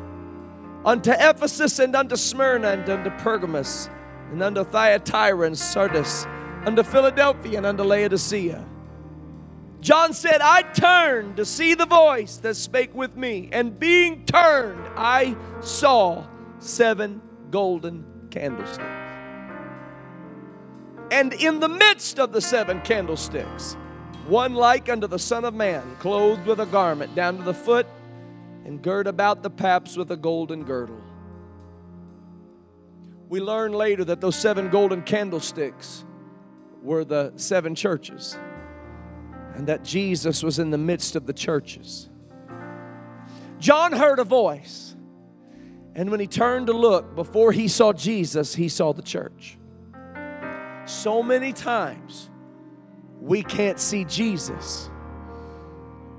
unto 0.84 1.10
Ephesus 1.12 1.78
and 1.78 1.94
unto 1.94 2.16
Smyrna 2.16 2.68
and 2.68 2.88
unto 2.88 3.10
Pergamos 3.22 3.90
and 4.30 4.42
unto 4.42 4.64
Thyatira 4.64 5.42
and 5.42 5.58
Sardis, 5.58 6.26
unto 6.64 6.82
Philadelphia 6.82 7.58
and 7.58 7.66
unto 7.66 7.82
Laodicea. 7.82 8.64
John 9.80 10.12
said, 10.12 10.40
I 10.42 10.62
turned 10.62 11.36
to 11.36 11.44
see 11.44 11.74
the 11.74 11.86
voice 11.86 12.36
that 12.38 12.54
spake 12.54 12.94
with 12.94 13.16
me, 13.16 13.48
and 13.50 13.78
being 13.80 14.26
turned, 14.26 14.86
I 14.94 15.36
saw 15.60 16.26
seven 16.58 17.22
golden 17.50 18.04
candlesticks. 18.30 18.86
And 21.10 21.32
in 21.32 21.60
the 21.60 21.68
midst 21.68 22.20
of 22.20 22.32
the 22.32 22.40
seven 22.40 22.82
candlesticks, 22.82 23.76
one 24.28 24.54
like 24.54 24.88
unto 24.88 25.06
the 25.06 25.18
Son 25.18 25.44
of 25.44 25.54
Man, 25.54 25.96
clothed 25.98 26.46
with 26.46 26.60
a 26.60 26.66
garment 26.66 27.14
down 27.14 27.38
to 27.38 27.42
the 27.42 27.54
foot, 27.54 27.86
and 28.64 28.82
gird 28.82 29.06
about 29.06 29.42
the 29.42 29.50
paps 29.50 29.96
with 29.96 30.10
a 30.10 30.16
golden 30.16 30.64
girdle. 30.64 31.00
We 33.28 33.40
learn 33.40 33.72
later 33.72 34.04
that 34.04 34.20
those 34.20 34.36
seven 34.36 34.70
golden 34.70 35.02
candlesticks 35.02 36.04
were 36.82 37.04
the 37.04 37.32
seven 37.36 37.74
churches 37.74 38.38
and 39.54 39.66
that 39.66 39.84
Jesus 39.84 40.42
was 40.42 40.58
in 40.58 40.70
the 40.70 40.78
midst 40.78 41.16
of 41.16 41.26
the 41.26 41.32
churches. 41.32 42.08
John 43.58 43.92
heard 43.92 44.18
a 44.18 44.24
voice, 44.24 44.96
and 45.94 46.10
when 46.10 46.18
he 46.18 46.26
turned 46.26 46.68
to 46.68 46.72
look, 46.72 47.14
before 47.14 47.52
he 47.52 47.68
saw 47.68 47.92
Jesus, 47.92 48.54
he 48.54 48.68
saw 48.68 48.92
the 48.92 49.02
church. 49.02 49.58
So 50.86 51.22
many 51.22 51.52
times 51.52 52.30
we 53.20 53.42
can't 53.42 53.78
see 53.78 54.04
Jesus 54.06 54.88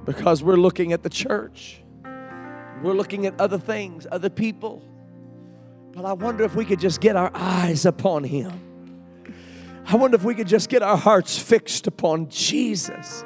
because 0.06 0.44
we're 0.44 0.56
looking 0.56 0.94
at 0.94 1.04
the 1.04 1.10
church, 1.10 1.81
we're 2.82 2.94
looking 2.94 3.26
at 3.26 3.40
other 3.40 3.58
things, 3.58 4.08
other 4.12 4.30
people. 4.30 4.84
But 5.94 6.06
I 6.06 6.14
wonder 6.14 6.44
if 6.44 6.56
we 6.56 6.66
could 6.66 6.80
just 6.80 7.02
get 7.02 7.16
our 7.16 7.32
eyes 7.34 7.86
upon 7.86 8.24
him. 8.24 8.52
I 9.86 9.96
wonder 9.96 10.16
if 10.16 10.24
we 10.24 10.36
could 10.36 10.48
just 10.48 10.70
get 10.70 10.82
our 10.82 10.98
hearts 10.98 11.38
fixed 11.38 11.88
upon 11.88 12.30
Jesus. 12.30 13.26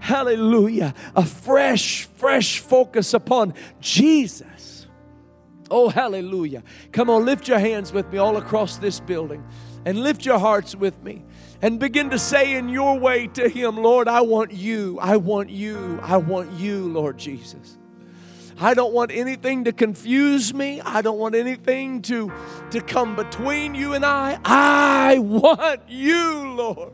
Hallelujah. 0.00 0.94
A 1.14 1.24
fresh, 1.24 2.04
fresh 2.04 2.60
focus 2.60 3.12
upon 3.14 3.54
Jesus. 3.80 4.86
Oh, 5.70 5.88
hallelujah. 5.88 6.62
Come 6.92 7.10
on, 7.10 7.24
lift 7.24 7.46
your 7.46 7.58
hands 7.58 7.92
with 7.92 8.10
me 8.10 8.18
all 8.18 8.36
across 8.36 8.78
this 8.78 9.00
building 9.00 9.44
and 9.84 10.02
lift 10.02 10.24
your 10.24 10.38
hearts 10.38 10.74
with 10.74 11.02
me 11.02 11.24
and 11.60 11.78
begin 11.78 12.10
to 12.10 12.18
say 12.18 12.54
in 12.54 12.68
your 12.68 12.98
way 12.98 13.26
to 13.28 13.48
Him, 13.48 13.76
Lord, 13.76 14.08
I 14.08 14.20
want 14.22 14.52
you. 14.52 14.98
I 15.00 15.16
want 15.16 15.50
you. 15.50 15.98
I 16.02 16.16
want 16.16 16.52
you, 16.52 16.88
Lord 16.88 17.18
Jesus. 17.18 17.77
I 18.60 18.74
don't 18.74 18.92
want 18.92 19.12
anything 19.12 19.64
to 19.64 19.72
confuse 19.72 20.52
me. 20.52 20.80
I 20.80 21.00
don't 21.00 21.18
want 21.18 21.36
anything 21.36 22.02
to, 22.02 22.32
to 22.70 22.80
come 22.80 23.14
between 23.14 23.74
you 23.74 23.94
and 23.94 24.04
I. 24.04 24.38
I 24.44 25.18
want 25.18 25.82
you, 25.88 26.54
Lord. 26.54 26.92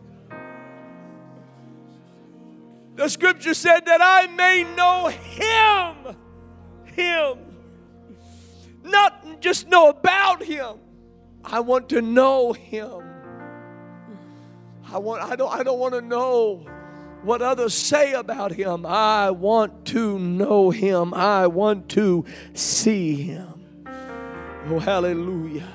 The 2.97 3.09
scripture 3.09 3.55
said 3.55 3.87
that 3.87 4.01
I 4.03 4.27
may 4.27 4.65
know 4.77 5.09
Him. 5.09 6.17
Him. 6.85 7.39
Not 8.85 9.41
just 9.41 9.67
know 9.69 9.89
about 9.89 10.43
Him. 10.43 10.77
I 11.43 11.61
want 11.61 11.89
to 11.89 12.03
know 12.03 12.53
Him. 12.53 13.03
I 14.87 14.99
want 14.99 15.23
I 15.23 15.35
don't 15.35 15.53
I 15.53 15.63
don't 15.63 15.79
want 15.79 15.95
to 15.95 16.03
know 16.03 16.67
what 17.25 17.43
others 17.43 17.75
say 17.75 18.13
about 18.13 18.53
him. 18.53 18.85
I 18.87 19.31
want 19.31 19.87
to 19.87 20.19
know 20.19 20.71
him. 20.71 21.15
I 21.15 21.47
want 21.47 21.89
to 21.91 22.25
see 22.53 23.15
him. 23.15 23.65
Oh 24.67 24.79
hallelujah. 24.79 25.69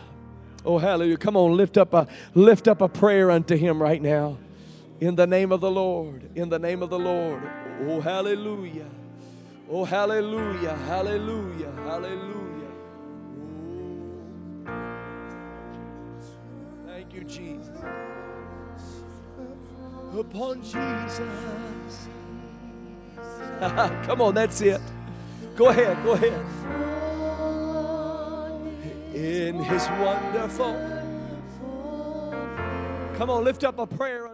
Oh 0.65 0.77
hallelujah. 0.77 1.17
Come 1.17 1.37
on, 1.37 1.55
lift 1.55 1.77
up 1.77 1.93
a 1.93 2.07
lift 2.35 2.67
up 2.67 2.81
a 2.81 2.87
prayer 2.87 3.31
unto 3.31 3.55
him 3.55 3.81
right 3.81 4.01
now. 4.01 4.37
In 4.99 5.15
the 5.15 5.27
name 5.27 5.51
of 5.51 5.61
the 5.61 5.71
Lord. 5.71 6.29
In 6.35 6.49
the 6.49 6.59
name 6.59 6.83
of 6.83 6.89
the 6.89 6.99
Lord. 6.99 7.41
Oh 7.87 8.01
hallelujah. 8.01 8.89
Oh 9.69 9.85
hallelujah. 9.85 10.75
Hallelujah. 10.75 11.71
Hallelujah. 11.85 12.45
Thank 16.85 17.13
you, 17.13 17.23
Jesus 17.23 18.08
upon 20.17 20.61
Jesus. 20.61 22.07
Come 24.05 24.21
on, 24.21 24.33
that's 24.33 24.61
it. 24.61 24.81
Go 25.55 25.69
ahead, 25.69 26.01
go 26.03 26.13
ahead. 26.13 26.33
In 29.13 29.55
his 29.63 29.87
wonderful. 29.99 30.73
Come 33.15 33.29
on, 33.29 33.43
lift 33.43 33.63
up 33.65 33.79
a 33.79 33.85
prayer. 33.85 34.28